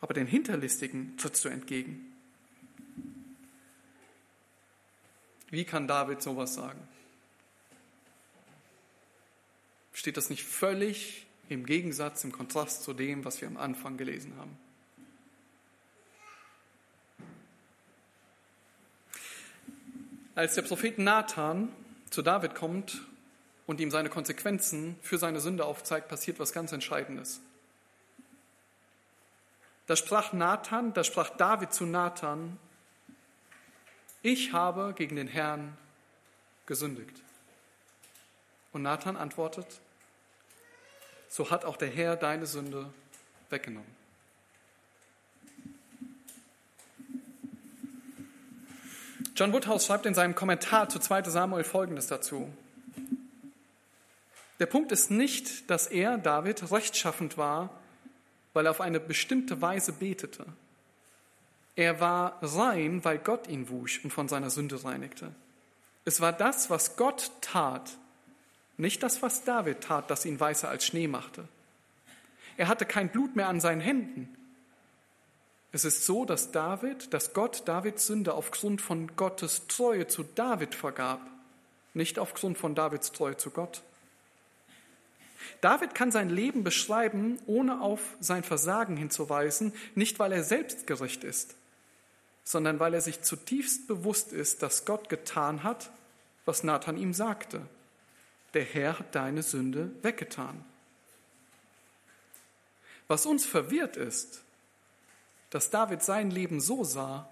aber 0.00 0.14
den 0.14 0.28
Hinterlistigen 0.28 1.16
trittst 1.16 1.44
du 1.44 1.48
entgegen. 1.48 2.12
Wie 5.50 5.64
kann 5.64 5.88
David 5.88 6.22
sowas 6.22 6.54
sagen? 6.54 6.86
Steht 9.92 10.16
das 10.16 10.30
nicht 10.30 10.44
völlig 10.44 11.25
im 11.48 11.66
Gegensatz, 11.66 12.24
im 12.24 12.32
Kontrast 12.32 12.82
zu 12.82 12.92
dem, 12.92 13.24
was 13.24 13.40
wir 13.40 13.48
am 13.48 13.56
Anfang 13.56 13.96
gelesen 13.96 14.34
haben? 14.38 14.56
Als 20.34 20.54
der 20.54 20.62
Prophet 20.62 20.98
Nathan 20.98 21.72
zu 22.10 22.20
David 22.20 22.54
kommt 22.54 23.02
und 23.66 23.80
ihm 23.80 23.90
seine 23.90 24.10
Konsequenzen 24.10 24.96
für 25.00 25.18
seine 25.18 25.40
Sünde 25.40 25.64
aufzeigt, 25.64 26.08
passiert 26.08 26.38
was 26.38 26.52
ganz 26.52 26.72
Entscheidendes. 26.72 27.40
Da 29.86 29.96
sprach 29.96 30.32
Nathan, 30.32 30.92
da 30.92 31.04
sprach 31.04 31.30
David 31.30 31.72
zu 31.72 31.86
Nathan, 31.86 32.58
ich 34.22 34.52
habe 34.52 34.92
gegen 34.96 35.16
den 35.16 35.28
Herrn 35.28 35.76
gesündigt. 36.66 37.22
Und 38.72 38.82
Nathan 38.82 39.16
antwortet, 39.16 39.80
so 41.36 41.50
hat 41.50 41.66
auch 41.66 41.76
der 41.76 41.90
Herr 41.90 42.16
deine 42.16 42.46
Sünde 42.46 42.90
weggenommen. 43.50 43.94
John 49.36 49.52
Woodhouse 49.52 49.84
schreibt 49.84 50.06
in 50.06 50.14
seinem 50.14 50.34
Kommentar 50.34 50.88
zu 50.88 50.98
2 50.98 51.24
Samuel 51.24 51.62
Folgendes 51.62 52.06
dazu. 52.06 52.50
Der 54.60 54.64
Punkt 54.64 54.92
ist 54.92 55.10
nicht, 55.10 55.68
dass 55.68 55.88
er, 55.88 56.16
David, 56.16 56.72
rechtschaffend 56.72 57.36
war, 57.36 57.68
weil 58.54 58.64
er 58.64 58.70
auf 58.70 58.80
eine 58.80 58.98
bestimmte 58.98 59.60
Weise 59.60 59.92
betete. 59.92 60.46
Er 61.74 62.00
war 62.00 62.38
rein, 62.40 63.04
weil 63.04 63.18
Gott 63.18 63.46
ihn 63.46 63.68
wusch 63.68 64.02
und 64.02 64.10
von 64.10 64.28
seiner 64.28 64.48
Sünde 64.48 64.82
reinigte. 64.82 65.34
Es 66.06 66.22
war 66.22 66.32
das, 66.32 66.70
was 66.70 66.96
Gott 66.96 67.30
tat, 67.42 67.98
nicht 68.76 69.02
das, 69.02 69.22
was 69.22 69.44
David 69.44 69.82
tat, 69.82 70.10
das 70.10 70.24
ihn 70.24 70.38
weißer 70.38 70.68
als 70.68 70.84
Schnee 70.86 71.08
machte. 71.08 71.48
Er 72.56 72.68
hatte 72.68 72.86
kein 72.86 73.10
Blut 73.10 73.36
mehr 73.36 73.48
an 73.48 73.60
seinen 73.60 73.80
Händen. 73.80 74.34
Es 75.72 75.84
ist 75.84 76.06
so, 76.06 76.24
dass 76.24 76.52
David, 76.52 77.12
dass 77.12 77.34
Gott 77.34 77.66
Davids 77.66 78.06
Sünde 78.06 78.34
aufgrund 78.34 78.80
von 78.80 79.14
Gottes 79.16 79.66
Treue 79.66 80.06
zu 80.06 80.22
David 80.22 80.74
vergab, 80.74 81.20
nicht 81.92 82.18
aufgrund 82.18 82.56
von 82.58 82.74
Davids 82.74 83.12
Treue 83.12 83.36
zu 83.36 83.50
Gott. 83.50 83.82
David 85.60 85.94
kann 85.94 86.10
sein 86.10 86.30
Leben 86.30 86.64
beschreiben, 86.64 87.38
ohne 87.46 87.80
auf 87.80 88.00
sein 88.20 88.42
Versagen 88.42 88.96
hinzuweisen, 88.96 89.72
nicht 89.94 90.18
weil 90.18 90.32
er 90.32 90.42
selbstgerecht 90.42 91.24
ist, 91.24 91.56
sondern 92.44 92.80
weil 92.80 92.94
er 92.94 93.00
sich 93.00 93.22
zutiefst 93.22 93.86
bewusst 93.86 94.32
ist, 94.32 94.62
dass 94.62 94.84
Gott 94.84 95.08
getan 95.08 95.62
hat, 95.62 95.90
was 96.44 96.62
Nathan 96.62 96.96
ihm 96.96 97.12
sagte. 97.12 97.62
Der 98.56 98.64
Herr 98.64 98.98
hat 98.98 99.14
deine 99.14 99.42
Sünde 99.42 99.90
weggetan. 100.00 100.64
Was 103.06 103.26
uns 103.26 103.44
verwirrt 103.44 103.98
ist, 103.98 104.44
dass 105.50 105.68
David 105.68 106.02
sein 106.02 106.30
Leben 106.30 106.62
so 106.62 106.82
sah, 106.82 107.28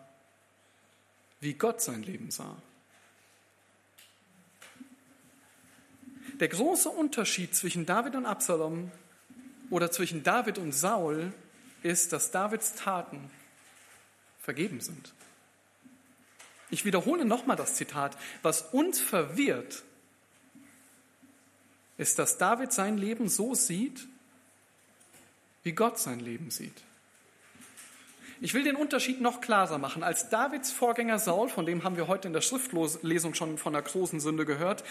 wie 1.40 1.54
Gott 1.54 1.80
sein 1.80 2.02
Leben 2.02 2.30
sah. 2.30 2.54
Der 6.40 6.48
große 6.48 6.90
Unterschied 6.90 7.54
zwischen 7.54 7.86
David 7.86 8.16
und 8.16 8.26
Absalom 8.26 8.92
oder 9.70 9.90
zwischen 9.90 10.24
David 10.24 10.58
und 10.58 10.72
Saul 10.72 11.32
ist, 11.82 12.12
dass 12.12 12.32
Davids 12.32 12.74
Taten 12.74 13.30
vergeben 14.40 14.82
sind. 14.82 15.14
Ich 16.68 16.84
wiederhole 16.84 17.24
nochmal 17.24 17.56
das 17.56 17.76
Zitat. 17.76 18.14
Was 18.42 18.60
uns 18.74 19.00
verwirrt, 19.00 19.84
ist, 21.98 22.18
dass 22.18 22.38
David 22.38 22.72
sein 22.72 22.98
Leben 22.98 23.28
so 23.28 23.54
sieht, 23.54 24.06
wie 25.62 25.72
Gott 25.72 25.98
sein 25.98 26.20
Leben 26.20 26.50
sieht. 26.50 26.82
Ich 28.40 28.52
will 28.52 28.64
den 28.64 28.76
Unterschied 28.76 29.20
noch 29.20 29.40
klarer 29.40 29.78
machen. 29.78 30.02
Als 30.02 30.28
Davids 30.28 30.70
Vorgänger 30.70 31.18
Saul, 31.18 31.48
von 31.48 31.66
dem 31.66 31.84
haben 31.84 31.96
wir 31.96 32.08
heute 32.08 32.28
in 32.28 32.34
der 32.34 32.42
Schriftlesung 32.42 33.34
schon 33.34 33.58
von 33.58 33.72
der 33.72 33.82
großen 33.82 34.20
Sünde 34.20 34.44
gehört, 34.44 34.84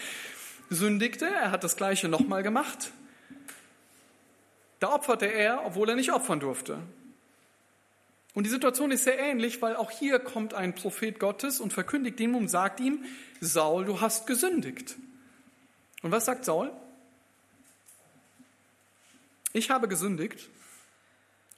sündigte, 0.70 1.26
er 1.26 1.50
hat 1.50 1.62
das 1.62 1.76
Gleiche 1.76 2.08
nochmal 2.08 2.42
gemacht, 2.42 2.90
da 4.80 4.92
opferte 4.92 5.26
er, 5.26 5.64
obwohl 5.64 5.88
er 5.88 5.94
nicht 5.94 6.12
opfern 6.12 6.40
durfte. 6.40 6.78
Und 8.34 8.44
die 8.44 8.50
Situation 8.50 8.90
ist 8.90 9.04
sehr 9.04 9.18
ähnlich, 9.18 9.62
weil 9.62 9.76
auch 9.76 9.90
hier 9.90 10.18
kommt 10.18 10.54
ein 10.54 10.74
Prophet 10.74 11.20
Gottes 11.20 11.60
und 11.60 11.72
verkündigt 11.72 12.18
ihm 12.18 12.34
und 12.34 12.48
sagt 12.48 12.80
ihm, 12.80 13.04
Saul, 13.40 13.84
du 13.84 14.00
hast 14.00 14.26
gesündigt. 14.26 14.96
Und 16.02 16.10
was 16.10 16.24
sagt 16.24 16.44
Saul? 16.44 16.72
Ich 19.54 19.70
habe 19.70 19.88
gesündigt. 19.88 20.50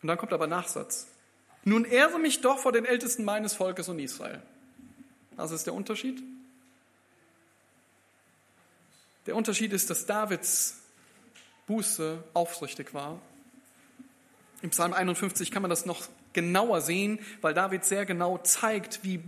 Und 0.03 0.07
dann 0.07 0.19
kommt 0.19 0.33
aber 0.33 0.47
Nachsatz. 0.47 1.09
Nun 1.65 1.85
ehre 1.85 2.21
mich 2.21 2.43
doch 2.43 2.59
vor 2.59 2.71
den 2.71 2.85
Ältesten 2.85 3.25
meines 3.25 3.55
Volkes 3.55 3.89
und 3.89 3.99
Israel. 3.99 4.41
Was 5.35 5.51
ist 5.51 5.67
der 5.67 5.75
Unterschied? 5.75 6.23
Der 9.27 9.35
Unterschied 9.35 9.73
ist, 9.73 9.91
dass 9.91 10.07
Davids 10.07 10.79
Buße 11.67 12.23
aufrichtig 12.35 12.95
war. 12.95 13.21
Im 14.63 14.71
Psalm 14.71 14.93
51 14.93 15.51
kann 15.51 15.63
man 15.63 15.71
das 15.71 15.87
noch 15.87 16.07
genauer 16.33 16.83
sehen, 16.83 17.19
weil 17.41 17.55
David 17.55 17.85
sehr 17.85 18.07
genau 18.07 18.39
zeigt, 18.39 19.03
wie 19.03 19.21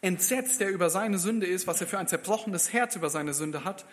entsetzt 0.00 0.60
er 0.60 0.70
über 0.70 0.90
seine 0.90 1.18
Sünde 1.18 1.46
ist, 1.46 1.66
was 1.66 1.80
er 1.80 1.86
für 1.86 1.98
ein 1.98 2.08
zerbrochenes 2.08 2.72
Herz 2.72 2.96
über 2.96 3.10
seine 3.10 3.34
Sünde 3.34 3.64
hat. 3.64 3.84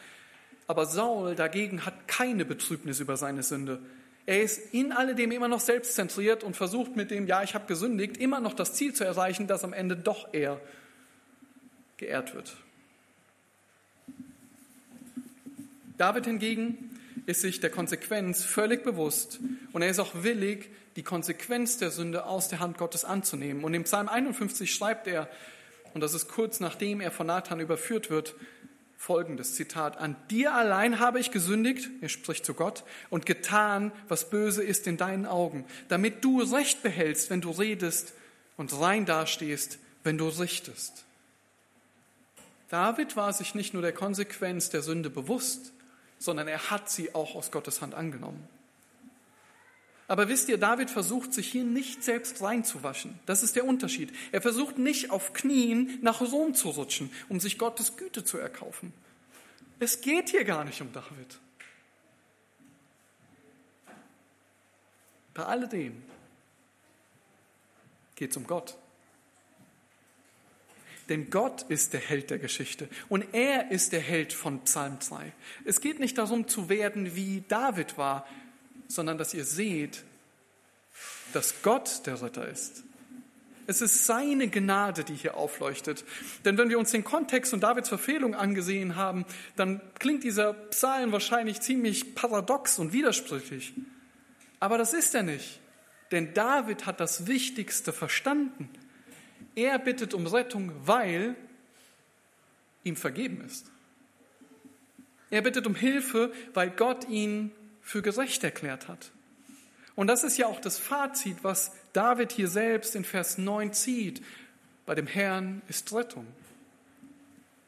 Aber 0.70 0.86
Saul 0.86 1.34
dagegen 1.34 1.84
hat 1.84 2.08
keine 2.08 2.46
Betrübnis 2.46 3.00
über 3.00 3.18
seine 3.18 3.42
Sünde. 3.42 3.80
Er 4.28 4.44
ist 4.44 4.72
in 4.72 4.92
alledem 4.92 5.32
immer 5.32 5.48
noch 5.48 5.62
selbstzentriert 5.62 6.44
und 6.44 6.56
versucht 6.56 6.96
mit 6.96 7.10
dem, 7.10 7.26
ja, 7.26 7.42
ich 7.42 7.56
habe 7.56 7.66
gesündigt, 7.66 8.18
immer 8.18 8.40
noch 8.40 8.54
das 8.54 8.76
Ziel 8.76 8.94
zu 8.94 9.04
erreichen, 9.04 9.48
dass 9.48 9.64
am 9.64 9.74
Ende 9.74 9.98
doch 9.98 10.32
er 10.32 10.62
geehrt 11.98 12.36
wird. 12.36 12.56
David 15.98 16.26
hingegen 16.26 17.00
ist 17.26 17.42
sich 17.42 17.62
der 17.62 17.72
Konsequenz 17.72 18.44
völlig 18.44 18.84
bewusst 18.84 19.40
und 19.74 19.82
er 19.82 19.90
ist 19.90 19.98
auch 19.98 20.22
willig, 20.22 20.70
die 20.98 21.04
Konsequenz 21.04 21.78
der 21.80 21.90
Sünde 21.90 22.26
aus 22.26 22.48
der 22.48 22.60
Hand 22.60 22.78
Gottes 22.78 23.06
anzunehmen. 23.06 23.64
Und 23.64 23.74
im 23.74 23.86
Psalm 23.86 24.08
51 24.08 24.72
schreibt 24.72 25.08
er, 25.08 25.28
und 25.96 26.02
das 26.02 26.14
ist 26.14 26.28
kurz 26.28 26.60
nachdem 26.60 27.02
er 27.02 27.10
von 27.10 27.26
Nathan 27.26 27.60
überführt 27.60 28.12
wird, 28.12 28.36
folgendes 29.00 29.56
Zitat, 29.56 29.98
an 29.98 30.18
dir 30.30 30.54
allein 30.54 31.00
habe 31.00 31.22
ich 31.22 31.32
gesündigt, 31.32 31.90
er 32.02 32.10
spricht 32.10 32.46
zu 32.46 32.54
Gott, 32.54 32.84
und 33.10 33.26
getan, 33.26 33.94
was 34.10 34.30
böse 34.30 34.62
ist 34.62 34.88
in 34.88 34.98
deinen 34.98 35.26
Augen, 35.26 35.66
damit 35.88 36.24
du 36.26 36.42
Recht 36.42 36.84
behältst, 36.84 37.30
wenn 37.30 37.40
du 37.40 37.50
redest 37.50 38.12
und 38.58 38.78
rein 38.78 39.06
dastehst, 39.06 39.80
wenn 40.04 40.18
du 40.18 40.28
richtest. 40.28 41.06
David 42.68 43.16
war 43.16 43.32
sich 43.32 43.56
nicht 43.56 43.74
nur 43.74 43.82
der 43.82 43.94
Konsequenz 43.94 44.70
der 44.70 44.82
Sünde 44.82 45.10
bewusst, 45.10 45.72
sondern 46.18 46.50
er 46.50 46.70
hat 46.70 46.90
sie 46.90 47.16
auch 47.16 47.36
aus 47.36 47.52
Gottes 47.52 47.82
Hand 47.82 47.96
angenommen. 47.96 48.50
Aber 50.10 50.28
wisst 50.28 50.50
ihr, 50.50 50.58
David 50.58 50.90
versucht 50.90 51.34
sich 51.36 51.52
hier 51.52 51.64
nicht 51.64 52.04
selbst 52.04 52.42
reinzuwaschen. 52.42 53.20
Das 53.28 53.44
ist 53.44 53.56
der 53.56 53.64
Unterschied. 53.64 54.12
Er 54.32 54.42
versucht 54.42 54.80
nicht 54.80 55.12
auf 55.12 55.34
Knien 55.34 56.00
nach 56.02 56.20
Rom 56.20 56.56
zu 56.56 56.70
rutschen, 56.70 57.12
um 57.30 57.40
sich 57.40 57.60
Gottes 57.60 57.96
Güte 57.96 58.24
zu 58.24 58.40
erkaufen. 58.40 58.92
Es 59.78 60.02
geht 60.02 60.30
hier 60.30 60.46
gar 60.46 60.66
nicht 60.66 60.82
um 60.82 60.92
David. 60.92 61.40
Bei 65.36 65.46
alledem 65.46 66.02
geht 68.16 68.32
es 68.32 68.38
um 68.38 68.48
Gott. 68.48 68.76
Denn 71.08 71.30
Gott 71.30 71.64
ist 71.70 71.94
der 71.94 72.02
Held 72.02 72.32
der 72.32 72.40
Geschichte 72.40 72.90
und 73.10 73.26
er 73.34 73.70
ist 73.70 73.94
der 73.94 74.02
Held 74.02 74.34
von 74.34 74.64
Psalm 74.64 75.02
2. 75.02 75.34
Es 75.66 75.82
geht 75.82 76.00
nicht 76.00 76.18
darum 76.18 76.48
zu 76.48 76.68
werden, 76.68 77.16
wie 77.16 77.44
David 77.48 77.98
war, 77.98 78.28
sondern 78.90 79.18
dass 79.18 79.34
ihr 79.34 79.46
seht, 79.46 80.04
dass 81.32 81.62
Gott 81.62 82.06
der 82.06 82.22
Ritter 82.22 82.48
ist. 82.48 82.84
Es 83.68 83.82
ist 83.82 84.08
seine 84.08 84.48
Gnade, 84.50 85.04
die 85.04 85.14
hier 85.14 85.38
aufleuchtet. 85.38 86.04
Denn 86.44 86.58
wenn 86.58 86.70
wir 86.70 86.80
uns 86.80 86.90
den 86.90 87.04
Kontext 87.04 87.54
und 87.54 87.62
Davids 87.62 87.88
Verfehlung 87.88 88.34
angesehen 88.34 88.96
haben, 88.96 89.26
dann 89.56 89.80
klingt 90.00 90.24
dieser 90.24 90.54
Psalm 90.54 91.12
wahrscheinlich 91.12 91.62
ziemlich 91.62 92.16
paradox 92.16 92.80
und 92.80 92.94
widersprüchlich. 92.94 93.74
Aber 94.60 94.80
das 94.80 94.94
ist 94.94 95.14
er 95.14 95.22
nicht. 95.22 95.60
Denn 96.10 96.34
David 96.34 96.88
hat 96.88 97.00
das 97.00 97.28
Wichtigste 97.28 97.94
verstanden. 97.94 98.70
Er 99.54 99.78
bittet 99.78 100.16
um 100.16 100.26
Rettung, 100.26 100.72
weil 100.86 101.36
ihm 102.84 102.96
vergeben 102.96 103.42
ist. 103.46 103.70
Er 105.30 105.44
bittet 105.44 105.68
um 105.68 105.76
Hilfe, 105.76 106.34
weil 106.56 106.72
Gott 106.72 107.08
ihn 107.08 107.52
für 107.90 108.04
gerecht 108.04 108.44
erklärt 108.44 108.88
hat. 108.88 109.10
Und 109.96 110.06
das 110.06 110.24
ist 110.24 110.38
ja 110.38 110.46
auch 110.46 110.62
das 110.62 110.78
Fazit, 110.78 111.44
was 111.44 111.72
David 111.92 112.32
hier 112.32 112.48
selbst 112.48 112.94
in 112.96 113.04
Vers 113.04 113.40
9 113.40 113.74
zieht. 113.74 114.24
Bei 114.86 114.94
dem 114.94 115.08
Herrn 115.08 115.64
ist 115.70 115.92
Rettung. 115.92 116.28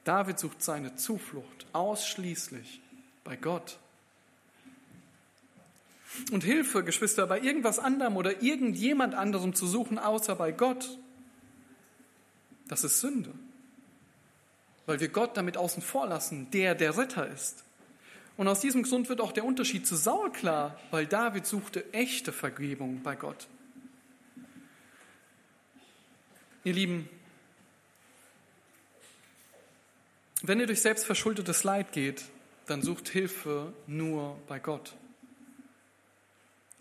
David 0.03 0.38
sucht 0.38 0.61
seine 0.61 0.95
Zuflucht 0.95 1.65
ausschließlich 1.74 2.82
bei 3.24 3.36
Gott. 3.36 3.80
Und 6.32 6.43
Hilfe, 6.43 6.84
Geschwister, 6.84 7.26
bei 7.26 7.39
irgendwas 7.39 7.80
anderem 7.80 8.15
oder 8.15 8.43
irgendjemand 8.43 9.15
anderem 9.15 9.55
zu 9.55 9.65
suchen, 9.65 9.97
außer 9.97 10.36
bei 10.36 10.51
Gott, 10.51 10.99
das 12.67 12.84
ist 12.84 12.99
Sünde. 12.99 13.34
Weil 14.86 14.99
wir 14.99 15.09
Gott 15.09 15.36
damit 15.36 15.57
außen 15.57 15.82
vor 15.82 16.05
lassen, 16.05 16.51
der 16.51 16.76
der 16.76 16.95
Ritter 16.95 17.28
ist. 17.28 17.63
Und 18.41 18.47
aus 18.47 18.59
diesem 18.59 18.81
Grund 18.81 19.07
wird 19.07 19.21
auch 19.21 19.33
der 19.33 19.45
Unterschied 19.45 19.85
zu 19.85 19.95
Saul 19.95 20.31
klar, 20.31 20.75
weil 20.89 21.05
David 21.05 21.45
suchte 21.45 21.93
echte 21.93 22.31
Vergebung 22.31 23.03
bei 23.03 23.15
Gott. 23.15 23.47
Ihr 26.63 26.73
Lieben, 26.73 27.07
wenn 30.41 30.59
ihr 30.59 30.65
durch 30.65 30.81
selbstverschuldetes 30.81 31.63
Leid 31.63 31.91
geht, 31.91 32.23
dann 32.65 32.81
sucht 32.81 33.09
Hilfe 33.09 33.73
nur 33.85 34.39
bei 34.47 34.57
Gott. 34.57 34.95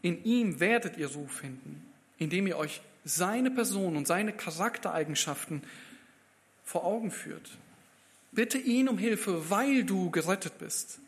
In 0.01 0.25
ihm 0.25 0.61
werdet 0.61 0.97
ihr 0.97 1.09
Ruhe 1.09 1.29
finden, 1.29 1.85
indem 2.17 2.47
ihr 2.47 2.57
euch 2.57 2.81
seine 3.05 3.51
Person 3.51 3.99
und 3.99 4.07
seine 4.07 4.33
Charaktereigenschaften 4.33 5.63
vor 6.65 6.87
Augen 6.87 7.11
führt. 7.11 7.51
Bitte 8.33 8.57
ihn 8.57 8.89
um 8.89 8.97
Hilfe, 8.97 9.51
weil 9.51 9.85
du 9.85 10.11
gerettet 10.11 10.57
bist. 10.59 11.01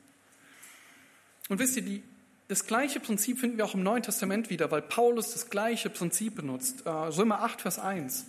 Und 1.52 1.58
wisst 1.58 1.76
ihr, 1.76 1.82
die, 1.82 2.02
das 2.48 2.66
gleiche 2.66 2.98
Prinzip 2.98 3.38
finden 3.38 3.58
wir 3.58 3.66
auch 3.66 3.74
im 3.74 3.82
Neuen 3.82 4.02
Testament 4.02 4.48
wieder, 4.48 4.70
weil 4.70 4.80
Paulus 4.80 5.34
das 5.34 5.50
gleiche 5.50 5.90
Prinzip 5.90 6.36
benutzt. 6.36 6.86
Äh, 6.86 6.88
Römer 6.88 7.42
8, 7.42 7.60
Vers 7.60 7.78
1. 7.78 8.24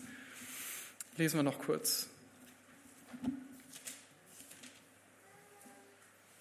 Lesen 1.16 1.38
wir 1.38 1.44
noch 1.44 1.60
kurz. 1.60 2.08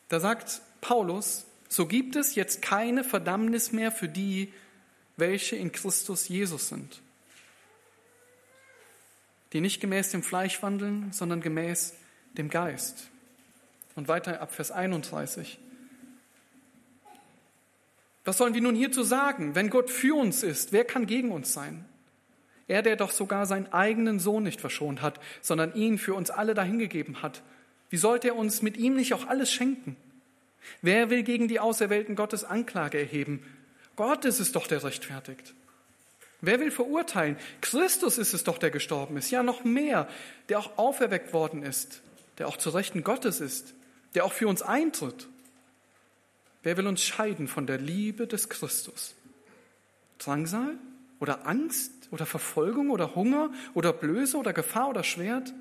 Da 0.08 0.18
sagt 0.18 0.60
Paulus, 0.80 1.46
so 1.68 1.86
gibt 1.86 2.16
es 2.16 2.34
jetzt 2.34 2.60
keine 2.60 3.04
Verdammnis 3.04 3.70
mehr 3.70 3.92
für 3.92 4.08
die, 4.08 4.52
welche 5.16 5.54
in 5.54 5.70
Christus 5.70 6.28
Jesus 6.28 6.68
sind 6.68 7.00
die 9.52 9.60
nicht 9.60 9.80
gemäß 9.80 10.10
dem 10.10 10.22
Fleisch 10.22 10.62
wandeln, 10.62 11.12
sondern 11.12 11.40
gemäß 11.40 11.94
dem 12.38 12.48
Geist. 12.48 13.08
Und 13.94 14.08
weiter 14.08 14.40
ab 14.40 14.52
Vers 14.52 14.70
31. 14.70 15.58
Was 18.24 18.38
sollen 18.38 18.54
wir 18.54 18.62
nun 18.62 18.74
hierzu 18.74 19.02
sagen? 19.02 19.54
Wenn 19.54 19.70
Gott 19.70 19.90
für 19.90 20.16
uns 20.16 20.42
ist, 20.42 20.72
wer 20.72 20.84
kann 20.84 21.06
gegen 21.06 21.32
uns 21.32 21.52
sein? 21.52 21.84
Er, 22.68 22.82
der 22.82 22.96
doch 22.96 23.10
sogar 23.10 23.46
seinen 23.46 23.72
eigenen 23.72 24.20
Sohn 24.20 24.44
nicht 24.44 24.60
verschont 24.60 25.02
hat, 25.02 25.20
sondern 25.40 25.74
ihn 25.74 25.98
für 25.98 26.14
uns 26.14 26.30
alle 26.30 26.54
dahingegeben 26.54 27.22
hat. 27.22 27.42
Wie 27.90 27.96
sollte 27.96 28.28
er 28.28 28.36
uns 28.36 28.62
mit 28.62 28.76
ihm 28.76 28.94
nicht 28.94 29.12
auch 29.14 29.26
alles 29.26 29.52
schenken? 29.52 29.96
Wer 30.80 31.10
will 31.10 31.24
gegen 31.24 31.48
die 31.48 31.60
Auserwählten 31.60 32.14
Gottes 32.14 32.44
Anklage 32.44 32.98
erheben? 32.98 33.44
Gott 33.96 34.24
ist 34.24 34.40
es 34.40 34.52
doch, 34.52 34.66
der 34.66 34.82
rechtfertigt. 34.84 35.54
Wer 36.40 36.60
will 36.60 36.70
verurteilen? 36.70 37.36
Christus 37.60 38.18
ist 38.18 38.32
es 38.32 38.44
doch, 38.44 38.58
der 38.58 38.70
gestorben 38.70 39.16
ist. 39.16 39.30
Ja, 39.30 39.42
noch 39.42 39.64
mehr, 39.64 40.08
der 40.48 40.58
auch 40.58 40.78
auferweckt 40.78 41.32
worden 41.32 41.62
ist, 41.62 42.02
der 42.38 42.48
auch 42.48 42.56
zu 42.56 42.70
Rechten 42.70 43.04
Gottes 43.04 43.40
ist, 43.40 43.74
der 44.14 44.24
auch 44.24 44.32
für 44.32 44.48
uns 44.48 44.62
eintritt. 44.62 45.28
Wer 46.62 46.76
will 46.76 46.86
uns 46.86 47.02
scheiden 47.02 47.48
von 47.48 47.66
der 47.66 47.78
Liebe 47.78 48.26
des 48.26 48.48
Christus? 48.48 49.14
Drangsal 50.18 50.76
oder 51.18 51.46
Angst 51.46 51.90
oder 52.10 52.26
Verfolgung 52.26 52.90
oder 52.90 53.14
Hunger 53.14 53.50
oder 53.74 53.92
Blöße 53.92 54.36
oder 54.36 54.52
Gefahr 54.52 54.90
oder 54.90 55.02
Schwert? 55.02 55.52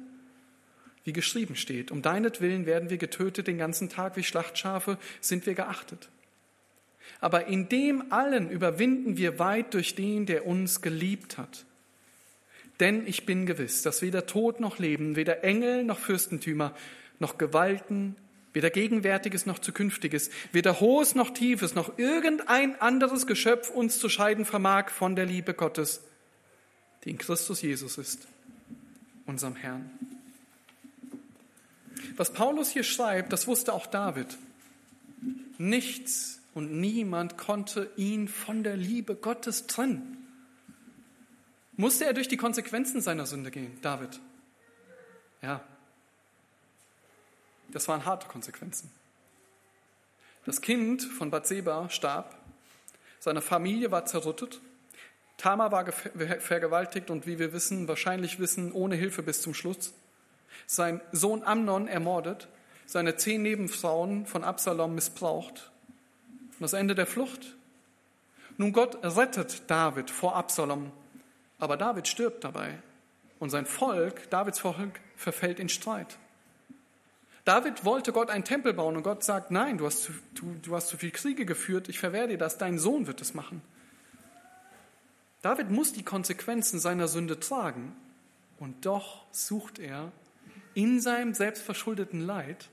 Wie 1.04 1.14
geschrieben 1.14 1.56
steht, 1.56 1.89
um 1.89 2.04
deinetwillen 2.04 2.68
werden 2.68 2.91
wir 2.91 2.97
getötet 2.97 3.47
den 3.47 3.58
ganzen 3.58 3.89
Tag 3.89 4.16
wie 4.18 4.24
Schlachtschafe, 4.24 4.99
sind 5.20 5.47
wir 5.47 5.56
geachtet. 5.56 6.10
Aber 7.20 7.47
in 7.47 7.70
dem 7.70 8.12
allen 8.12 8.49
überwinden 8.52 9.18
wir 9.18 9.39
weit 9.39 9.74
durch 9.74 9.95
den, 9.95 10.28
der 10.28 10.45
uns 10.45 10.82
geliebt 10.82 11.39
hat. 11.39 11.66
Denn 12.80 13.06
ich 13.08 13.26
bin 13.26 13.47
gewiss, 13.47 13.82
dass 13.82 14.02
weder 14.02 14.28
Tod 14.28 14.60
noch 14.60 14.78
Leben, 14.78 15.16
weder 15.16 15.43
Engel 15.43 15.84
noch 15.84 15.99
Fürstentümer, 15.99 16.76
noch 17.20 17.38
Gewalten, 17.38 18.16
weder 18.54 18.70
Gegenwärtiges 18.70 19.45
noch 19.45 19.60
Zukünftiges, 19.60 20.30
weder 20.52 20.80
Hohes 20.80 21.16
noch 21.16 21.32
Tiefes, 21.32 21.76
noch 21.76 21.97
irgendein 21.97 22.80
anderes 22.82 23.28
Geschöpf 23.28 23.70
uns 23.70 23.99
zu 23.99 24.10
scheiden 24.10 24.45
vermag 24.45 24.89
von 24.89 25.16
der 25.16 25.26
Liebe 25.26 25.54
Gottes, 25.54 26.02
die 27.04 27.12
in 27.12 27.18
Christus 27.18 27.62
Jesus 27.62 27.97
ist, 27.97 28.28
unserem 29.26 29.56
Herrn. 29.56 29.89
Was 32.18 32.34
Paulus 32.34 32.70
hier 32.70 32.84
schreibt, 32.84 33.32
das 33.32 33.47
wusste 33.47 33.74
auch 33.74 33.88
David. 33.88 34.38
Nichts 35.58 36.41
und 36.54 36.74
niemand 36.80 37.38
konnte 37.38 37.89
ihn 37.95 38.28
von 38.28 38.64
der 38.64 38.76
Liebe 38.76 39.16
Gottes 39.16 39.68
trennen. 39.68 40.18
Musste 41.78 42.06
er 42.06 42.14
durch 42.14 42.28
die 42.28 42.38
Konsequenzen 42.38 43.02
seiner 43.02 43.26
Sünde 43.26 43.49
gehen, 43.49 43.78
David? 43.82 44.20
Ja. 45.41 45.64
Das 47.72 47.88
waren 47.88 48.05
harte 48.05 48.28
Konsequenzen. 48.28 48.91
Das 50.45 50.61
Kind 50.61 51.03
von 51.03 51.30
Bathseba 51.30 51.89
starb, 51.89 52.36
seine 53.19 53.41
Familie 53.41 53.91
war 53.91 54.05
zerrüttet, 54.05 54.59
Tamar 55.38 55.72
war 55.72 55.91
vergewaltigt 55.91 57.09
und 57.09 57.26
wie 57.26 57.39
wir 57.39 57.51
wissen, 57.51 57.88
wahrscheinlich 57.88 58.39
wissen, 58.39 58.72
ohne 58.72 58.95
Hilfe 58.95 59.24
bis 59.24 59.41
zum 59.41 59.55
Schluss. 59.55 59.93
Sein 60.67 61.01
Sohn 61.11 61.43
Amnon 61.43 61.88
ermordet, 61.88 62.47
seine 62.86 63.15
zehn 63.15 63.41
Nebenfrauen 63.41 64.28
von 64.28 64.43
Absalom 64.43 64.93
missbraucht. 64.93 65.72
Und 66.28 66.61
das 66.61 66.74
Ende 66.74 66.93
der 66.93 67.07
Flucht? 67.07 67.55
Nun, 68.57 68.72
Gott 68.72 69.03
rettet 69.03 69.63
David 69.67 70.11
vor 70.11 70.36
Absalom, 70.36 70.91
aber 71.57 71.78
David 71.78 72.07
stirbt 72.07 72.43
dabei. 72.43 72.78
Und 73.39 73.49
sein 73.49 73.65
Volk, 73.65 74.30
Davids 74.30 74.59
Volk, 74.59 74.99
verfällt 75.15 75.59
in 75.59 75.69
Streit. 75.69 76.19
David 77.46 77.86
wollte 77.86 78.12
Gott 78.12 78.30
einen 78.30 78.44
Tempel 78.44 78.74
bauen 78.74 78.96
und 78.96 79.04
Gott 79.04 79.24
sagt, 79.24 79.50
nein, 79.50 79.78
du 79.78 79.86
hast, 79.86 80.04
zu, 80.04 80.12
du, 80.36 80.56
du 80.62 80.76
hast 80.76 80.89
zu 80.89 80.98
viel 80.98 81.12
Kriege 81.12 81.46
geführt, 81.46 81.89
ich 81.89 82.00
verwehre 82.00 82.28
dir 82.28 82.38
das, 82.38 82.58
dein 82.58 82.78
Sohn 82.78 83.08
wird 83.08 83.22
es 83.22 83.34
machen. 83.34 83.62
David 85.42 85.72
muss 85.72 85.92
die 85.92 86.04
Konsequenzen 86.04 86.80
seiner 86.80 87.08
Sünde 87.08 87.39
tragen 87.39 87.96
und 88.60 88.86
doch 88.86 89.26
sucht 89.32 89.80
er 89.80 90.12
in 90.76 91.02
seinem 91.02 91.34
selbstverschuldeten 91.34 92.22
Leid 92.22 92.70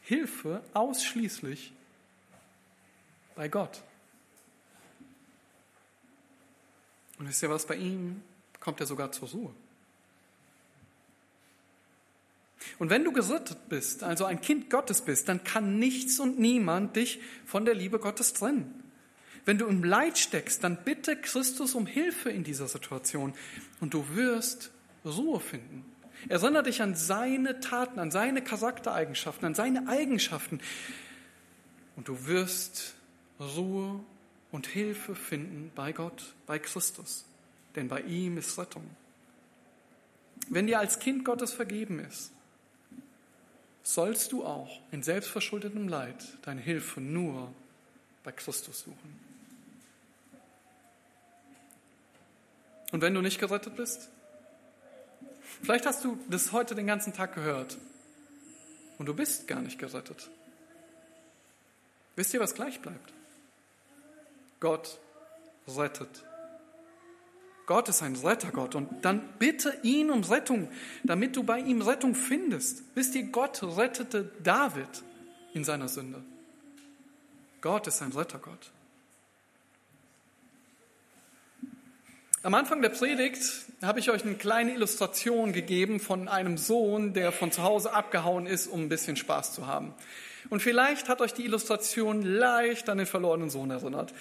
Hilfe 0.00 0.62
ausschließlich 0.74 1.72
bei 3.34 3.48
Gott. 3.48 3.82
Und 7.18 7.28
wisst 7.28 7.42
ihr 7.42 7.50
was, 7.50 7.66
bei 7.66 7.76
ihm 7.76 8.22
kommt 8.60 8.80
er 8.80 8.86
sogar 8.86 9.12
zur 9.12 9.28
Ruhe. 9.28 9.54
Und 12.78 12.90
wenn 12.90 13.04
du 13.04 13.12
gerettet 13.12 13.68
bist, 13.68 14.02
also 14.02 14.24
ein 14.24 14.40
Kind 14.40 14.70
Gottes 14.70 15.02
bist, 15.02 15.28
dann 15.28 15.44
kann 15.44 15.78
nichts 15.78 16.18
und 16.18 16.38
niemand 16.38 16.96
dich 16.96 17.20
von 17.44 17.64
der 17.64 17.74
Liebe 17.74 17.98
Gottes 17.98 18.32
trennen. 18.32 18.82
Wenn 19.44 19.58
du 19.58 19.66
im 19.66 19.84
Leid 19.84 20.18
steckst, 20.18 20.64
dann 20.64 20.84
bitte 20.84 21.16
Christus 21.16 21.74
um 21.74 21.86
Hilfe 21.86 22.30
in 22.30 22.44
dieser 22.44 22.66
Situation 22.66 23.34
und 23.80 23.92
du 23.92 24.04
wirst 24.14 24.70
Ruhe 25.04 25.40
finden. 25.40 25.84
Erinnere 26.28 26.62
dich 26.62 26.80
an 26.80 26.94
seine 26.94 27.60
Taten, 27.60 27.98
an 27.98 28.10
seine 28.10 28.42
Charaktereigenschaften, 28.42 29.46
an 29.46 29.54
seine 29.54 29.88
Eigenschaften 29.88 30.60
und 31.96 32.08
du 32.08 32.26
wirst 32.26 32.94
Ruhe 33.38 34.00
und 34.50 34.66
Hilfe 34.66 35.14
finden 35.14 35.70
bei 35.74 35.92
Gott, 35.92 36.34
bei 36.46 36.58
Christus, 36.58 37.24
denn 37.76 37.88
bei 37.88 38.00
ihm 38.02 38.38
ist 38.38 38.56
Rettung. 38.58 38.88
Wenn 40.48 40.66
dir 40.66 40.78
als 40.78 40.98
Kind 40.98 41.24
Gottes 41.24 41.52
vergeben 41.52 41.98
ist, 41.98 42.32
sollst 43.84 44.32
du 44.32 44.44
auch 44.44 44.80
in 44.90 45.02
selbstverschuldetem 45.02 45.86
Leid 45.88 46.16
deine 46.42 46.60
Hilfe 46.60 47.00
nur 47.00 47.52
bei 48.24 48.32
Christus 48.32 48.80
suchen. 48.80 49.20
Und 52.90 53.02
wenn 53.02 53.14
du 53.14 53.20
nicht 53.20 53.38
gerettet 53.38 53.76
bist? 53.76 54.08
Vielleicht 55.62 55.86
hast 55.86 56.04
du 56.04 56.18
das 56.28 56.52
heute 56.52 56.74
den 56.74 56.86
ganzen 56.86 57.12
Tag 57.12 57.34
gehört 57.34 57.76
und 58.98 59.06
du 59.06 59.14
bist 59.14 59.46
gar 59.46 59.60
nicht 59.60 59.78
gerettet. 59.78 60.30
Wisst 62.16 62.32
ihr, 62.32 62.40
was 62.40 62.54
gleich 62.54 62.80
bleibt? 62.80 63.12
Gott 64.60 64.98
rettet. 65.68 66.24
Gott 67.66 67.88
ist 67.88 68.02
ein 68.02 68.16
Rettergott 68.16 68.74
und 68.74 69.04
dann 69.04 69.22
bitte 69.38 69.74
ihn 69.82 70.10
um 70.10 70.22
Rettung, 70.22 70.68
damit 71.02 71.36
du 71.36 71.42
bei 71.42 71.60
ihm 71.60 71.80
Rettung 71.80 72.14
findest. 72.14 72.82
Wisst 72.94 73.14
ihr, 73.14 73.24
Gott 73.24 73.62
rettete 73.62 74.30
David 74.42 75.02
in 75.54 75.64
seiner 75.64 75.88
Sünde. 75.88 76.22
Gott 77.62 77.86
ist 77.86 78.02
ein 78.02 78.12
Rettergott. 78.12 78.70
Am 82.42 82.52
Anfang 82.52 82.82
der 82.82 82.90
Predigt 82.90 83.40
habe 83.80 84.00
ich 84.00 84.10
euch 84.10 84.22
eine 84.22 84.34
kleine 84.34 84.74
Illustration 84.74 85.54
gegeben 85.54 85.98
von 85.98 86.28
einem 86.28 86.58
Sohn, 86.58 87.14
der 87.14 87.32
von 87.32 87.50
zu 87.50 87.62
Hause 87.62 87.94
abgehauen 87.94 88.46
ist, 88.46 88.66
um 88.66 88.82
ein 88.82 88.88
bisschen 88.90 89.16
Spaß 89.16 89.54
zu 89.54 89.66
haben. 89.66 89.94
Und 90.50 90.60
vielleicht 90.60 91.08
hat 91.08 91.22
euch 91.22 91.32
die 91.32 91.46
Illustration 91.46 92.20
leicht 92.20 92.90
an 92.90 92.98
den 92.98 93.06
verlorenen 93.06 93.48
Sohn 93.48 93.70
erinnert. 93.70 94.12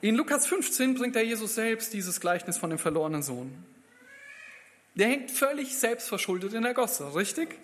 In 0.00 0.14
Lukas 0.14 0.46
15 0.46 0.94
bringt 0.94 1.14
der 1.14 1.24
Jesus 1.24 1.54
selbst 1.54 1.92
dieses 1.92 2.20
Gleichnis 2.20 2.58
von 2.58 2.70
dem 2.70 2.78
verlorenen 2.78 3.22
Sohn. 3.22 3.64
Der 4.94 5.08
hängt 5.08 5.30
völlig 5.30 5.76
selbstverschuldet 5.76 6.52
in 6.52 6.62
der 6.62 6.74
Gosse, 6.74 7.14
richtig? 7.14 7.58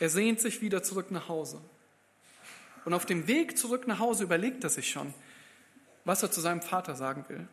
Er 0.00 0.08
sehnt 0.08 0.40
sich 0.40 0.60
wieder 0.60 0.82
zurück 0.82 1.10
nach 1.10 1.28
Hause. 1.28 1.60
Und 2.84 2.94
auf 2.94 3.06
dem 3.06 3.26
Weg 3.26 3.56
zurück 3.56 3.86
nach 3.86 4.00
Hause 4.00 4.24
überlegt 4.24 4.64
er 4.64 4.70
sich 4.70 4.90
schon, 4.90 5.14
was 6.04 6.22
er 6.22 6.30
zu 6.30 6.40
seinem 6.40 6.62
Vater 6.62 6.96
sagen 6.96 7.24
will. 7.28 7.46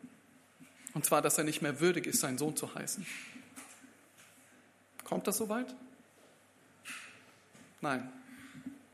Und 0.94 1.04
zwar, 1.04 1.22
dass 1.22 1.38
er 1.38 1.44
nicht 1.44 1.62
mehr 1.62 1.80
würdig 1.80 2.06
ist, 2.06 2.20
seinen 2.20 2.38
Sohn 2.38 2.56
zu 2.56 2.74
heißen. 2.74 3.06
Kommt 5.04 5.26
das 5.26 5.38
soweit? 5.38 5.74
Nein. 7.80 8.10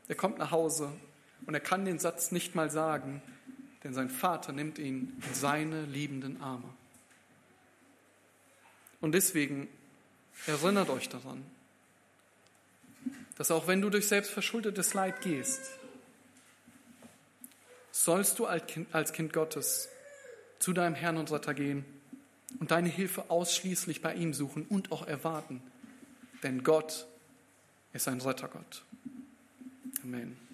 Er 0.07 0.15
kommt 0.15 0.37
nach 0.37 0.51
Hause 0.51 0.91
und 1.45 1.53
er 1.53 1.59
kann 1.59 1.85
den 1.85 1.99
Satz 1.99 2.31
nicht 2.31 2.55
mal 2.55 2.69
sagen, 2.69 3.21
denn 3.87 3.93
sein 3.93 4.09
Vater 4.09 4.51
nimmt 4.51 4.79
ihn 4.79 5.13
in 5.25 5.33
seine 5.33 5.85
liebenden 5.85 6.41
Arme. 6.41 6.67
Und 8.99 9.13
deswegen 9.13 9.69
erinnert 10.45 10.89
euch 10.89 11.07
daran, 11.07 11.41
dass 13.37 13.49
auch 13.49 13.65
wenn 13.65 13.81
du 13.81 13.89
durch 13.89 14.09
selbstverschuldetes 14.09 14.93
Leid 14.93 15.21
gehst, 15.21 15.61
sollst 17.93 18.39
du 18.39 18.45
als 18.45 19.13
Kind 19.13 19.31
Gottes 19.31 19.87
zu 20.59 20.73
deinem 20.73 20.95
Herrn 20.95 21.15
und 21.15 21.31
Retter 21.31 21.53
gehen 21.53 21.85
und 22.59 22.71
deine 22.71 22.89
Hilfe 22.89 23.29
ausschließlich 23.29 24.01
bei 24.01 24.15
ihm 24.15 24.33
suchen 24.33 24.65
und 24.67 24.91
auch 24.91 25.07
erwarten. 25.07 25.61
Denn 26.43 26.61
Gott 26.61 27.07
ist 27.93 28.09
ein 28.09 28.19
Rettergott. 28.19 28.83
Amen. 30.03 30.46